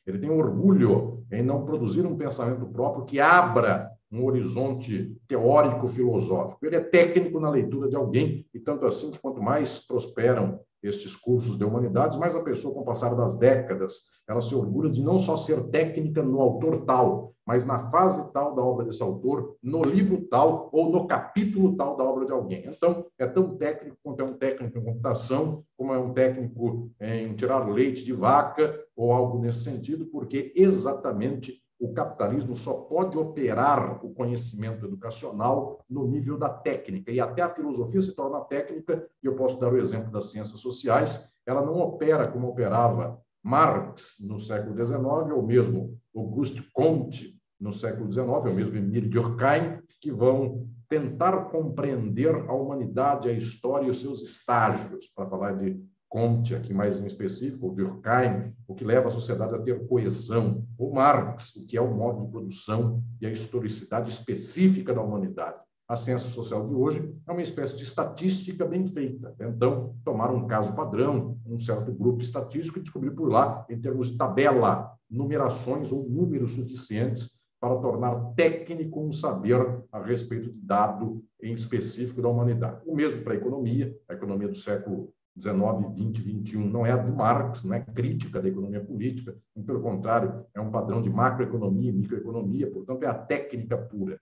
Ele 0.07 0.19
tem 0.19 0.31
orgulho 0.31 1.25
em 1.33 1.43
não 1.43 1.65
produzir 1.65 2.07
um 2.07 2.17
pensamento 2.17 2.67
próprio 2.67 3.05
que 3.05 3.19
abra 3.19 3.91
um 4.11 4.25
horizonte 4.25 5.17
teórico 5.27 5.89
filosófico. 5.89 6.65
Ele 6.65 6.77
é 6.77 6.81
técnico 6.81 7.41
na 7.41 7.51
leitura 7.51 7.89
de 7.89 7.97
alguém, 7.97 8.47
e 8.55 8.61
tanto 8.61 8.87
assim 8.87 9.11
que 9.11 9.19
quanto 9.19 9.43
mais 9.43 9.85
prosperam 9.85 10.61
estes 10.89 11.17
cursos 11.17 11.57
de 11.57 11.65
humanidades, 11.65 12.17
mais 12.17 12.35
a 12.35 12.43
pessoa, 12.43 12.75
com 12.75 12.81
o 12.81 12.85
passar 12.85 13.15
das 13.15 13.37
décadas, 13.37 14.17
ela 14.29 14.41
se 14.41 14.55
orgulha 14.55 14.91
de 14.91 15.03
não 15.03 15.19
só 15.19 15.37
ser 15.37 15.69
técnica 15.71 16.23
no 16.23 16.41
autor 16.41 16.85
tal, 16.85 17.35
mas 17.47 17.65
na 17.65 17.91
fase 17.91 18.33
tal 18.33 18.55
da 18.55 18.63
obra 18.63 18.85
desse 18.85 19.03
autor, 19.03 19.57
no 19.63 19.83
livro 19.83 20.27
tal 20.29 20.69
ou 20.73 20.91
no 20.91 21.07
capítulo 21.07 21.77
tal 21.77 21.97
da 21.97 22.03
obra 22.03 22.27
de 22.27 22.33
alguém. 22.33 22.65
Então, 22.67 23.07
é 23.19 23.27
tão 23.27 23.57
técnico 23.57 23.97
quanto 24.03 24.21
é 24.21 24.25
um 24.25 24.35
técnico 24.35 24.79
em 24.79 24.85
computação, 24.85 25.63
como 25.77 25.93
é 25.95 25.99
um 25.99 26.13
técnico 26.13 26.91
em 27.01 27.35
tirar 27.37 27.69
leite 27.69 28.05
de 28.05 28.13
vaca 28.13 28.79
ou 28.97 29.13
algo 29.13 29.39
nesse 29.39 29.61
sentido, 29.61 30.07
porque 30.07 30.53
exatamente 30.57 31.63
o 31.79 31.93
capitalismo 31.93 32.57
só 32.57 32.75
pode 32.75 33.19
operar 33.19 34.05
o 34.05 34.15
conhecimento 34.15 34.87
educacional 34.87 35.85
no 35.89 36.07
nível 36.07 36.39
da 36.39 36.49
técnica. 36.49 37.11
E 37.11 37.21
até 37.21 37.43
a 37.43 37.55
filosofia 37.55 38.01
se 38.01 38.15
torna 38.15 38.41
técnica, 38.41 39.07
e 39.23 39.27
eu 39.27 39.37
posso 39.37 39.61
dar 39.61 39.73
o 39.73 39.77
exemplo 39.77 40.11
das 40.11 40.31
ciências 40.31 40.61
sociais, 40.61 41.35
ela 41.47 41.65
não 41.65 41.77
opera 41.77 42.27
como 42.27 42.49
operava 42.49 43.21
Marx 43.43 44.17
no 44.27 44.41
século 44.41 44.75
XIX, 44.75 45.01
ou 45.35 45.43
mesmo 45.43 45.99
Auguste 46.15 46.63
Comte 46.73 47.39
no 47.61 47.73
século 47.73 48.11
XIX, 48.11 48.29
ou 48.29 48.53
mesmo 48.53 48.77
Emile 48.77 49.09
Durkheim, 49.09 49.81
que 50.01 50.11
vão 50.11 50.67
tentar 50.89 51.47
compreender 51.47 52.35
a 52.35 52.53
humanidade, 52.53 53.29
a 53.29 53.33
história 53.33 53.87
e 53.87 53.91
os 53.91 54.01
seus 54.01 54.23
estágios, 54.23 55.09
para 55.15 55.29
falar 55.29 55.53
de 55.53 55.81
Comte, 56.09 56.55
aqui 56.55 56.73
mais 56.73 56.99
em 56.99 57.07
específico, 57.07 57.69
o 57.69 57.75
Durkheim, 57.75 58.53
o 58.67 58.75
que 58.75 58.85
leva 58.85 59.09
a 59.09 59.13
sociedade 59.13 59.55
a 59.55 59.59
ter 59.59 59.87
coesão, 59.87 60.65
o 60.79 60.95
Marx, 60.95 61.57
o 61.57 61.67
que 61.67 61.77
é 61.77 61.81
o 61.81 61.93
modo 61.95 62.25
de 62.25 62.31
produção 62.31 63.03
e 63.21 63.27
a 63.27 63.31
historicidade 63.31 64.09
específica 64.09 64.95
da 64.95 65.03
humanidade. 65.03 65.59
A 65.89 65.95
ciência 65.95 66.29
social 66.31 66.67
de 66.67 66.75
hoje 66.75 67.15
é 67.29 67.33
uma 67.33 67.43
espécie 67.43 67.77
de 67.77 67.85
estatística 67.85 68.65
bem 68.65 68.87
feita. 68.87 69.35
Então, 69.41 69.95
tomar 70.05 70.33
um 70.33 70.47
caso 70.47 70.75
padrão, 70.75 71.39
um 71.47 71.61
certo 71.61 71.93
grupo 71.93 72.23
estatístico 72.23 72.79
e 72.79 72.83
descobrir 72.83 73.13
por 73.13 73.31
lá, 73.31 73.65
em 73.69 73.81
termos 73.81 74.11
de 74.11 74.17
tabela, 74.17 74.93
numerações 75.09 75.93
ou 75.93 76.09
números 76.09 76.53
suficientes 76.53 77.45
para 77.61 77.77
tornar 77.77 78.33
técnico 78.35 79.01
um 79.01 79.13
saber 79.13 79.61
a 79.93 80.03
respeito 80.03 80.53
de 80.53 80.61
dado 80.61 81.25
em 81.41 81.55
específico 81.55 82.21
da 82.21 82.29
humanidade. 82.29 82.81
O 82.85 82.95
mesmo 82.95 83.23
para 83.23 83.35
a 83.35 83.37
economia, 83.37 83.97
a 84.09 84.15
economia 84.15 84.49
do 84.49 84.57
século 84.57 85.13
19, 85.37 85.95
20, 85.95 86.21
21 86.23 86.69
não 86.69 86.87
é 86.87 86.93
a 86.93 86.97
do 86.97 87.15
Marx, 87.15 87.63
não 87.63 87.75
é 87.75 87.81
crítica 87.81 88.41
da 88.41 88.49
economia 88.49 88.81
política, 88.81 89.37
pelo 89.67 89.81
contrário, 89.81 90.47
é 90.55 90.61
um 90.61 90.71
padrão 90.71 91.03
de 91.03 91.11
macroeconomia 91.11 91.91
e 91.91 91.93
microeconomia, 91.93 92.71
portanto, 92.71 93.03
é 93.03 93.07
a 93.07 93.15
técnica 93.15 93.77
pura. 93.77 94.15
O 94.15 94.19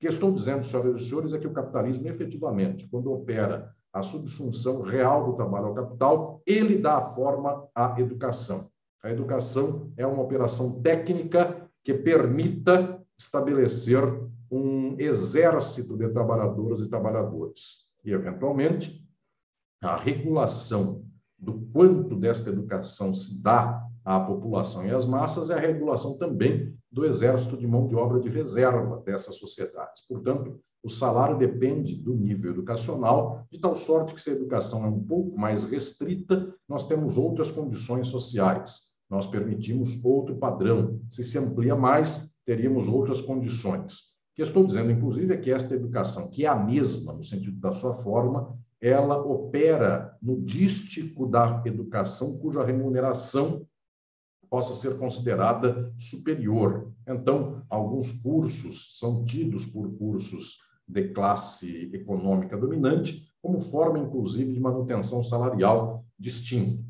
que 0.00 0.06
estou 0.06 0.32
dizendo, 0.32 0.64
senhoras 0.64 1.00
e 1.00 1.08
senhores, 1.08 1.32
é 1.32 1.38
que 1.38 1.46
o 1.46 1.52
capitalismo, 1.52 2.06
efetivamente, 2.08 2.88
quando 2.88 3.12
opera 3.12 3.74
a 3.92 4.02
subsunção 4.02 4.80
real 4.80 5.26
do 5.26 5.36
trabalho 5.36 5.66
ao 5.66 5.74
capital, 5.74 6.40
ele 6.46 6.78
dá 6.78 7.12
forma 7.12 7.68
à 7.74 7.94
educação. 8.00 8.70
A 9.02 9.10
educação 9.10 9.92
é 9.96 10.06
uma 10.06 10.22
operação 10.22 10.80
técnica 10.80 11.68
que 11.84 11.92
permita 11.92 13.02
estabelecer 13.18 14.02
um 14.50 14.96
exército 14.98 15.96
de 15.96 16.08
trabalhadoras 16.08 16.80
e 16.80 16.88
trabalhadores. 16.88 17.88
E, 18.04 18.12
eventualmente, 18.12 19.01
a 19.82 19.96
regulação 19.96 21.04
do 21.36 21.54
quanto 21.72 22.14
desta 22.14 22.50
educação 22.50 23.14
se 23.14 23.42
dá 23.42 23.84
à 24.04 24.20
população 24.20 24.86
e 24.86 24.90
às 24.92 25.04
massas 25.04 25.50
é 25.50 25.54
a 25.54 25.60
regulação 25.60 26.16
também 26.16 26.72
do 26.90 27.04
exército 27.04 27.56
de 27.56 27.66
mão 27.66 27.88
de 27.88 27.96
obra 27.96 28.20
de 28.20 28.28
reserva 28.28 29.02
dessas 29.04 29.36
sociedades. 29.36 30.06
Portanto, 30.06 30.60
o 30.84 30.88
salário 30.88 31.38
depende 31.38 31.96
do 31.96 32.14
nível 32.14 32.52
educacional, 32.52 33.44
de 33.50 33.58
tal 33.58 33.74
sorte 33.74 34.14
que 34.14 34.22
se 34.22 34.30
a 34.30 34.34
educação 34.34 34.84
é 34.84 34.88
um 34.88 35.02
pouco 35.02 35.36
mais 35.36 35.64
restrita, 35.64 36.54
nós 36.68 36.86
temos 36.86 37.18
outras 37.18 37.50
condições 37.50 38.08
sociais, 38.08 38.92
nós 39.10 39.26
permitimos 39.26 40.02
outro 40.04 40.36
padrão. 40.36 41.00
Se 41.08 41.22
se 41.22 41.38
amplia 41.38 41.74
mais, 41.74 42.32
teríamos 42.44 42.88
outras 42.88 43.20
condições. 43.20 44.12
O 44.32 44.36
que 44.36 44.42
estou 44.42 44.66
dizendo, 44.66 44.90
inclusive, 44.90 45.34
é 45.34 45.36
que 45.36 45.50
esta 45.50 45.74
educação, 45.74 46.30
que 46.30 46.44
é 46.44 46.48
a 46.48 46.56
mesma 46.56 47.12
no 47.12 47.22
sentido 47.22 47.60
da 47.60 47.72
sua 47.72 47.92
forma, 47.92 48.56
ela 48.82 49.16
opera 49.16 50.18
no 50.20 50.42
dístico 50.42 51.28
da 51.28 51.62
educação 51.64 52.36
cuja 52.40 52.64
remuneração 52.64 53.64
possa 54.50 54.74
ser 54.74 54.98
considerada 54.98 55.94
superior. 55.96 56.92
Então, 57.06 57.64
alguns 57.70 58.10
cursos 58.10 58.98
são 58.98 59.24
tidos 59.24 59.64
por 59.64 59.96
cursos 59.96 60.58
de 60.86 61.08
classe 61.10 61.90
econômica 61.94 62.58
dominante, 62.58 63.24
como 63.40 63.60
forma, 63.60 64.00
inclusive, 64.00 64.52
de 64.52 64.60
manutenção 64.60 65.22
salarial 65.22 66.04
distinta. 66.18 66.82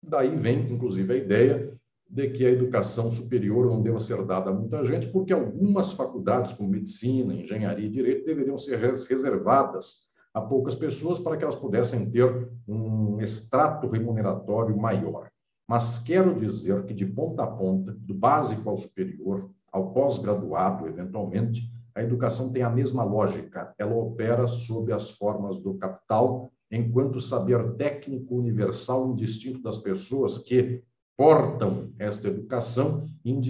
Daí 0.00 0.34
vem, 0.36 0.60
inclusive, 0.70 1.12
a 1.12 1.16
ideia 1.16 1.76
de 2.08 2.30
que 2.30 2.46
a 2.46 2.50
educação 2.50 3.10
superior 3.10 3.66
não 3.66 3.82
deva 3.82 4.00
ser 4.00 4.24
dada 4.24 4.50
a 4.50 4.54
muita 4.54 4.84
gente, 4.84 5.08
porque 5.08 5.32
algumas 5.32 5.92
faculdades, 5.92 6.52
como 6.52 6.70
medicina, 6.70 7.34
engenharia 7.34 7.86
e 7.86 7.90
direito, 7.90 8.24
deveriam 8.24 8.56
ser 8.56 8.78
reservadas 8.78 10.09
a 10.32 10.40
poucas 10.40 10.74
pessoas 10.74 11.18
para 11.18 11.36
que 11.36 11.42
elas 11.42 11.56
pudessem 11.56 12.10
ter 12.10 12.50
um 12.66 13.20
extrato 13.20 13.88
remuneratório 13.88 14.76
maior. 14.76 15.28
Mas 15.68 15.98
quero 15.98 16.38
dizer 16.38 16.84
que, 16.84 16.94
de 16.94 17.06
ponta 17.06 17.44
a 17.44 17.46
ponta, 17.46 17.92
do 17.92 18.14
básico 18.14 18.68
ao 18.68 18.76
superior, 18.76 19.50
ao 19.72 19.92
pós-graduado, 19.92 20.88
eventualmente, 20.88 21.62
a 21.94 22.02
educação 22.02 22.52
tem 22.52 22.62
a 22.62 22.70
mesma 22.70 23.04
lógica. 23.04 23.74
Ela 23.78 23.94
opera 23.94 24.46
sob 24.46 24.92
as 24.92 25.10
formas 25.10 25.58
do 25.58 25.74
capital, 25.74 26.50
enquanto 26.70 27.20
saber 27.20 27.74
técnico 27.74 28.36
universal 28.36 29.08
indistinto 29.08 29.62
das 29.62 29.78
pessoas 29.78 30.38
que 30.38 30.82
portam 31.16 31.92
esta 31.98 32.28
educação 32.28 33.06
em 33.24 33.40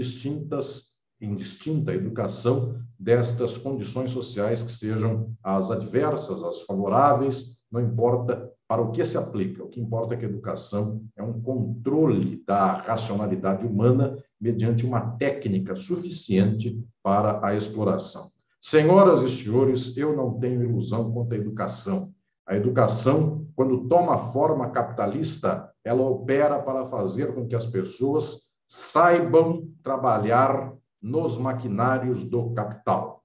distintas 1.20 1.30
em 1.30 1.34
distinta 1.34 1.94
educação 1.94 2.80
destas 2.98 3.56
condições 3.56 4.10
sociais 4.10 4.62
que 4.62 4.72
sejam 4.72 5.34
as 5.42 5.70
adversas, 5.70 6.42
as 6.42 6.62
favoráveis, 6.62 7.60
não 7.70 7.80
importa 7.80 8.50
para 8.68 8.82
o 8.82 8.90
que 8.92 9.04
se 9.04 9.16
aplica. 9.16 9.64
O 9.64 9.68
que 9.68 9.80
importa 9.80 10.14
é 10.14 10.16
que 10.16 10.24
a 10.24 10.28
educação 10.28 11.02
é 11.16 11.22
um 11.22 11.40
controle 11.40 12.42
da 12.46 12.74
racionalidade 12.74 13.66
humana 13.66 14.16
mediante 14.40 14.86
uma 14.86 15.16
técnica 15.16 15.74
suficiente 15.74 16.82
para 17.02 17.44
a 17.46 17.54
exploração. 17.54 18.28
Senhoras 18.62 19.22
e 19.22 19.28
senhores, 19.28 19.96
eu 19.96 20.14
não 20.14 20.38
tenho 20.38 20.62
ilusão 20.62 21.10
quanto 21.10 21.32
à 21.32 21.36
educação. 21.36 22.12
A 22.46 22.56
educação, 22.56 23.46
quando 23.56 23.88
toma 23.88 24.30
forma 24.32 24.70
capitalista, 24.70 25.70
ela 25.82 26.02
opera 26.02 26.58
para 26.60 26.86
fazer 26.86 27.34
com 27.34 27.46
que 27.46 27.56
as 27.56 27.66
pessoas 27.66 28.50
saibam 28.68 29.66
trabalhar 29.82 30.74
nos 31.00 31.38
maquinários 31.38 32.22
do 32.22 32.52
capital. 32.52 33.24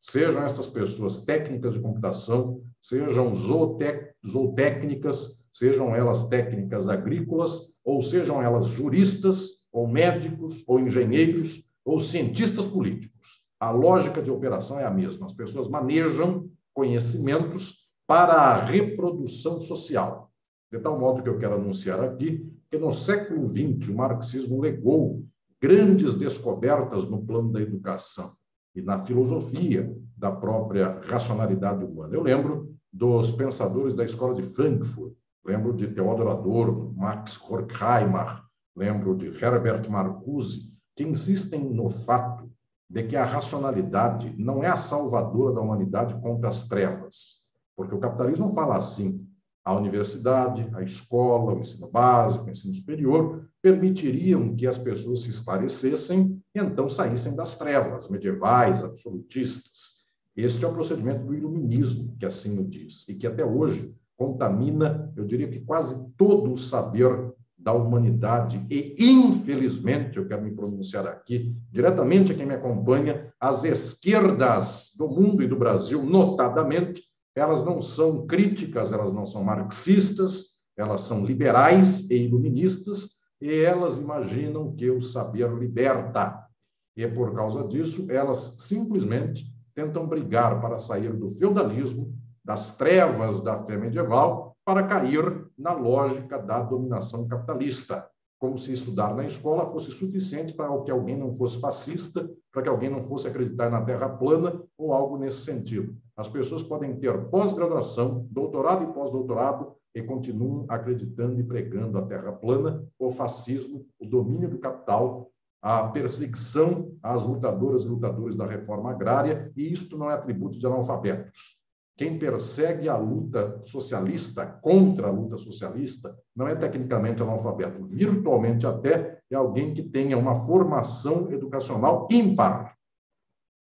Sejam 0.00 0.44
estas 0.44 0.66
pessoas 0.66 1.24
técnicas 1.24 1.74
de 1.74 1.80
computação, 1.80 2.62
sejam 2.80 3.32
zootécnicas, 3.32 5.46
sejam 5.52 5.96
elas 5.96 6.28
técnicas 6.28 6.88
agrícolas, 6.88 7.74
ou 7.82 8.02
sejam 8.02 8.42
elas 8.42 8.66
juristas, 8.66 9.64
ou 9.72 9.88
médicos, 9.88 10.62
ou 10.66 10.78
engenheiros, 10.78 11.70
ou 11.84 12.00
cientistas 12.00 12.66
políticos. 12.66 13.42
A 13.58 13.70
lógica 13.70 14.20
de 14.20 14.30
operação 14.30 14.78
é 14.78 14.84
a 14.84 14.90
mesma. 14.90 15.24
As 15.26 15.32
pessoas 15.32 15.68
manejam 15.68 16.50
conhecimentos 16.74 17.88
para 18.06 18.34
a 18.34 18.62
reprodução 18.62 19.58
social. 19.58 20.30
De 20.70 20.78
tal 20.80 20.98
modo 20.98 21.22
que 21.22 21.28
eu 21.28 21.38
quero 21.38 21.54
anunciar 21.54 22.00
aqui 22.00 22.52
que 22.70 22.76
no 22.76 22.92
século 22.92 23.48
XX 23.48 23.88
o 23.88 23.94
marxismo 23.94 24.60
legou 24.60 25.24
grandes 25.64 26.14
descobertas 26.14 27.08
no 27.08 27.24
plano 27.24 27.50
da 27.50 27.58
educação 27.58 28.32
e 28.76 28.82
na 28.82 29.02
filosofia 29.02 29.90
da 30.14 30.30
própria 30.30 31.00
racionalidade 31.06 31.82
humana. 31.82 32.14
Eu 32.14 32.22
lembro 32.22 32.76
dos 32.92 33.32
pensadores 33.32 33.96
da 33.96 34.04
escola 34.04 34.34
de 34.34 34.42
Frankfurt, 34.42 35.14
lembro 35.42 35.72
de 35.72 35.86
Theodor 35.86 36.28
Adorno, 36.28 36.92
Max 36.94 37.40
Horkheimer, 37.40 38.42
lembro 38.76 39.16
de 39.16 39.28
Herbert 39.42 39.90
Marcuse, 39.90 40.70
que 40.94 41.02
insistem 41.02 41.64
no 41.72 41.88
fato 41.88 42.46
de 42.90 43.02
que 43.04 43.16
a 43.16 43.24
racionalidade 43.24 44.34
não 44.36 44.62
é 44.62 44.68
a 44.68 44.76
salvadora 44.76 45.54
da 45.54 45.62
humanidade 45.62 46.14
contra 46.20 46.50
as 46.50 46.68
trevas, 46.68 47.46
porque 47.74 47.94
o 47.94 47.98
capitalismo 47.98 48.50
fala 48.50 48.76
assim: 48.76 49.26
a 49.64 49.72
universidade, 49.72 50.68
a 50.74 50.82
escola, 50.82 51.54
o 51.54 51.58
ensino 51.58 51.90
básico, 51.90 52.44
o 52.44 52.50
ensino 52.50 52.74
superior 52.74 53.48
permitiriam 53.64 54.54
que 54.54 54.66
as 54.66 54.76
pessoas 54.76 55.22
se 55.22 55.30
esclarecessem 55.30 56.38
e 56.54 56.60
então 56.60 56.86
saíssem 56.86 57.34
das 57.34 57.56
trevas 57.56 58.10
medievais, 58.10 58.84
absolutistas. 58.84 60.04
Este 60.36 60.62
é 60.66 60.68
o 60.68 60.74
procedimento 60.74 61.24
do 61.24 61.34
iluminismo, 61.34 62.14
que 62.18 62.26
assim 62.26 62.58
o 62.58 62.68
diz, 62.68 63.08
e 63.08 63.14
que 63.14 63.26
até 63.26 63.42
hoje 63.42 63.94
contamina, 64.18 65.10
eu 65.16 65.24
diria 65.24 65.48
que 65.48 65.60
quase 65.60 66.12
todo 66.14 66.52
o 66.52 66.58
saber 66.58 67.32
da 67.56 67.72
humanidade 67.72 68.62
e, 68.68 68.96
infelizmente, 68.98 70.18
eu 70.18 70.28
quero 70.28 70.42
me 70.42 70.50
pronunciar 70.50 71.06
aqui, 71.06 71.56
diretamente 71.72 72.32
a 72.32 72.34
quem 72.34 72.44
me 72.44 72.52
acompanha, 72.52 73.32
as 73.40 73.64
esquerdas 73.64 74.90
do 74.94 75.08
mundo 75.08 75.42
e 75.42 75.48
do 75.48 75.56
Brasil, 75.56 76.02
notadamente, 76.02 77.02
elas 77.34 77.64
não 77.64 77.80
são 77.80 78.26
críticas, 78.26 78.92
elas 78.92 79.14
não 79.14 79.24
são 79.24 79.42
marxistas, 79.42 80.56
elas 80.76 81.00
são 81.00 81.24
liberais 81.24 82.10
e 82.10 82.24
iluministas, 82.24 83.23
e 83.44 83.62
elas 83.62 83.98
imaginam 83.98 84.74
que 84.74 84.90
o 84.90 85.02
saber 85.02 85.52
liberta. 85.52 86.48
E 86.96 87.06
por 87.06 87.34
causa 87.34 87.62
disso, 87.68 88.10
elas 88.10 88.56
simplesmente 88.60 89.44
tentam 89.74 90.06
brigar 90.06 90.62
para 90.62 90.78
sair 90.78 91.12
do 91.12 91.30
feudalismo, 91.32 92.16
das 92.42 92.74
trevas 92.78 93.42
da 93.42 93.62
fé 93.62 93.76
medieval, 93.76 94.56
para 94.64 94.86
cair 94.86 95.46
na 95.58 95.74
lógica 95.74 96.38
da 96.38 96.62
dominação 96.62 97.28
capitalista 97.28 98.08
como 98.38 98.56
se 98.56 98.72
estudar 98.72 99.14
na 99.14 99.26
escola 99.26 99.70
fosse 99.70 99.90
suficiente 99.90 100.54
para 100.54 100.80
que 100.82 100.90
alguém 100.90 101.16
não 101.18 101.34
fosse 101.34 101.60
fascista, 101.60 102.26
para 102.50 102.62
que 102.62 102.68
alguém 102.70 102.88
não 102.88 103.04
fosse 103.04 103.28
acreditar 103.28 103.68
na 103.68 103.84
Terra 103.84 104.08
plana 104.08 104.58
ou 104.78 104.94
algo 104.94 105.18
nesse 105.18 105.44
sentido. 105.44 105.94
As 106.16 106.28
pessoas 106.28 106.62
podem 106.62 106.96
ter 106.96 107.28
pós-graduação, 107.28 108.26
doutorado 108.30 108.84
e 108.84 108.92
pós-doutorado 108.94 109.74
e 109.94 110.02
continuam 110.02 110.66
acreditando 110.68 111.38
e 111.40 111.44
pregando 111.44 111.96
a 111.98 112.02
Terra 112.06 112.32
plana, 112.32 112.84
o 112.98 113.10
fascismo, 113.10 113.86
o 113.98 114.06
domínio 114.06 114.50
do 114.50 114.58
capital, 114.58 115.30
a 115.62 115.88
perseguição 115.88 116.92
às 117.02 117.24
lutadoras 117.24 117.84
e 117.84 117.88
lutadores 117.88 118.36
da 118.36 118.46
reforma 118.46 118.90
agrária, 118.90 119.50
e 119.56 119.72
isto 119.72 119.96
não 119.96 120.10
é 120.10 120.14
atributo 120.14 120.58
de 120.58 120.66
analfabetos. 120.66 121.62
Quem 121.96 122.18
persegue 122.18 122.88
a 122.88 122.96
luta 122.96 123.62
socialista, 123.64 124.44
contra 124.44 125.06
a 125.06 125.10
luta 125.10 125.38
socialista, 125.38 126.18
não 126.34 126.48
é 126.48 126.54
tecnicamente 126.56 127.22
analfabeto, 127.22 127.84
virtualmente 127.86 128.66
até 128.66 129.20
é 129.30 129.36
alguém 129.36 129.72
que 129.72 129.82
tenha 129.82 130.18
uma 130.18 130.44
formação 130.44 131.30
educacional 131.30 132.08
ímpar, 132.10 132.76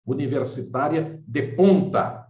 universitária 0.05 1.21
de 1.27 1.55
ponta, 1.55 2.27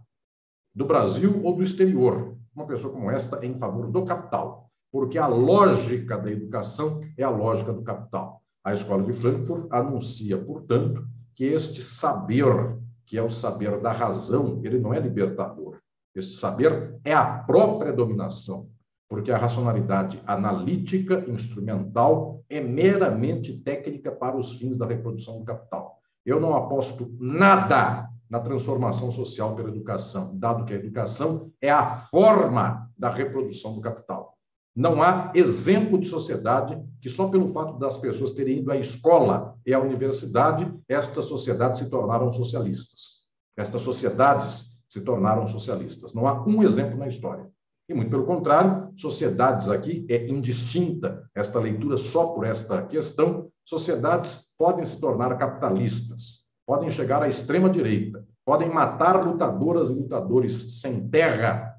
do 0.74 0.84
Brasil 0.84 1.40
ou 1.42 1.56
do 1.56 1.62
exterior. 1.62 2.36
Uma 2.54 2.66
pessoa 2.66 2.92
como 2.92 3.10
esta 3.10 3.44
é 3.44 3.46
em 3.46 3.58
favor 3.58 3.90
do 3.90 4.04
capital, 4.04 4.70
porque 4.92 5.18
a 5.18 5.26
lógica 5.26 6.16
da 6.16 6.30
educação 6.30 7.00
é 7.16 7.22
a 7.22 7.30
lógica 7.30 7.72
do 7.72 7.82
capital. 7.82 8.42
A 8.62 8.72
Escola 8.74 9.02
de 9.02 9.12
Frankfurt 9.12 9.66
anuncia, 9.70 10.38
portanto, 10.38 11.06
que 11.34 11.44
este 11.44 11.82
saber, 11.82 12.78
que 13.04 13.18
é 13.18 13.22
o 13.22 13.30
saber 13.30 13.80
da 13.80 13.92
razão, 13.92 14.60
ele 14.62 14.78
não 14.78 14.94
é 14.94 15.00
libertador 15.00 15.78
este 16.14 16.34
saber 16.34 16.96
é 17.04 17.12
a 17.12 17.24
própria 17.24 17.92
dominação, 17.92 18.68
porque 19.08 19.32
a 19.32 19.36
racionalidade 19.36 20.22
analítica, 20.26 21.24
instrumental, 21.28 22.40
é 22.48 22.60
meramente 22.60 23.58
técnica 23.58 24.12
para 24.12 24.36
os 24.36 24.52
fins 24.52 24.76
da 24.76 24.86
reprodução 24.86 25.40
do 25.40 25.44
capital. 25.44 25.98
Eu 26.24 26.40
não 26.40 26.54
aposto 26.54 27.12
nada 27.18 28.08
na 28.34 28.40
transformação 28.40 29.12
social 29.12 29.54
pela 29.54 29.68
educação, 29.68 30.36
dado 30.36 30.64
que 30.64 30.72
a 30.72 30.76
educação 30.76 31.52
é 31.62 31.70
a 31.70 32.00
forma 32.10 32.90
da 32.98 33.08
reprodução 33.08 33.76
do 33.76 33.80
capital. 33.80 34.36
Não 34.74 35.00
há 35.00 35.30
exemplo 35.36 35.96
de 36.00 36.08
sociedade 36.08 36.76
que 37.00 37.08
só 37.08 37.28
pelo 37.28 37.52
fato 37.52 37.78
das 37.78 37.96
pessoas 37.96 38.32
terem 38.32 38.58
ido 38.58 38.72
à 38.72 38.76
escola 38.76 39.56
e 39.64 39.72
à 39.72 39.78
universidade, 39.78 40.68
estas 40.88 41.26
sociedades 41.26 41.78
se 41.78 41.88
tornaram 41.88 42.32
socialistas. 42.32 43.22
Estas 43.56 43.82
sociedades 43.82 44.82
se 44.88 45.04
tornaram 45.04 45.46
socialistas. 45.46 46.12
Não 46.12 46.26
há 46.26 46.44
um 46.44 46.64
exemplo 46.64 46.98
na 46.98 47.06
história. 47.06 47.48
E, 47.88 47.94
muito 47.94 48.10
pelo 48.10 48.26
contrário, 48.26 48.92
sociedades 48.96 49.68
aqui 49.68 50.04
é 50.10 50.26
indistinta 50.26 51.30
esta 51.36 51.60
leitura 51.60 51.96
só 51.96 52.34
por 52.34 52.44
esta 52.44 52.82
questão. 52.82 53.48
Sociedades 53.64 54.52
podem 54.58 54.84
se 54.84 55.00
tornar 55.00 55.38
capitalistas, 55.38 56.43
podem 56.66 56.90
chegar 56.90 57.22
à 57.22 57.28
extrema-direita, 57.28 58.26
podem 58.44 58.68
matar 58.68 59.24
lutadoras 59.24 59.90
e 59.90 59.94
lutadores 59.94 60.80
sem 60.80 61.08
terra, 61.08 61.74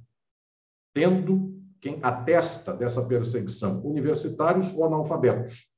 tendo 0.93 1.53
quem 1.81 1.99
atesta 2.01 2.73
dessa 2.73 3.05
perseguição, 3.07 3.81
universitários 3.85 4.73
ou 4.73 4.85
analfabetos. 4.85 5.71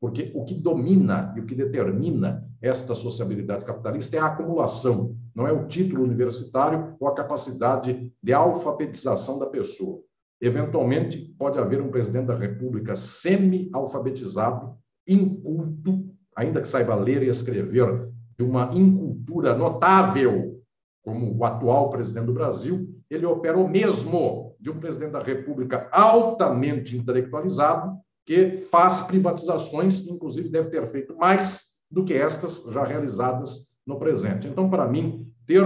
Porque 0.00 0.32
o 0.34 0.44
que 0.44 0.54
domina 0.54 1.32
e 1.36 1.40
o 1.40 1.46
que 1.46 1.54
determina 1.54 2.44
esta 2.60 2.94
sociabilidade 2.94 3.64
capitalista 3.64 4.16
é 4.16 4.18
a 4.18 4.26
acumulação, 4.26 5.16
não 5.34 5.46
é 5.46 5.52
o 5.52 5.66
título 5.66 6.02
universitário 6.02 6.96
ou 6.98 7.06
a 7.06 7.14
capacidade 7.14 8.12
de 8.20 8.32
alfabetização 8.32 9.38
da 9.38 9.46
pessoa. 9.46 10.02
Eventualmente, 10.40 11.32
pode 11.38 11.56
haver 11.58 11.80
um 11.80 11.90
presidente 11.90 12.26
da 12.26 12.36
República 12.36 12.96
semi-alfabetizado, 12.96 14.76
inculto, 15.06 16.12
ainda 16.34 16.60
que 16.60 16.68
saiba 16.68 16.96
ler 16.96 17.22
e 17.22 17.28
escrever, 17.28 18.11
uma 18.42 18.70
incultura 18.72 19.54
notável, 19.54 20.60
como 21.02 21.36
o 21.36 21.44
atual 21.44 21.90
presidente 21.90 22.26
do 22.26 22.34
Brasil, 22.34 22.88
ele 23.10 23.26
opera 23.26 23.58
o 23.58 23.68
mesmo 23.68 24.56
de 24.58 24.70
um 24.70 24.78
presidente 24.78 25.12
da 25.12 25.22
República 25.22 25.88
altamente 25.92 26.96
intelectualizado, 26.96 27.98
que 28.24 28.56
faz 28.70 29.00
privatizações, 29.00 30.06
inclusive 30.06 30.48
deve 30.48 30.70
ter 30.70 30.86
feito 30.86 31.16
mais 31.16 31.72
do 31.90 32.04
que 32.04 32.14
estas 32.14 32.62
já 32.70 32.84
realizadas 32.84 33.72
no 33.86 33.98
presente. 33.98 34.46
Então, 34.46 34.70
para 34.70 34.86
mim, 34.86 35.30
ter 35.46 35.64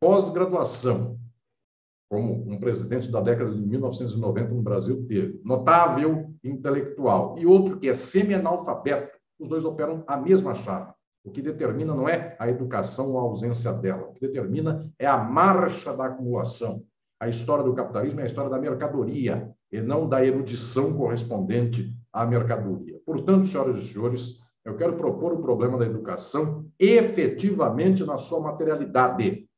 pós-graduação, 0.00 1.18
como 2.08 2.48
um 2.48 2.58
presidente 2.58 3.10
da 3.10 3.20
década 3.20 3.52
de 3.52 3.60
1990 3.60 4.54
no 4.54 4.62
Brasil 4.62 5.04
teve, 5.08 5.40
notável 5.44 6.32
intelectual, 6.42 7.36
e 7.38 7.44
outro 7.44 7.78
que 7.78 7.88
é 7.88 7.94
semi-analfabeto, 7.94 9.16
os 9.38 9.48
dois 9.48 9.64
operam 9.64 10.04
a 10.06 10.16
mesma 10.16 10.54
chave. 10.54 10.92
O 11.26 11.30
que 11.30 11.42
determina 11.42 11.92
não 11.92 12.08
é 12.08 12.36
a 12.38 12.48
educação 12.48 13.10
ou 13.10 13.18
a 13.18 13.22
ausência 13.22 13.72
dela. 13.72 14.06
O 14.06 14.12
que 14.12 14.20
determina 14.20 14.88
é 14.96 15.06
a 15.06 15.18
marcha 15.18 15.92
da 15.92 16.06
acumulação. 16.06 16.84
A 17.18 17.28
história 17.28 17.64
do 17.64 17.74
capitalismo 17.74 18.20
é 18.20 18.22
a 18.22 18.26
história 18.26 18.48
da 18.48 18.60
mercadoria 18.60 19.50
e 19.72 19.80
não 19.80 20.08
da 20.08 20.24
erudição 20.24 20.96
correspondente 20.96 21.92
à 22.12 22.24
mercadoria. 22.24 23.00
Portanto, 23.04 23.48
senhoras 23.48 23.80
e 23.80 23.92
senhores, 23.92 24.40
eu 24.64 24.76
quero 24.76 24.96
propor 24.96 25.32
o 25.32 25.42
problema 25.42 25.76
da 25.76 25.84
educação 25.84 26.64
efetivamente 26.78 28.04
na 28.04 28.18
sua 28.18 28.40
materialidade. 28.40 29.48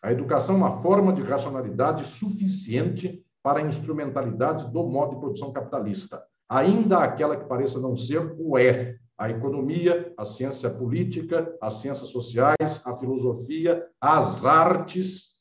A 0.00 0.12
educação 0.12 0.54
é 0.54 0.58
uma 0.58 0.80
forma 0.80 1.12
de 1.12 1.22
racionalidade 1.22 2.06
suficiente 2.06 3.20
para 3.42 3.58
a 3.58 3.62
instrumentalidade 3.62 4.70
do 4.70 4.84
modo 4.84 5.14
de 5.14 5.20
produção 5.20 5.52
capitalista, 5.52 6.22
ainda 6.48 6.98
aquela 6.98 7.36
que 7.36 7.46
pareça 7.46 7.80
não 7.80 7.96
ser 7.96 8.36
o 8.38 8.56
é. 8.56 8.96
A 9.18 9.30
economia, 9.30 10.12
a 10.16 10.24
ciência 10.24 10.68
política, 10.68 11.56
as 11.60 11.74
ciências 11.74 12.10
sociais, 12.10 12.82
a 12.84 12.96
filosofia, 12.96 13.86
as 14.00 14.44
artes, 14.44 15.36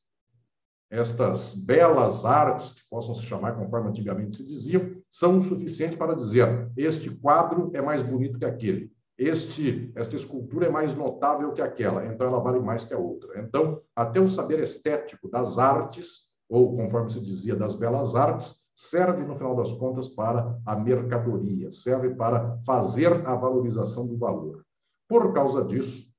estas 0.89 1.53
belas 1.53 2.23
artes, 2.23 2.73
que 2.73 2.89
possam 2.89 3.13
se 3.13 3.23
chamar 3.23 3.57
conforme 3.57 3.89
antigamente 3.89 4.38
se 4.38 4.47
diziam, 4.47 4.95
são 5.09 5.39
o 5.39 5.41
suficiente 5.41 5.97
para 5.97 6.15
dizer: 6.15 6.71
este 6.78 7.09
quadro 7.09 7.71
é 7.73 7.82
mais 7.82 8.01
bonito 8.01 8.39
que 8.39 8.45
aquele, 8.45 8.91
este, 9.17 9.91
esta 9.95 10.15
escultura 10.15 10.67
é 10.67 10.69
mais 10.69 10.95
notável 10.95 11.51
que 11.51 11.61
aquela, 11.61 12.05
então 12.05 12.28
ela 12.28 12.39
vale 12.39 12.59
mais 12.59 12.86
que 12.86 12.93
a 12.93 12.97
outra. 12.97 13.39
Então, 13.39 13.82
até 13.95 14.19
o 14.19 14.28
saber 14.28 14.59
estético 14.59 15.30
das 15.30 15.57
artes 15.57 16.36
ou 16.49 16.76
conforme 16.76 17.09
se 17.09 17.19
dizia, 17.19 17.55
das 17.55 17.76
belas 17.76 18.15
artes, 18.15 18.64
serve, 18.76 19.23
no 19.23 19.36
final 19.36 19.55
das 19.55 19.71
contas, 19.71 20.07
para 20.07 20.59
a 20.65 20.76
mercadoria, 20.76 21.71
serve 21.71 22.13
para 22.13 22.57
fazer 22.65 23.26
a 23.26 23.34
valorização 23.36 24.05
do 24.05 24.17
valor. 24.17 24.65
Por 25.07 25.34
causa 25.34 25.63
disso, 25.63 26.13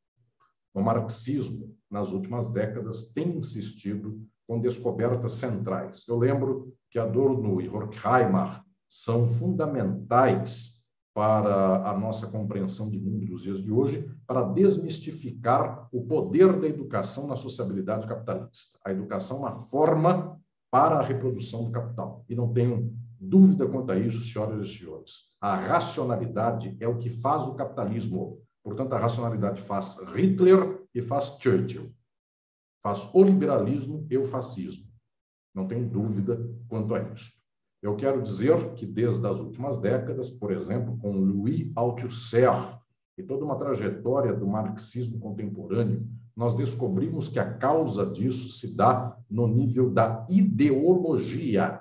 o 0.73 0.81
marxismo, 0.81 1.77
nas 1.91 2.11
últimas 2.11 2.51
décadas, 2.51 3.11
tem 3.13 3.37
insistido 3.37 4.21
com 4.47 4.61
descobertas 4.61 5.33
centrais. 5.33 6.07
Eu 6.09 6.19
lembro 6.19 6.73
que 6.91 6.99
Adorno 6.99 7.61
e 7.61 7.69
Horkheimer 7.69 8.63
são 8.89 9.27
fundamentais 9.27 10.77
para 11.13 11.91
a 11.91 11.99
nossa 11.99 12.31
compreensão 12.31 12.91
de 12.91 12.99
mundo 12.99 13.25
dos 13.25 13.43
dias 13.43 13.63
de 13.63 13.73
hoje, 13.73 14.07
para 14.27 14.43
desmistificar 14.43 15.89
o 15.91 16.05
poder 16.05 16.61
da 16.61 16.69
educação 16.69 17.27
na 17.27 17.37
sociabilidade 17.37 18.07
capitalista. 18.07 18.79
A 18.85 18.91
educação 18.91 19.39
é 19.39 19.41
uma 19.41 19.53
forma 19.53 20.39
para 20.71 20.99
a 20.99 21.03
reprodução 21.03 21.65
do 21.65 21.71
capital. 21.71 22.25
E 22.29 22.35
não 22.35 22.53
tenho 22.53 22.95
dúvida 23.21 23.67
quanto 23.67 23.93
a 23.93 23.99
isso, 23.99 24.21
senhoras 24.21 24.67
e 24.67 24.79
senhores. 24.79 25.35
A 25.41 25.57
racionalidade 25.57 26.77
é 26.81 26.89
o 26.89 26.99
que 26.99 27.09
faz 27.09 27.47
o 27.47 27.55
capitalismo. 27.55 28.41
Portanto, 28.63 28.93
a 28.93 28.99
racionalidade 28.99 29.61
faz 29.63 29.99
Hitler 30.15 30.83
e 30.95 31.01
faz 31.01 31.37
Churchill. 31.41 31.93
Faz 32.83 33.09
o 33.13 33.23
liberalismo 33.23 34.07
e 34.11 34.17
o 34.17 34.27
fascismo. 34.27 34.87
Não 35.55 35.67
tenho 35.67 35.89
dúvida 35.89 36.39
quanto 36.69 36.95
a 36.95 37.01
isso. 37.01 37.33
Eu 37.83 37.97
quero 37.97 38.23
dizer 38.23 38.75
que 38.75 38.85
desde 38.85 39.27
as 39.27 39.39
últimas 39.39 39.79
décadas, 39.79 40.31
por 40.31 40.51
exemplo, 40.51 40.99
com 40.99 41.13
Louis 41.13 41.71
Althusser 41.75 42.51
e 43.17 43.23
toda 43.23 43.45
uma 43.45 43.57
trajetória 43.57 44.35
do 44.35 44.47
marxismo 44.47 45.19
contemporâneo, 45.21 46.07
nós 46.37 46.55
descobrimos 46.55 47.29
que 47.29 47.39
a 47.39 47.55
causa 47.55 48.05
disso 48.05 48.51
se 48.51 48.75
dá 48.75 49.17
no 49.31 49.47
nível 49.47 49.91
da 49.91 50.27
ideologia. 50.29 51.81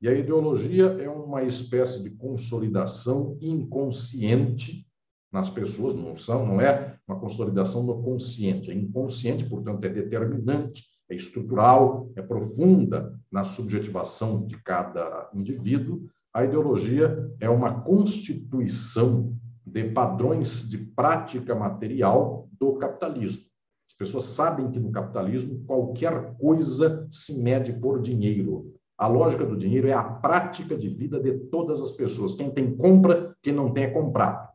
E 0.00 0.08
a 0.08 0.14
ideologia 0.14 0.84
é 1.00 1.08
uma 1.08 1.42
espécie 1.42 2.02
de 2.02 2.10
consolidação 2.10 3.36
inconsciente 3.40 4.86
nas 5.32 5.50
pessoas, 5.50 5.94
não 5.94 6.14
são, 6.14 6.46
não 6.46 6.60
é 6.60 6.96
uma 7.06 7.18
consolidação 7.18 7.82
no 7.82 8.02
consciente, 8.02 8.70
é 8.70 8.74
inconsciente, 8.74 9.44
portanto 9.44 9.84
é 9.84 9.88
determinante 9.88 10.84
é 11.08 11.14
estrutural, 11.14 12.10
é 12.16 12.22
profunda 12.22 13.18
na 13.30 13.44
subjetivação 13.44 14.44
de 14.44 14.56
cada 14.62 15.30
indivíduo. 15.32 16.08
A 16.34 16.44
ideologia 16.44 17.32
é 17.40 17.48
uma 17.48 17.80
constituição 17.80 19.36
de 19.64 19.84
padrões 19.90 20.68
de 20.68 20.78
prática 20.78 21.54
material 21.54 22.48
do 22.58 22.74
capitalismo. 22.74 23.45
As 23.98 24.08
pessoas 24.08 24.24
sabem 24.24 24.70
que 24.70 24.78
no 24.78 24.92
capitalismo 24.92 25.64
qualquer 25.64 26.36
coisa 26.36 27.08
se 27.10 27.42
mede 27.42 27.72
por 27.72 28.02
dinheiro. 28.02 28.74
A 28.98 29.06
lógica 29.06 29.46
do 29.46 29.56
dinheiro 29.56 29.88
é 29.88 29.94
a 29.94 30.04
prática 30.04 30.76
de 30.76 30.90
vida 30.90 31.18
de 31.18 31.32
todas 31.48 31.80
as 31.80 31.92
pessoas. 31.92 32.34
Quem 32.34 32.50
tem 32.50 32.76
compra, 32.76 33.34
quem 33.42 33.54
não 33.54 33.72
tem 33.72 33.84
é 33.84 33.90
comprado. 33.90 34.50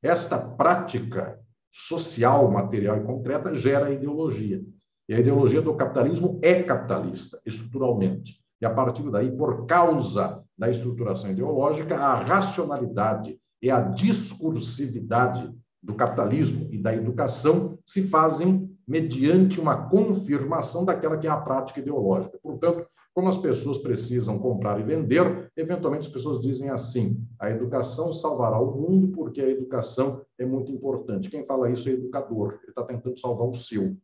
Esta 0.00 0.38
prática 0.38 1.36
social, 1.68 2.48
material 2.48 2.98
e 2.98 3.04
concreta 3.04 3.52
gera 3.54 3.92
ideologia. 3.92 4.62
E 5.08 5.14
a 5.14 5.18
ideologia 5.18 5.60
do 5.60 5.74
capitalismo 5.74 6.38
é 6.40 6.62
capitalista, 6.62 7.40
estruturalmente. 7.44 8.40
E 8.60 8.66
a 8.66 8.70
partir 8.70 9.10
daí, 9.10 9.36
por 9.36 9.66
causa 9.66 10.44
da 10.56 10.70
estruturação 10.70 11.32
ideológica, 11.32 11.96
a 11.96 12.14
racionalidade 12.14 13.36
e 13.60 13.68
a 13.68 13.80
discursividade 13.80 15.52
do 15.82 15.94
capitalismo 15.94 16.68
e 16.70 16.78
da 16.78 16.94
educação 16.94 17.78
se 17.84 18.08
fazem 18.08 18.75
mediante 18.86 19.60
uma 19.60 19.88
confirmação 19.88 20.84
daquela 20.84 21.18
que 21.18 21.26
é 21.26 21.30
a 21.30 21.36
prática 21.36 21.80
ideológica. 21.80 22.38
Portanto, 22.42 22.86
como 23.14 23.28
as 23.28 23.36
pessoas 23.38 23.78
precisam 23.78 24.38
comprar 24.38 24.78
e 24.78 24.82
vender, 24.82 25.50
eventualmente 25.56 26.06
as 26.06 26.12
pessoas 26.12 26.40
dizem 26.40 26.70
assim: 26.70 27.26
a 27.40 27.50
educação 27.50 28.12
salvará 28.12 28.60
o 28.60 28.76
mundo 28.78 29.08
porque 29.08 29.40
a 29.40 29.48
educação 29.48 30.22
é 30.38 30.44
muito 30.44 30.70
importante. 30.70 31.30
Quem 31.30 31.44
fala 31.46 31.70
isso 31.70 31.88
é 31.88 31.92
educador, 31.92 32.58
ele 32.62 32.70
está 32.70 32.82
tentando 32.84 33.18
salvar 33.18 33.48
o 33.48 33.54
seu 33.54 33.96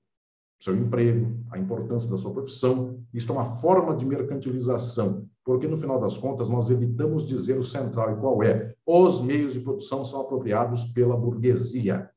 seu 0.63 0.77
emprego, 0.77 1.45
a 1.51 1.59
importância 1.59 2.09
da 2.09 2.17
sua 2.17 2.33
profissão. 2.33 3.05
Isto 3.13 3.33
é 3.33 3.35
uma 3.35 3.57
forma 3.57 3.97
de 3.97 4.07
mercantilização, 4.07 5.29
porque 5.45 5.67
no 5.67 5.77
final 5.77 6.01
das 6.01 6.17
contas 6.17 6.49
nós 6.49 6.71
evitamos 6.71 7.27
dizer 7.27 7.59
o 7.59 7.65
central 7.65 8.13
e 8.13 8.21
qual 8.21 8.41
é. 8.45 8.73
Os 8.87 9.21
meios 9.21 9.55
de 9.55 9.61
produção 9.61 10.05
são 10.05 10.21
apropriados 10.21 10.85
pela 10.93 11.17
burguesia. 11.17 12.09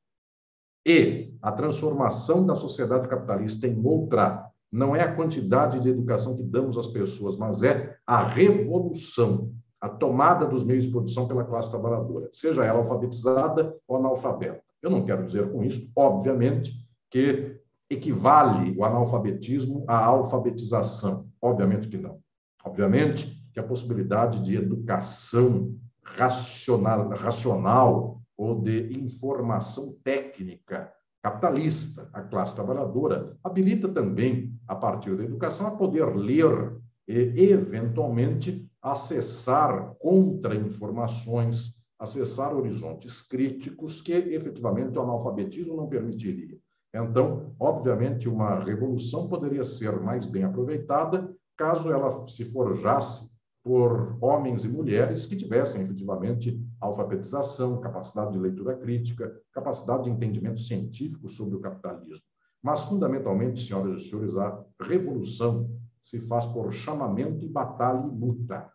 E 0.85 1.24
a 1.45 1.51
transformação 1.51 2.43
da 2.43 2.55
sociedade 2.55 3.07
capitalista 3.07 3.67
em 3.67 3.79
outra 3.85 4.49
não 4.71 4.95
é 4.95 5.01
a 5.03 5.15
quantidade 5.15 5.79
de 5.79 5.87
educação 5.87 6.35
que 6.35 6.41
damos 6.41 6.75
às 6.75 6.87
pessoas, 6.87 7.37
mas 7.37 7.61
é 7.61 7.95
a 8.03 8.23
revolução, 8.23 9.53
a 9.79 9.87
tomada 9.87 10.47
dos 10.47 10.63
meios 10.63 10.85
de 10.85 10.91
produção 10.91 11.27
pela 11.27 11.43
classe 11.43 11.69
trabalhadora, 11.69 12.29
seja 12.31 12.65
ela 12.65 12.79
alfabetizada 12.79 13.77
ou 13.87 13.97
analfabeta. 13.97 14.59
Eu 14.81 14.89
não 14.89 15.05
quero 15.05 15.23
dizer 15.23 15.51
com 15.51 15.63
isso, 15.63 15.87
obviamente, 15.95 16.73
que 17.11 17.61
equivale 17.91 18.75
o 18.75 18.83
analfabetismo 18.83 19.85
à 19.87 20.03
alfabetização? 20.03 21.29
Obviamente 21.39 21.87
que 21.87 21.97
não. 21.97 22.17
Obviamente 22.65 23.39
que 23.53 23.59
a 23.59 23.63
possibilidade 23.63 24.41
de 24.41 24.55
educação 24.55 25.75
racional, 26.01 27.07
racional 27.09 28.19
ou 28.35 28.59
de 28.59 28.91
informação 28.99 29.95
técnica 30.03 30.91
capitalista, 31.25 32.07
a 32.13 32.21
classe 32.21 32.53
trabalhadora, 32.53 33.35
habilita 33.43 33.89
também, 33.89 34.53
a 34.67 34.75
partir 34.75 35.17
da 35.17 35.23
educação, 35.23 35.65
a 35.65 35.75
poder 35.75 36.15
ler 36.15 36.77
e, 37.07 37.45
eventualmente, 37.51 38.69
acessar 38.79 39.95
contra-informações, 39.97 41.83
acessar 41.97 42.55
horizontes 42.55 43.23
críticos 43.23 44.03
que, 44.03 44.13
efetivamente, 44.13 44.99
o 44.99 45.01
analfabetismo 45.01 45.75
não 45.75 45.87
permitiria. 45.87 46.59
Então, 46.93 47.55
obviamente, 47.59 48.29
uma 48.29 48.59
revolução 48.59 49.27
poderia 49.27 49.63
ser 49.63 49.99
mais 49.99 50.27
bem 50.27 50.43
aproveitada 50.43 51.35
caso 51.57 51.91
ela 51.91 52.27
se 52.27 52.45
forjasse 52.45 53.34
por 53.65 54.15
homens 54.21 54.63
e 54.63 54.69
mulheres 54.69 55.25
que 55.25 55.35
tivessem 55.35 55.81
efetivamente 55.81 56.63
alfabetização, 56.79 57.81
capacidade 57.81 58.33
de 58.33 58.37
leitura 58.37 58.77
crítica, 58.77 59.41
capacidade 59.51 60.03
de 60.03 60.11
entendimento 60.11 60.61
científico 60.61 61.27
sobre 61.27 61.55
o 61.55 61.59
capitalismo. 61.59 62.23
Mas, 62.61 62.83
fundamentalmente, 62.83 63.65
senhoras 63.65 64.01
e 64.01 64.07
senhores, 64.07 64.37
a 64.37 64.63
revolução 64.79 65.67
se 65.99 66.21
faz 66.27 66.45
por 66.45 66.71
chamamento 66.71 67.43
e 67.43 67.49
batalha 67.49 68.05
e 68.05 68.15
luta. 68.15 68.71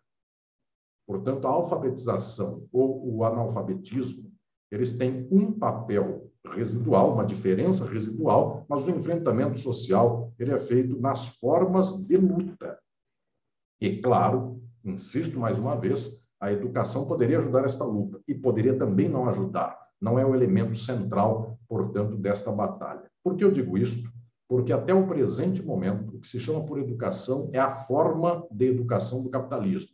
Portanto, 1.07 1.47
a 1.47 1.51
alfabetização 1.51 2.67
ou 2.73 3.15
o 3.15 3.25
analfabetismo, 3.25 4.29
eles 4.73 4.93
têm 4.93 5.29
um 5.31 5.53
papel 5.53 6.33
residual, 6.45 7.15
uma 7.15 7.25
diferença 7.25 7.85
residual, 7.85 8.67
mas 8.69 8.85
o 8.85 8.91
enfrentamento 8.91 9.57
social 9.57 10.33
ele 10.37 10.53
é 10.53 10.59
feito 10.59 11.01
nas 11.01 11.27
formas 11.37 11.93
de 12.09 12.17
luta. 12.17 12.77
E, 13.81 14.01
claro, 14.03 14.60
insisto 14.85 15.39
mais 15.39 15.59
uma 15.59 15.77
vez, 15.77 16.25
a 16.41 16.51
educação 16.51 17.07
poderia 17.07 17.39
ajudar 17.39 17.65
esta 17.65 17.85
luta 17.85 18.21
e 18.27 18.35
poderia 18.35 18.77
também 18.79 19.09
não 19.09 19.29
ajudar. 19.29 19.79
Não 20.01 20.19
é 20.19 20.25
o 20.25 20.35
elemento 20.35 20.77
central, 20.79 21.59
portanto, 21.69 22.17
desta 22.17 22.51
batalha. 22.51 23.03
Por 23.23 23.37
que 23.37 23.45
eu 23.45 23.51
digo 23.51 23.77
isto? 23.77 24.11
Porque 24.49 24.73
até 24.73 24.95
o 24.95 25.07
presente 25.07 25.63
momento, 25.63 26.17
o 26.17 26.21
que 26.21 26.27
se 26.27 26.41
chama 26.41 26.65
por 26.65 26.79
educação 26.79 27.51
é 27.53 27.59
a 27.59 27.71
forma 27.71 28.47
de 28.51 28.67
educação 28.67 29.23
do 29.23 29.31
capitalismo. 29.31 29.91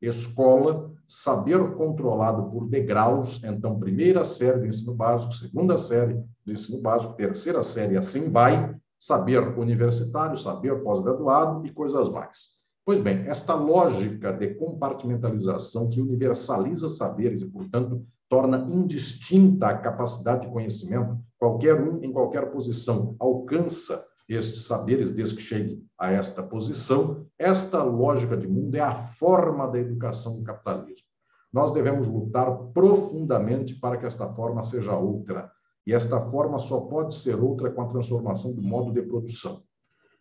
Escola, 0.00 0.90
saber 1.06 1.74
controlado 1.74 2.50
por 2.50 2.66
degraus, 2.66 3.44
então, 3.44 3.78
primeira 3.78 4.24
série 4.24 4.60
do 4.60 4.66
ensino 4.66 4.94
básico, 4.94 5.34
segunda 5.34 5.76
série 5.76 6.14
do 6.44 6.52
ensino 6.52 6.80
básico, 6.80 7.14
terceira 7.14 7.62
série, 7.62 7.98
assim 7.98 8.30
vai, 8.30 8.74
saber 8.98 9.58
universitário, 9.58 10.38
saber 10.38 10.82
pós-graduado 10.82 11.66
e 11.66 11.70
coisas 11.70 12.08
mais. 12.08 12.59
Pois 12.84 12.98
bem, 12.98 13.26
esta 13.28 13.54
lógica 13.54 14.32
de 14.32 14.54
compartimentalização 14.54 15.88
que 15.88 16.00
universaliza 16.00 16.88
saberes 16.88 17.42
e, 17.42 17.46
portanto, 17.46 18.06
torna 18.28 18.66
indistinta 18.70 19.68
a 19.68 19.78
capacidade 19.78 20.46
de 20.46 20.52
conhecimento, 20.52 21.18
qualquer 21.38 21.80
um, 21.80 22.02
em 22.02 22.12
qualquer 22.12 22.50
posição, 22.50 23.16
alcança 23.18 24.04
estes 24.28 24.64
saberes 24.64 25.10
desde 25.10 25.36
que 25.36 25.42
chegue 25.42 25.84
a 25.98 26.12
esta 26.12 26.42
posição. 26.42 27.26
Esta 27.38 27.82
lógica 27.82 28.36
de 28.36 28.46
mundo 28.46 28.76
é 28.76 28.80
a 28.80 28.94
forma 28.94 29.66
da 29.66 29.78
educação 29.78 30.38
do 30.38 30.44
capitalismo. 30.44 31.08
Nós 31.52 31.72
devemos 31.72 32.06
lutar 32.06 32.56
profundamente 32.72 33.74
para 33.74 33.96
que 33.96 34.06
esta 34.06 34.32
forma 34.34 34.62
seja 34.62 34.96
outra. 34.96 35.50
E 35.84 35.92
esta 35.92 36.20
forma 36.30 36.58
só 36.60 36.82
pode 36.82 37.14
ser 37.14 37.34
outra 37.34 37.70
com 37.70 37.82
a 37.82 37.88
transformação 37.88 38.54
do 38.54 38.62
modo 38.62 38.92
de 38.92 39.02
produção. 39.02 39.62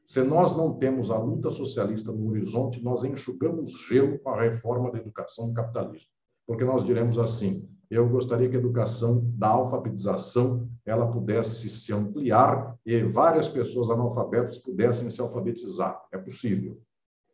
Se 0.10 0.24
nós 0.24 0.58
não 0.58 0.74
temos 0.74 1.12
a 1.12 1.20
luta 1.20 1.52
socialista 1.52 2.12
no 2.12 2.32
horizonte, 2.32 2.84
nós 2.84 3.04
enxugamos 3.04 3.70
gelo 3.88 4.18
com 4.18 4.32
a 4.32 4.42
reforma 4.42 4.92
da 4.92 4.98
educação 4.98 5.50
do 5.50 5.54
capitalismo. 5.54 6.10
Porque 6.48 6.66
nós 6.66 6.84
diremos 6.84 7.20
assim: 7.20 7.70
eu 7.92 8.10
gostaria 8.10 8.50
que 8.50 8.56
a 8.56 8.60
educação 8.60 9.32
da 9.38 9.50
alfabetização 9.50 10.68
ela 10.84 11.12
pudesse 11.12 11.70
se 11.70 11.94
ampliar 11.94 12.76
e 12.84 13.04
várias 13.04 13.48
pessoas 13.48 13.92
analfabetas 13.92 14.58
pudessem 14.58 15.12
se 15.12 15.22
alfabetizar. 15.22 16.02
É 16.12 16.18
possível. 16.18 16.82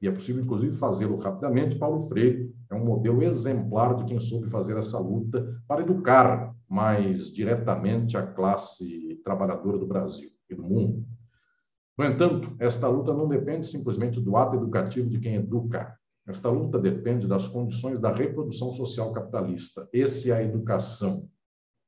E 0.01 0.07
é 0.09 0.11
possível, 0.11 0.43
inclusive, 0.43 0.75
fazê-lo 0.75 1.15
rapidamente. 1.15 1.79
Paulo 1.79 2.01
Freire 2.09 2.53
é 2.69 2.75
um 2.75 2.83
modelo 2.83 3.23
exemplar 3.23 3.95
de 3.95 4.03
quem 4.03 4.19
soube 4.19 4.49
fazer 4.49 4.75
essa 4.75 4.99
luta 4.99 5.61
para 5.65 5.81
educar 5.81 6.53
mais 6.67 7.31
diretamente 7.31 8.17
a 8.17 8.27
classe 8.27 9.17
trabalhadora 9.23 9.77
do 9.77 9.87
Brasil 9.87 10.29
e 10.49 10.53
do 10.53 10.63
mundo. 10.63 11.14
No 11.97 12.05
entanto, 12.05 12.55
esta 12.59 12.87
luta 12.87 13.13
não 13.13 13.27
depende 13.27 13.67
simplesmente 13.67 14.19
do 14.19 14.35
ato 14.35 14.55
educativo 14.55 15.09
de 15.09 15.19
quem 15.19 15.35
educa. 15.35 15.97
Esta 16.27 16.49
luta 16.49 16.77
depende 16.79 17.27
das 17.27 17.47
condições 17.47 17.99
da 17.99 18.11
reprodução 18.11 18.71
social 18.71 19.13
capitalista. 19.13 19.87
Esse 19.93 20.31
é 20.31 20.35
a 20.35 20.43
educação. 20.43 21.29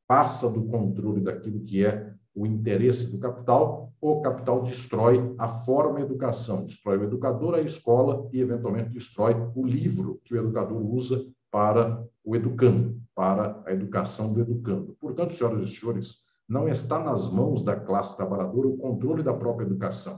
Passa 0.08 0.50
do 0.50 0.68
controle 0.68 1.22
daquilo 1.22 1.60
que 1.60 1.86
é 1.86 2.14
o 2.34 2.46
interesse 2.46 3.12
do 3.12 3.20
capital, 3.20 3.92
o 4.00 4.22
capital 4.22 4.62
destrói 4.62 5.34
a 5.40 5.48
forma 5.48 6.00
educação, 6.00 6.66
destrói 6.66 7.00
o 7.00 7.04
educador, 7.04 7.56
a 7.56 7.62
escola 7.62 8.30
e, 8.32 8.40
eventualmente, 8.40 8.92
destrói 8.92 9.34
o 9.56 9.66
livro 9.66 10.22
que 10.24 10.36
o 10.36 10.38
educador 10.38 10.80
usa 10.86 11.26
para 11.52 12.06
o 12.24 12.36
educando, 12.36 13.02
para 13.16 13.62
a 13.66 13.74
educação 13.74 14.36
do 14.36 14.42
educando. 14.42 14.96
Portanto, 15.02 15.34
senhoras 15.34 15.68
e 15.68 15.76
senhores, 15.76 16.27
não 16.48 16.68
está 16.68 17.04
nas 17.04 17.32
mãos 17.32 17.62
da 17.62 17.76
classe 17.76 18.16
trabalhadora 18.16 18.68
o 18.68 18.78
controle 18.78 19.24
da 19.24 19.34
própria 19.34 19.66
educação 19.66 20.18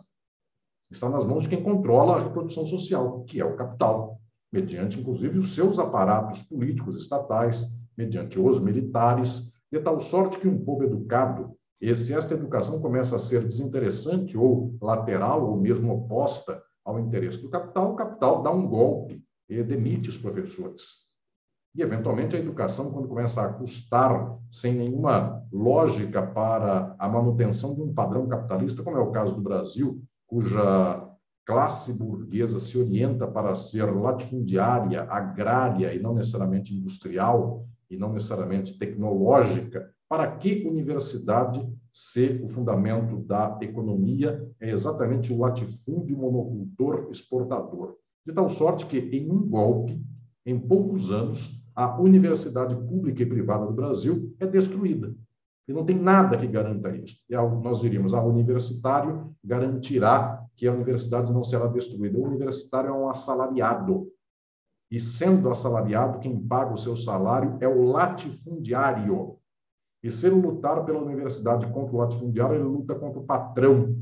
está 0.91 1.07
nas 1.07 1.23
mãos 1.23 1.43
de 1.43 1.49
quem 1.49 1.63
controla 1.63 2.15
a 2.15 2.23
reprodução 2.23 2.65
social, 2.65 3.23
que 3.23 3.39
é 3.39 3.45
o 3.45 3.55
capital, 3.55 4.19
mediante, 4.51 4.99
inclusive, 4.99 5.37
os 5.37 5.53
seus 5.53 5.77
aparatos 5.77 6.41
políticos 6.41 6.97
estatais, 6.97 7.65
mediante 7.95 8.39
os 8.39 8.59
militares, 8.59 9.51
de 9.71 9.79
tal 9.79 9.99
sorte 9.99 10.39
que 10.39 10.47
um 10.47 10.63
povo 10.63 10.83
educado, 10.83 11.55
e 11.79 11.95
se 11.95 12.13
esta 12.13 12.33
educação 12.33 12.81
começa 12.81 13.15
a 13.15 13.19
ser 13.19 13.43
desinteressante 13.43 14.37
ou 14.37 14.75
lateral 14.81 15.47
ou 15.47 15.57
mesmo 15.57 15.93
oposta 15.93 16.61
ao 16.83 16.99
interesse 16.99 17.41
do 17.41 17.49
capital, 17.49 17.93
o 17.93 17.95
capital 17.95 18.41
dá 18.41 18.51
um 18.51 18.67
golpe 18.67 19.23
e 19.47 19.63
demite 19.63 20.09
os 20.09 20.17
professores. 20.17 21.08
E, 21.79 21.81
eventualmente, 21.81 22.35
a 22.35 22.39
educação, 22.39 22.91
quando 22.91 23.07
começa 23.07 23.41
a 23.41 23.53
custar 23.53 24.37
sem 24.49 24.73
nenhuma 24.73 25.41
lógica 25.49 26.21
para 26.21 26.93
a 26.99 27.07
manutenção 27.07 27.73
de 27.73 27.81
um 27.81 27.93
padrão 27.93 28.27
capitalista, 28.27 28.83
como 28.83 28.97
é 28.97 28.99
o 28.99 29.11
caso 29.11 29.33
do 29.33 29.41
Brasil, 29.41 30.03
cuja 30.27 31.09
classe 31.45 31.97
burguesa 31.97 32.59
se 32.59 32.77
orienta 32.77 33.25
para 33.25 33.55
ser 33.55 33.85
latifundiária, 33.95 35.03
agrária 35.03 35.93
e 35.93 36.01
não 36.01 36.13
necessariamente 36.13 36.75
industrial 36.75 37.65
e 37.89 37.95
não 37.95 38.11
necessariamente 38.11 38.77
tecnológica, 38.77 39.89
para 40.09 40.29
que 40.35 40.67
universidade 40.67 41.65
ser 41.93 42.43
o 42.43 42.49
fundamento 42.49 43.21
da 43.21 43.57
economia 43.61 44.45
é 44.59 44.69
exatamente 44.69 45.31
o 45.31 45.39
latifúndio 45.39 46.17
monocultor 46.17 47.07
exportador. 47.09 47.95
De 48.27 48.33
tal 48.33 48.49
sorte 48.49 48.85
que, 48.85 48.97
em 48.97 49.31
um 49.31 49.47
golpe, 49.47 50.03
em 50.45 50.59
poucos 50.59 51.09
anos, 51.09 51.59
a 51.79 51.97
universidade 51.97 52.75
pública 52.75 53.23
e 53.23 53.25
privada 53.25 53.65
do 53.65 53.71
Brasil 53.71 54.35
é 54.37 54.45
destruída. 54.45 55.15
E 55.65 55.71
não 55.71 55.85
tem 55.85 55.97
nada 55.97 56.35
que 56.35 56.45
garanta 56.45 56.93
isso. 56.93 57.15
E 57.29 57.33
nós 57.37 57.79
diríamos, 57.79 58.13
a 58.13 58.21
universitário 58.21 59.33
garantirá 59.41 60.45
que 60.57 60.67
a 60.67 60.73
universidade 60.73 61.31
não 61.31 61.41
será 61.41 61.67
destruída. 61.67 62.17
O 62.17 62.25
universitário 62.25 62.89
é 62.89 62.91
um 62.91 63.07
assalariado. 63.07 64.11
E 64.91 64.99
sendo 64.99 65.49
assalariado, 65.49 66.19
quem 66.19 66.37
paga 66.37 66.73
o 66.73 66.77
seu 66.77 66.97
salário 66.97 67.57
é 67.61 67.67
o 67.67 67.83
latifundiário. 67.83 69.37
E 70.03 70.11
se 70.11 70.27
ele 70.27 70.35
lutar 70.35 70.83
pela 70.83 70.99
universidade 70.99 71.65
contra 71.71 71.95
o 71.95 71.99
latifundiário, 71.99 72.55
ele 72.55 72.63
luta 72.65 72.93
contra 72.93 73.19
o 73.21 73.25
patrão. 73.25 73.95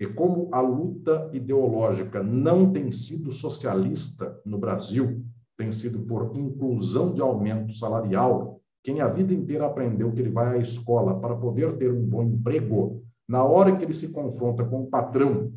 E 0.00 0.06
como 0.06 0.48
a 0.50 0.62
luta 0.62 1.28
ideológica 1.34 2.22
não 2.22 2.72
tem 2.72 2.90
sido 2.90 3.30
socialista 3.30 4.40
no 4.46 4.56
Brasil, 4.56 5.22
tem 5.62 5.70
sido 5.70 6.00
por 6.00 6.36
inclusão 6.36 7.14
de 7.14 7.20
aumento 7.20 7.72
salarial, 7.72 8.60
quem 8.82 9.00
a 9.00 9.06
vida 9.06 9.32
inteira 9.32 9.66
aprendeu 9.66 10.10
que 10.10 10.20
ele 10.20 10.30
vai 10.30 10.56
à 10.56 10.58
escola 10.58 11.20
para 11.20 11.36
poder 11.36 11.76
ter 11.76 11.92
um 11.92 12.04
bom 12.04 12.24
emprego, 12.24 13.00
na 13.28 13.44
hora 13.44 13.76
que 13.76 13.84
ele 13.84 13.94
se 13.94 14.08
confronta 14.08 14.64
com 14.64 14.82
o 14.82 14.86
patrão, 14.88 15.52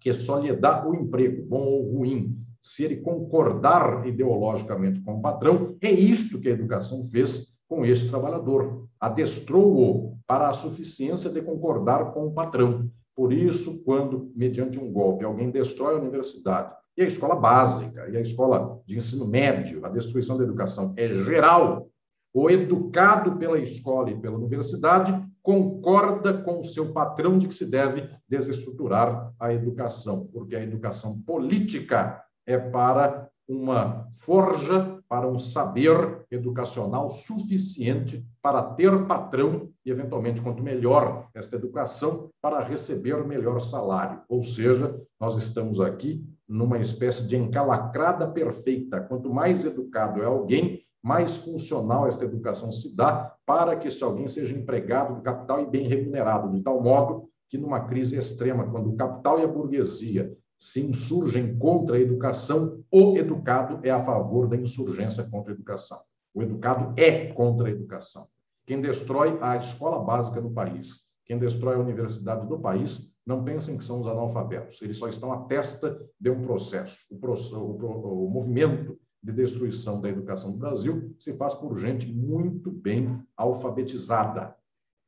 que 0.00 0.14
só 0.14 0.38
lhe 0.38 0.54
dá 0.54 0.86
o 0.86 0.94
emprego, 0.94 1.44
bom 1.44 1.64
ou 1.64 1.92
ruim, 1.92 2.38
se 2.60 2.84
ele 2.84 3.00
concordar 3.00 4.06
ideologicamente 4.06 5.00
com 5.00 5.14
o 5.14 5.20
patrão, 5.20 5.76
é 5.80 5.90
isto 5.90 6.40
que 6.40 6.48
a 6.48 6.52
educação 6.52 7.02
fez 7.08 7.60
com 7.66 7.84
este 7.84 8.08
trabalhador. 8.08 8.86
Adestrou-o 9.00 10.16
para 10.24 10.50
a 10.50 10.54
suficiência 10.54 11.28
de 11.28 11.42
concordar 11.42 12.12
com 12.12 12.28
o 12.28 12.32
patrão. 12.32 12.88
Por 13.14 13.32
isso, 13.32 13.84
quando, 13.84 14.32
mediante 14.34 14.78
um 14.78 14.90
golpe, 14.90 15.24
alguém 15.24 15.50
destrói 15.50 15.94
a 15.94 15.98
universidade, 16.00 16.74
e 16.96 17.02
a 17.02 17.06
escola 17.06 17.36
básica, 17.36 18.08
e 18.08 18.16
a 18.16 18.20
escola 18.20 18.80
de 18.86 18.96
ensino 18.96 19.26
médio, 19.26 19.84
a 19.84 19.88
destruição 19.88 20.36
da 20.36 20.44
educação 20.44 20.94
é 20.96 21.08
geral, 21.08 21.88
o 22.34 22.50
educado 22.50 23.36
pela 23.36 23.58
escola 23.58 24.10
e 24.10 24.18
pela 24.18 24.36
universidade 24.36 25.12
concorda 25.42 26.32
com 26.42 26.60
o 26.60 26.64
seu 26.64 26.92
patrão 26.92 27.36
de 27.36 27.48
que 27.48 27.54
se 27.54 27.68
deve 27.68 28.08
desestruturar 28.28 29.32
a 29.38 29.52
educação, 29.52 30.28
porque 30.32 30.54
a 30.54 30.62
educação 30.62 31.20
política 31.22 32.22
é 32.46 32.58
para 32.58 33.28
uma 33.48 34.08
forja, 34.14 34.98
para 35.08 35.28
um 35.28 35.38
saber 35.38 36.21
educacional 36.34 37.10
suficiente 37.10 38.26
para 38.40 38.62
ter 38.62 39.06
patrão 39.06 39.68
e, 39.84 39.90
eventualmente, 39.90 40.40
quanto 40.40 40.62
melhor 40.62 41.28
esta 41.34 41.56
educação, 41.56 42.30
para 42.40 42.64
receber 42.64 43.24
melhor 43.26 43.62
salário. 43.62 44.22
Ou 44.28 44.42
seja, 44.42 44.98
nós 45.20 45.36
estamos 45.36 45.78
aqui 45.80 46.24
numa 46.48 46.78
espécie 46.78 47.26
de 47.26 47.36
encalacrada 47.36 48.26
perfeita. 48.26 49.00
Quanto 49.00 49.32
mais 49.32 49.64
educado 49.64 50.22
é 50.22 50.24
alguém, 50.24 50.82
mais 51.02 51.36
funcional 51.36 52.06
esta 52.06 52.24
educação 52.24 52.72
se 52.72 52.96
dá 52.96 53.34
para 53.44 53.76
que 53.76 53.88
este 53.88 54.02
alguém 54.02 54.28
seja 54.28 54.56
empregado 54.56 55.16
do 55.16 55.22
capital 55.22 55.60
e 55.60 55.66
bem 55.66 55.86
remunerado, 55.86 56.50
de 56.50 56.62
tal 56.62 56.80
modo 56.80 57.28
que 57.50 57.58
numa 57.58 57.80
crise 57.80 58.16
extrema, 58.16 58.70
quando 58.70 58.90
o 58.90 58.96
capital 58.96 59.38
e 59.38 59.42
a 59.42 59.48
burguesia 59.48 60.34
se 60.58 60.80
insurgem 60.80 61.58
contra 61.58 61.96
a 61.96 62.00
educação, 62.00 62.82
o 62.90 63.16
educado 63.16 63.80
é 63.82 63.90
a 63.90 64.02
favor 64.02 64.48
da 64.48 64.56
insurgência 64.56 65.24
contra 65.28 65.52
a 65.52 65.54
educação. 65.54 65.98
O 66.34 66.42
educado 66.42 66.94
é 66.96 67.26
contra 67.32 67.68
a 67.68 67.70
educação. 67.70 68.26
Quem 68.66 68.80
destrói 68.80 69.38
a 69.40 69.56
escola 69.56 70.02
básica 70.02 70.40
no 70.40 70.52
país, 70.52 71.00
quem 71.24 71.38
destrói 71.38 71.74
a 71.74 71.80
universidade 71.80 72.46
do 72.46 72.58
país, 72.58 73.12
não 73.26 73.44
pensem 73.44 73.76
que 73.76 73.84
são 73.84 74.00
os 74.00 74.06
analfabetos. 74.06 74.80
Eles 74.82 74.96
só 74.96 75.08
estão 75.08 75.32
à 75.32 75.44
testa 75.44 76.00
de 76.20 76.30
um 76.30 76.42
processo. 76.42 77.06
O, 77.10 77.18
processo, 77.18 77.56
o, 77.56 78.26
o 78.26 78.30
movimento 78.30 78.98
de 79.22 79.32
destruição 79.32 80.00
da 80.00 80.08
educação 80.08 80.52
do 80.52 80.58
Brasil 80.58 81.14
se 81.18 81.36
faz 81.36 81.54
por 81.54 81.78
gente 81.78 82.12
muito 82.12 82.70
bem 82.70 83.22
alfabetizada, 83.36 84.54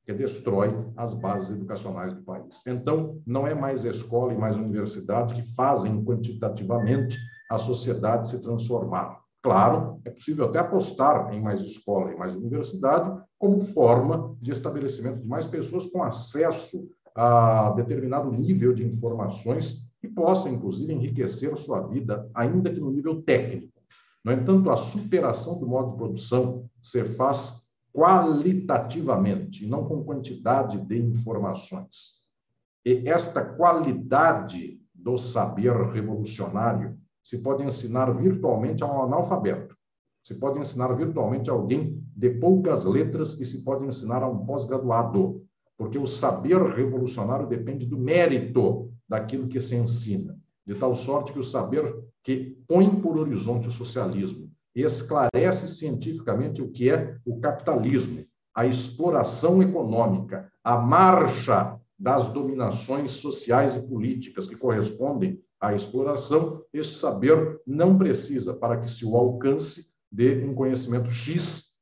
que 0.04 0.12
destrói 0.12 0.70
as 0.96 1.14
bases 1.14 1.56
educacionais 1.56 2.14
do 2.14 2.22
país. 2.22 2.64
Então, 2.66 3.20
não 3.26 3.46
é 3.46 3.54
mais 3.54 3.84
escola 3.84 4.32
e 4.32 4.38
mais 4.38 4.56
universidade 4.56 5.34
que 5.34 5.42
fazem 5.54 6.04
quantitativamente 6.04 7.18
a 7.50 7.58
sociedade 7.58 8.30
se 8.30 8.40
transformar. 8.40 9.23
Claro, 9.44 10.00
é 10.06 10.10
possível 10.10 10.46
até 10.46 10.58
apostar 10.58 11.30
em 11.34 11.42
mais 11.42 11.60
escola 11.60 12.10
e 12.10 12.16
mais 12.16 12.34
universidade 12.34 13.22
como 13.38 13.60
forma 13.60 14.34
de 14.40 14.50
estabelecimento 14.50 15.20
de 15.20 15.28
mais 15.28 15.46
pessoas 15.46 15.84
com 15.84 16.02
acesso 16.02 16.88
a 17.14 17.70
determinado 17.76 18.32
nível 18.32 18.72
de 18.72 18.82
informações 18.82 19.86
que 20.00 20.08
possa, 20.08 20.48
inclusive, 20.48 20.94
enriquecer 20.94 21.54
sua 21.58 21.86
vida, 21.86 22.26
ainda 22.34 22.72
que 22.72 22.80
no 22.80 22.90
nível 22.90 23.20
técnico 23.20 23.68
No 24.24 24.32
entanto, 24.32 24.70
a 24.70 24.78
superação 24.78 25.60
do 25.60 25.66
modo 25.66 25.90
de 25.90 25.98
produção 25.98 26.64
se 26.80 27.04
faz 27.04 27.64
qualitativamente, 27.92 29.66
não 29.66 29.86
com 29.86 30.04
quantidade 30.04 30.78
de 30.86 30.98
informações. 30.98 32.22
E 32.82 33.06
esta 33.06 33.44
qualidade 33.44 34.80
do 34.94 35.18
saber 35.18 35.74
revolucionário 35.92 36.98
se 37.24 37.38
pode 37.38 37.64
ensinar 37.64 38.12
virtualmente 38.12 38.84
a 38.84 38.86
um 38.86 39.02
analfabeto, 39.02 39.74
se 40.22 40.34
pode 40.34 40.60
ensinar 40.60 40.92
virtualmente 40.94 41.48
a 41.48 41.54
alguém 41.54 42.04
de 42.14 42.30
poucas 42.30 42.84
letras 42.84 43.40
e 43.40 43.46
se 43.46 43.64
pode 43.64 43.86
ensinar 43.86 44.22
a 44.22 44.28
um 44.28 44.44
pós-graduado, 44.44 45.42
porque 45.76 45.98
o 45.98 46.06
saber 46.06 46.62
revolucionário 46.74 47.46
depende 47.46 47.86
do 47.86 47.98
mérito 47.98 48.92
daquilo 49.08 49.48
que 49.48 49.58
se 49.58 49.74
ensina, 49.74 50.38
de 50.66 50.74
tal 50.74 50.94
sorte 50.94 51.32
que 51.32 51.38
o 51.38 51.44
saber 51.44 51.96
que 52.22 52.58
põe 52.68 52.88
por 53.00 53.18
horizonte 53.18 53.68
o 53.68 53.72
socialismo. 53.72 54.50
Esclarece 54.74 55.68
cientificamente 55.68 56.60
o 56.60 56.70
que 56.70 56.90
é 56.90 57.16
o 57.24 57.40
capitalismo, 57.40 58.24
a 58.54 58.66
exploração 58.66 59.62
econômica, 59.62 60.50
a 60.62 60.76
marcha 60.76 61.80
das 61.98 62.28
dominações 62.28 63.12
sociais 63.12 63.76
e 63.76 63.88
políticas 63.88 64.46
que 64.46 64.56
correspondem 64.56 65.40
à 65.66 65.74
exploração, 65.74 66.62
esse 66.72 66.94
saber 66.94 67.60
não 67.66 67.96
precisa, 67.96 68.54
para 68.54 68.78
que 68.78 68.90
se 68.90 69.04
o 69.04 69.16
alcance, 69.16 69.86
de 70.10 70.44
um 70.44 70.54
conhecimento 70.54 71.10
X 71.10 71.74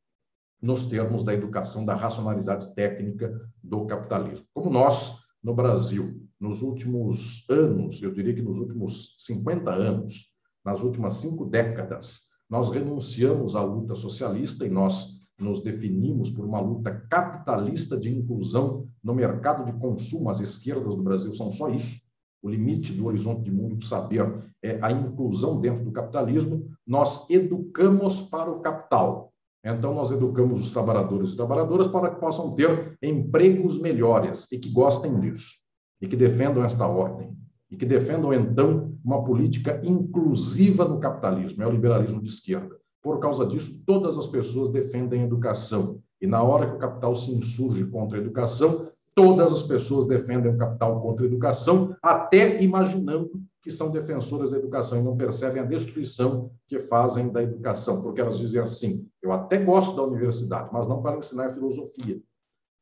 nos 0.60 0.86
termos 0.86 1.22
da 1.22 1.34
educação 1.34 1.84
da 1.84 1.94
racionalidade 1.94 2.74
técnica 2.74 3.30
do 3.62 3.84
capitalismo. 3.84 4.46
Como 4.54 4.70
nós, 4.70 5.18
no 5.42 5.52
Brasil, 5.54 6.22
nos 6.40 6.62
últimos 6.62 7.44
anos, 7.50 8.00
eu 8.02 8.12
diria 8.12 8.34
que 8.34 8.40
nos 8.40 8.56
últimos 8.58 9.14
50 9.18 9.70
anos, 9.70 10.32
nas 10.64 10.80
últimas 10.80 11.16
cinco 11.16 11.44
décadas, 11.44 12.30
nós 12.48 12.70
renunciamos 12.70 13.56
à 13.56 13.62
luta 13.62 13.94
socialista 13.96 14.64
e 14.64 14.70
nós 14.70 15.20
nos 15.38 15.60
definimos 15.60 16.30
por 16.30 16.44
uma 16.44 16.60
luta 16.60 16.92
capitalista 17.10 17.98
de 17.98 18.10
inclusão 18.10 18.88
no 19.02 19.14
mercado 19.14 19.64
de 19.64 19.72
consumo. 19.78 20.30
As 20.30 20.40
esquerdas 20.40 20.94
do 20.94 21.02
Brasil 21.02 21.34
são 21.34 21.50
só 21.50 21.68
isso. 21.70 22.01
O 22.42 22.50
limite 22.50 22.92
do 22.92 23.06
horizonte 23.06 23.42
de 23.42 23.52
mundo 23.52 23.76
do 23.76 23.84
saber 23.84 24.28
é 24.62 24.78
a 24.82 24.90
inclusão 24.90 25.60
dentro 25.60 25.84
do 25.84 25.92
capitalismo. 25.92 26.68
Nós 26.84 27.30
educamos 27.30 28.20
para 28.22 28.50
o 28.50 28.60
capital. 28.60 29.32
Então, 29.64 29.94
nós 29.94 30.10
educamos 30.10 30.62
os 30.62 30.72
trabalhadores 30.72 31.32
e 31.32 31.36
trabalhadoras 31.36 31.86
para 31.86 32.10
que 32.10 32.20
possam 32.20 32.52
ter 32.56 32.98
empregos 33.00 33.80
melhores 33.80 34.50
e 34.50 34.58
que 34.58 34.68
gostem 34.68 35.20
disso, 35.20 35.52
e 36.00 36.08
que 36.08 36.16
defendam 36.16 36.64
esta 36.64 36.84
ordem, 36.84 37.36
e 37.70 37.76
que 37.76 37.86
defendam, 37.86 38.34
então, 38.34 38.98
uma 39.04 39.22
política 39.24 39.80
inclusiva 39.84 40.84
no 40.84 40.98
capitalismo, 40.98 41.62
é 41.62 41.66
o 41.66 41.70
liberalismo 41.70 42.20
de 42.20 42.28
esquerda. 42.28 42.76
Por 43.00 43.20
causa 43.20 43.46
disso, 43.46 43.82
todas 43.86 44.18
as 44.18 44.26
pessoas 44.26 44.68
defendem 44.68 45.22
a 45.22 45.24
educação. 45.24 46.00
E 46.20 46.26
na 46.26 46.42
hora 46.42 46.68
que 46.68 46.76
o 46.76 46.78
capital 46.78 47.14
se 47.14 47.32
insurge 47.32 47.84
contra 47.84 48.18
a 48.18 48.20
educação, 48.20 48.91
todas 49.14 49.52
as 49.52 49.62
pessoas 49.62 50.06
defendem 50.06 50.52
o 50.52 50.58
capital 50.58 51.00
contra 51.00 51.24
a 51.24 51.26
educação, 51.26 51.96
até 52.02 52.62
imaginando 52.62 53.30
que 53.60 53.70
são 53.70 53.90
defensoras 53.90 54.50
da 54.50 54.58
educação 54.58 54.98
e 54.98 55.02
não 55.02 55.16
percebem 55.16 55.62
a 55.62 55.64
destruição 55.64 56.50
que 56.66 56.80
fazem 56.80 57.30
da 57.30 57.42
educação, 57.42 58.02
porque 58.02 58.20
elas 58.20 58.38
dizem 58.38 58.60
assim: 58.60 59.08
eu 59.22 59.32
até 59.32 59.58
gosto 59.58 59.94
da 59.94 60.02
universidade, 60.02 60.70
mas 60.72 60.88
não 60.88 61.00
para 61.00 61.18
ensinar 61.18 61.50
filosofia, 61.50 62.20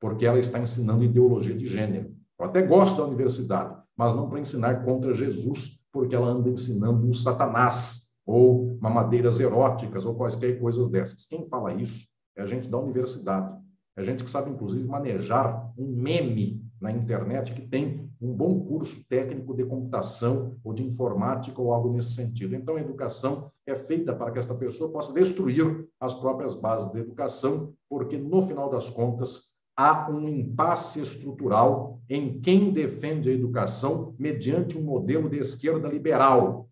porque 0.01 0.25
ela 0.25 0.39
está 0.39 0.59
ensinando 0.59 1.05
ideologia 1.05 1.57
de 1.57 1.67
gênero. 1.67 2.15
Eu 2.39 2.47
até 2.47 2.63
gosto 2.63 2.97
da 2.97 3.05
universidade, 3.05 3.77
mas 3.97 4.15
não 4.15 4.29
para 4.29 4.41
ensinar 4.41 4.83
contra 4.85 5.15
Jesus, 5.15 5.85
porque 5.93 6.15
ela 6.15 6.29
anda 6.29 6.49
ensinando 6.49 7.07
um 7.07 7.13
Satanás, 7.13 8.11
ou 8.25 8.79
mamadeiras 8.81 9.41
eróticas, 9.41 10.07
ou 10.07 10.15
quaisquer 10.15 10.59
coisas 10.59 10.89
dessas. 10.89 11.27
Quem 11.27 11.47
fala 11.49 11.75
isso 11.75 12.07
é 12.37 12.43
a 12.43 12.47
gente 12.47 12.69
da 12.69 12.79
universidade. 12.79 13.55
É 13.97 14.03
gente 14.03 14.25
que 14.25 14.31
sabe, 14.31 14.51
inclusive, 14.51 14.87
manejar 14.87 15.73
um 15.77 15.87
meme 15.87 16.65
na 16.81 16.91
internet 16.91 17.53
que 17.53 17.67
tem 17.67 18.09
um 18.21 18.33
bom 18.33 18.61
curso 18.65 19.07
técnico 19.09 19.55
de 19.55 19.65
computação 19.65 20.57
ou 20.65 20.73
de 20.73 20.83
informática 20.83 21.61
ou 21.61 21.73
algo 21.73 21.93
nesse 21.93 22.15
sentido. 22.15 22.55
Então, 22.55 22.77
a 22.77 22.81
educação 22.81 23.51
é 23.67 23.75
feita 23.75 24.15
para 24.15 24.31
que 24.31 24.39
esta 24.39 24.55
pessoa 24.55 24.93
possa 24.93 25.13
destruir 25.13 25.87
as 26.01 26.15
próprias 26.15 26.55
bases 26.55 26.93
da 26.93 26.99
educação, 26.99 27.75
porque, 27.89 28.17
no 28.17 28.47
final 28.47 28.71
das 28.71 28.89
contas, 28.89 29.55
há 29.77 30.11
um 30.11 30.29
impasse 30.29 31.01
estrutural 31.01 32.01
em 32.09 32.41
quem 32.41 32.73
defende 32.73 33.31
a 33.31 33.33
educação 33.33 34.15
mediante 34.19 34.77
um 34.77 34.83
modelo 34.83 35.29
de 35.29 35.39
esquerda 35.39 35.89
liberal. 35.89 36.69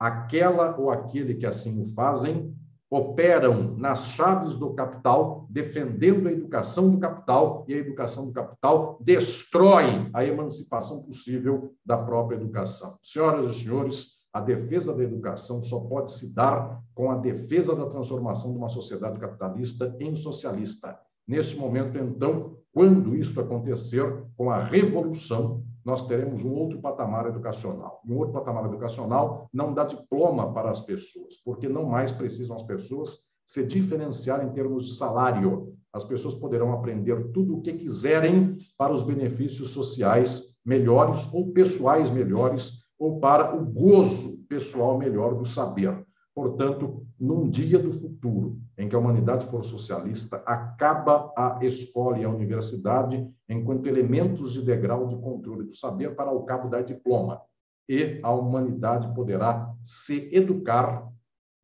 Aquela 0.00 0.78
ou 0.78 0.90
aquele 0.90 1.34
que 1.34 1.46
assim 1.46 1.82
o 1.82 1.92
fazem 1.94 2.53
operam 2.90 3.76
nas 3.76 4.06
chaves 4.08 4.54
do 4.54 4.74
capital, 4.74 5.46
defendendo 5.50 6.28
a 6.28 6.32
educação 6.32 6.90
do 6.90 6.98
capital, 6.98 7.64
e 7.66 7.74
a 7.74 7.78
educação 7.78 8.26
do 8.26 8.32
capital 8.32 8.98
destrói 9.00 10.08
a 10.12 10.24
emancipação 10.24 11.02
possível 11.02 11.74
da 11.84 11.96
própria 11.96 12.36
educação. 12.36 12.98
Senhoras 13.02 13.56
e 13.56 13.64
senhores, 13.64 14.24
a 14.32 14.40
defesa 14.40 14.96
da 14.96 15.02
educação 15.02 15.62
só 15.62 15.80
pode 15.80 16.12
se 16.12 16.34
dar 16.34 16.80
com 16.94 17.10
a 17.10 17.16
defesa 17.16 17.74
da 17.74 17.86
transformação 17.86 18.52
de 18.52 18.58
uma 18.58 18.68
sociedade 18.68 19.18
capitalista 19.18 19.94
em 20.00 20.14
socialista. 20.16 20.98
Neste 21.26 21.56
momento, 21.56 21.96
então, 21.96 22.56
quando 22.72 23.16
isso 23.16 23.40
acontecer, 23.40 24.24
com 24.36 24.50
a 24.50 24.62
revolução, 24.62 25.64
nós 25.84 26.06
teremos 26.06 26.44
um 26.44 26.52
outro 26.52 26.80
patamar 26.80 27.26
educacional. 27.26 28.00
Um 28.08 28.16
outro 28.16 28.32
patamar 28.32 28.64
educacional 28.66 29.48
não 29.52 29.74
dá 29.74 29.84
diploma 29.84 30.52
para 30.52 30.70
as 30.70 30.80
pessoas, 30.80 31.36
porque 31.44 31.68
não 31.68 31.84
mais 31.84 32.10
precisam 32.10 32.56
as 32.56 32.62
pessoas 32.62 33.18
se 33.46 33.66
diferenciar 33.66 34.44
em 34.44 34.50
termos 34.52 34.86
de 34.86 34.96
salário. 34.96 35.74
As 35.92 36.04
pessoas 36.04 36.34
poderão 36.34 36.72
aprender 36.72 37.30
tudo 37.32 37.58
o 37.58 37.60
que 37.60 37.74
quiserem 37.74 38.56
para 38.78 38.94
os 38.94 39.02
benefícios 39.02 39.68
sociais 39.70 40.54
melhores 40.64 41.32
ou 41.32 41.52
pessoais 41.52 42.10
melhores, 42.10 42.84
ou 42.98 43.20
para 43.20 43.54
o 43.54 43.64
gozo 43.66 44.38
pessoal 44.48 44.96
melhor 44.96 45.34
do 45.34 45.44
saber. 45.44 46.04
Portanto, 46.34 47.06
num 47.20 47.48
dia 47.48 47.78
do 47.78 47.92
futuro, 47.92 48.58
em 48.76 48.88
que 48.88 48.96
a 48.96 48.98
humanidade 48.98 49.46
for 49.46 49.64
socialista, 49.64 50.42
acaba 50.46 51.32
a 51.36 51.58
escola 51.62 52.18
e 52.18 52.24
a 52.24 52.28
universidade 52.28 53.28
enquanto 53.48 53.86
elementos 53.86 54.52
de 54.52 54.62
degrau 54.62 55.08
de 55.08 55.16
controle 55.16 55.64
do 55.64 55.76
saber 55.76 56.14
para 56.14 56.32
o 56.32 56.44
cabo 56.44 56.68
dar 56.68 56.82
diploma. 56.82 57.40
E 57.88 58.20
a 58.22 58.32
humanidade 58.32 59.14
poderá 59.14 59.72
se 59.82 60.28
educar 60.34 61.08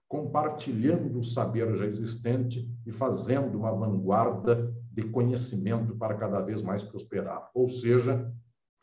compartilhando 0.09 1.21
o 1.21 1.25
saber 1.25 1.77
já 1.77 1.87
existente 1.87 2.69
e 2.85 2.93
fazendo 2.93 3.59
uma 3.59 3.73
vanguarda 3.73 4.75
de 4.91 5.05
conhecimento 5.05 5.95
para 5.97 6.17
cada 6.17 6.41
vez 6.41 6.63
mais 6.63 6.83
prosperar. 6.83 7.49
Ou 7.55 7.69
seja, 7.69 8.31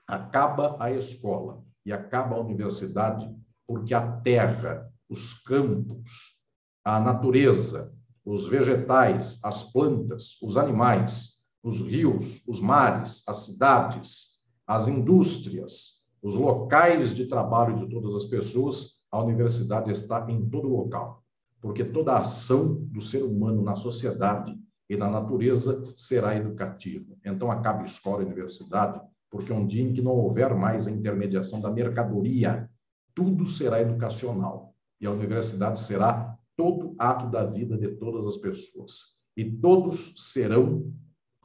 acaba 0.07 0.77
a 0.79 0.91
escola 0.91 1.63
e 1.85 1.91
acaba 1.91 2.35
a 2.35 2.39
universidade 2.39 3.29
porque 3.67 3.93
a 3.93 4.09
terra 4.21 4.89
os 5.09 5.33
campos, 5.33 6.37
a 6.83 6.99
natureza, 6.99 7.93
os 8.27 8.45
vegetais, 8.45 9.39
as 9.41 9.71
plantas, 9.71 10.37
os 10.43 10.57
animais, 10.57 11.37
os 11.63 11.79
rios, 11.79 12.43
os 12.45 12.59
mares, 12.59 13.23
as 13.25 13.45
cidades, 13.45 14.41
as 14.67 14.89
indústrias, 14.89 16.05
os 16.21 16.35
locais 16.35 17.15
de 17.15 17.27
trabalho 17.27 17.77
de 17.77 17.89
todas 17.89 18.13
as 18.13 18.25
pessoas, 18.25 19.01
a 19.09 19.23
universidade 19.23 19.91
está 19.91 20.29
em 20.29 20.45
todo 20.49 20.67
local, 20.67 21.23
porque 21.61 21.85
toda 21.85 22.11
a 22.11 22.19
ação 22.19 22.75
do 22.91 23.01
ser 23.01 23.23
humano 23.23 23.61
na 23.61 23.77
sociedade 23.77 24.59
e 24.89 24.97
na 24.97 25.09
natureza 25.09 25.93
será 25.95 26.35
educativa. 26.35 27.15
Então, 27.23 27.49
acabe 27.49 27.85
escola 27.85 28.23
e 28.23 28.25
universidade, 28.25 28.99
porque 29.31 29.53
um 29.53 29.65
dia 29.65 29.83
em 29.83 29.93
que 29.93 30.01
não 30.01 30.11
houver 30.11 30.53
mais 30.53 30.85
a 30.85 30.91
intermediação 30.91 31.61
da 31.61 31.71
mercadoria, 31.71 32.69
tudo 33.15 33.47
será 33.47 33.79
educacional 33.79 34.73
e 34.99 35.07
a 35.07 35.11
universidade 35.11 35.79
será 35.79 36.26
todo 36.57 36.95
ato 36.97 37.29
da 37.29 37.45
vida 37.45 37.77
de 37.77 37.87
todas 37.95 38.25
as 38.25 38.37
pessoas. 38.37 39.15
E 39.37 39.45
todos 39.45 40.13
serão 40.17 40.91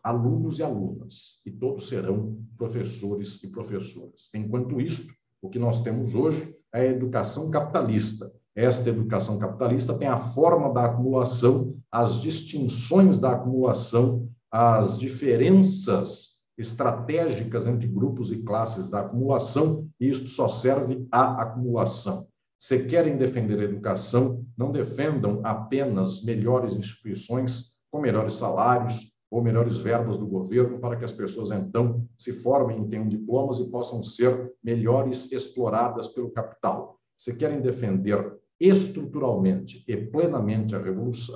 alunos 0.03 0.59
e 0.59 0.63
alunas, 0.63 1.43
e 1.47 1.51
todos 1.51 1.87
serão 1.87 2.43
professores 2.57 3.41
e 3.45 3.49
professoras. 3.49 4.31
Enquanto 4.35 4.81
isso, 4.81 5.07
o 5.41 5.49
que 5.49 5.59
nós 5.59 5.81
temos 5.83 6.15
hoje 6.15 6.57
é 6.73 6.81
a 6.81 6.87
educação 6.87 7.51
capitalista. 7.51 8.33
Esta 8.55 8.89
educação 8.89 9.39
capitalista 9.39 9.97
tem 9.97 10.09
a 10.09 10.17
forma 10.17 10.73
da 10.73 10.87
acumulação, 10.87 11.77
as 11.91 12.21
distinções 12.21 13.19
da 13.19 13.33
acumulação, 13.33 14.29
as 14.51 14.99
diferenças 14.99 16.41
estratégicas 16.59 17.67
entre 17.67 17.87
grupos 17.87 18.31
e 18.31 18.43
classes 18.43 18.89
da 18.89 19.01
acumulação, 19.01 19.89
e 20.01 20.09
isto 20.09 20.29
só 20.29 20.49
serve 20.49 21.07
à 21.11 21.43
acumulação. 21.43 22.27
Se 22.63 22.87
querem 22.87 23.17
defender 23.17 23.59
a 23.59 23.65
educação, 23.65 24.47
não 24.57 24.71
defendam 24.71 25.41
apenas 25.43 26.23
melhores 26.23 26.77
instituições 26.77 27.73
com 27.91 28.01
melhores 28.01 28.35
salários 28.35 29.17
ou 29.29 29.43
melhores 29.43 29.79
verbas 29.79 30.17
do 30.17 30.29
governo 30.29 30.79
para 30.79 30.95
que 30.95 31.05
as 31.05 31.11
pessoas 31.11 31.51
então 31.51 32.07
se 32.17 32.35
formem, 32.35 32.89
tenham 32.89 33.09
diplomas 33.09 33.59
e 33.59 33.69
possam 33.69 34.05
ser 34.05 34.55
melhores 34.63 35.33
exploradas 35.33 36.07
pelo 36.07 36.31
capital. 36.31 37.01
Se 37.17 37.37
querem 37.37 37.61
defender 37.61 38.33
estruturalmente 38.61 39.85
e 39.89 39.97
plenamente 39.97 40.77
a, 40.77 40.79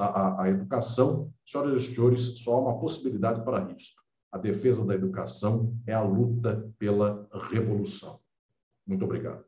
a, 0.05 0.43
a 0.45 0.49
educação, 0.49 1.33
senhoras 1.45 1.83
e 1.83 1.93
senhores, 1.93 2.39
só 2.39 2.55
há 2.55 2.61
uma 2.61 2.79
possibilidade 2.79 3.45
para 3.45 3.69
isso. 3.77 3.95
A 4.31 4.39
defesa 4.39 4.85
da 4.85 4.95
educação 4.95 5.77
é 5.89 5.93
a 5.93 6.05
luta 6.05 6.73
pela 6.79 7.29
revolução. 7.51 8.21
Muito 8.87 9.05
obrigado. 9.05 9.46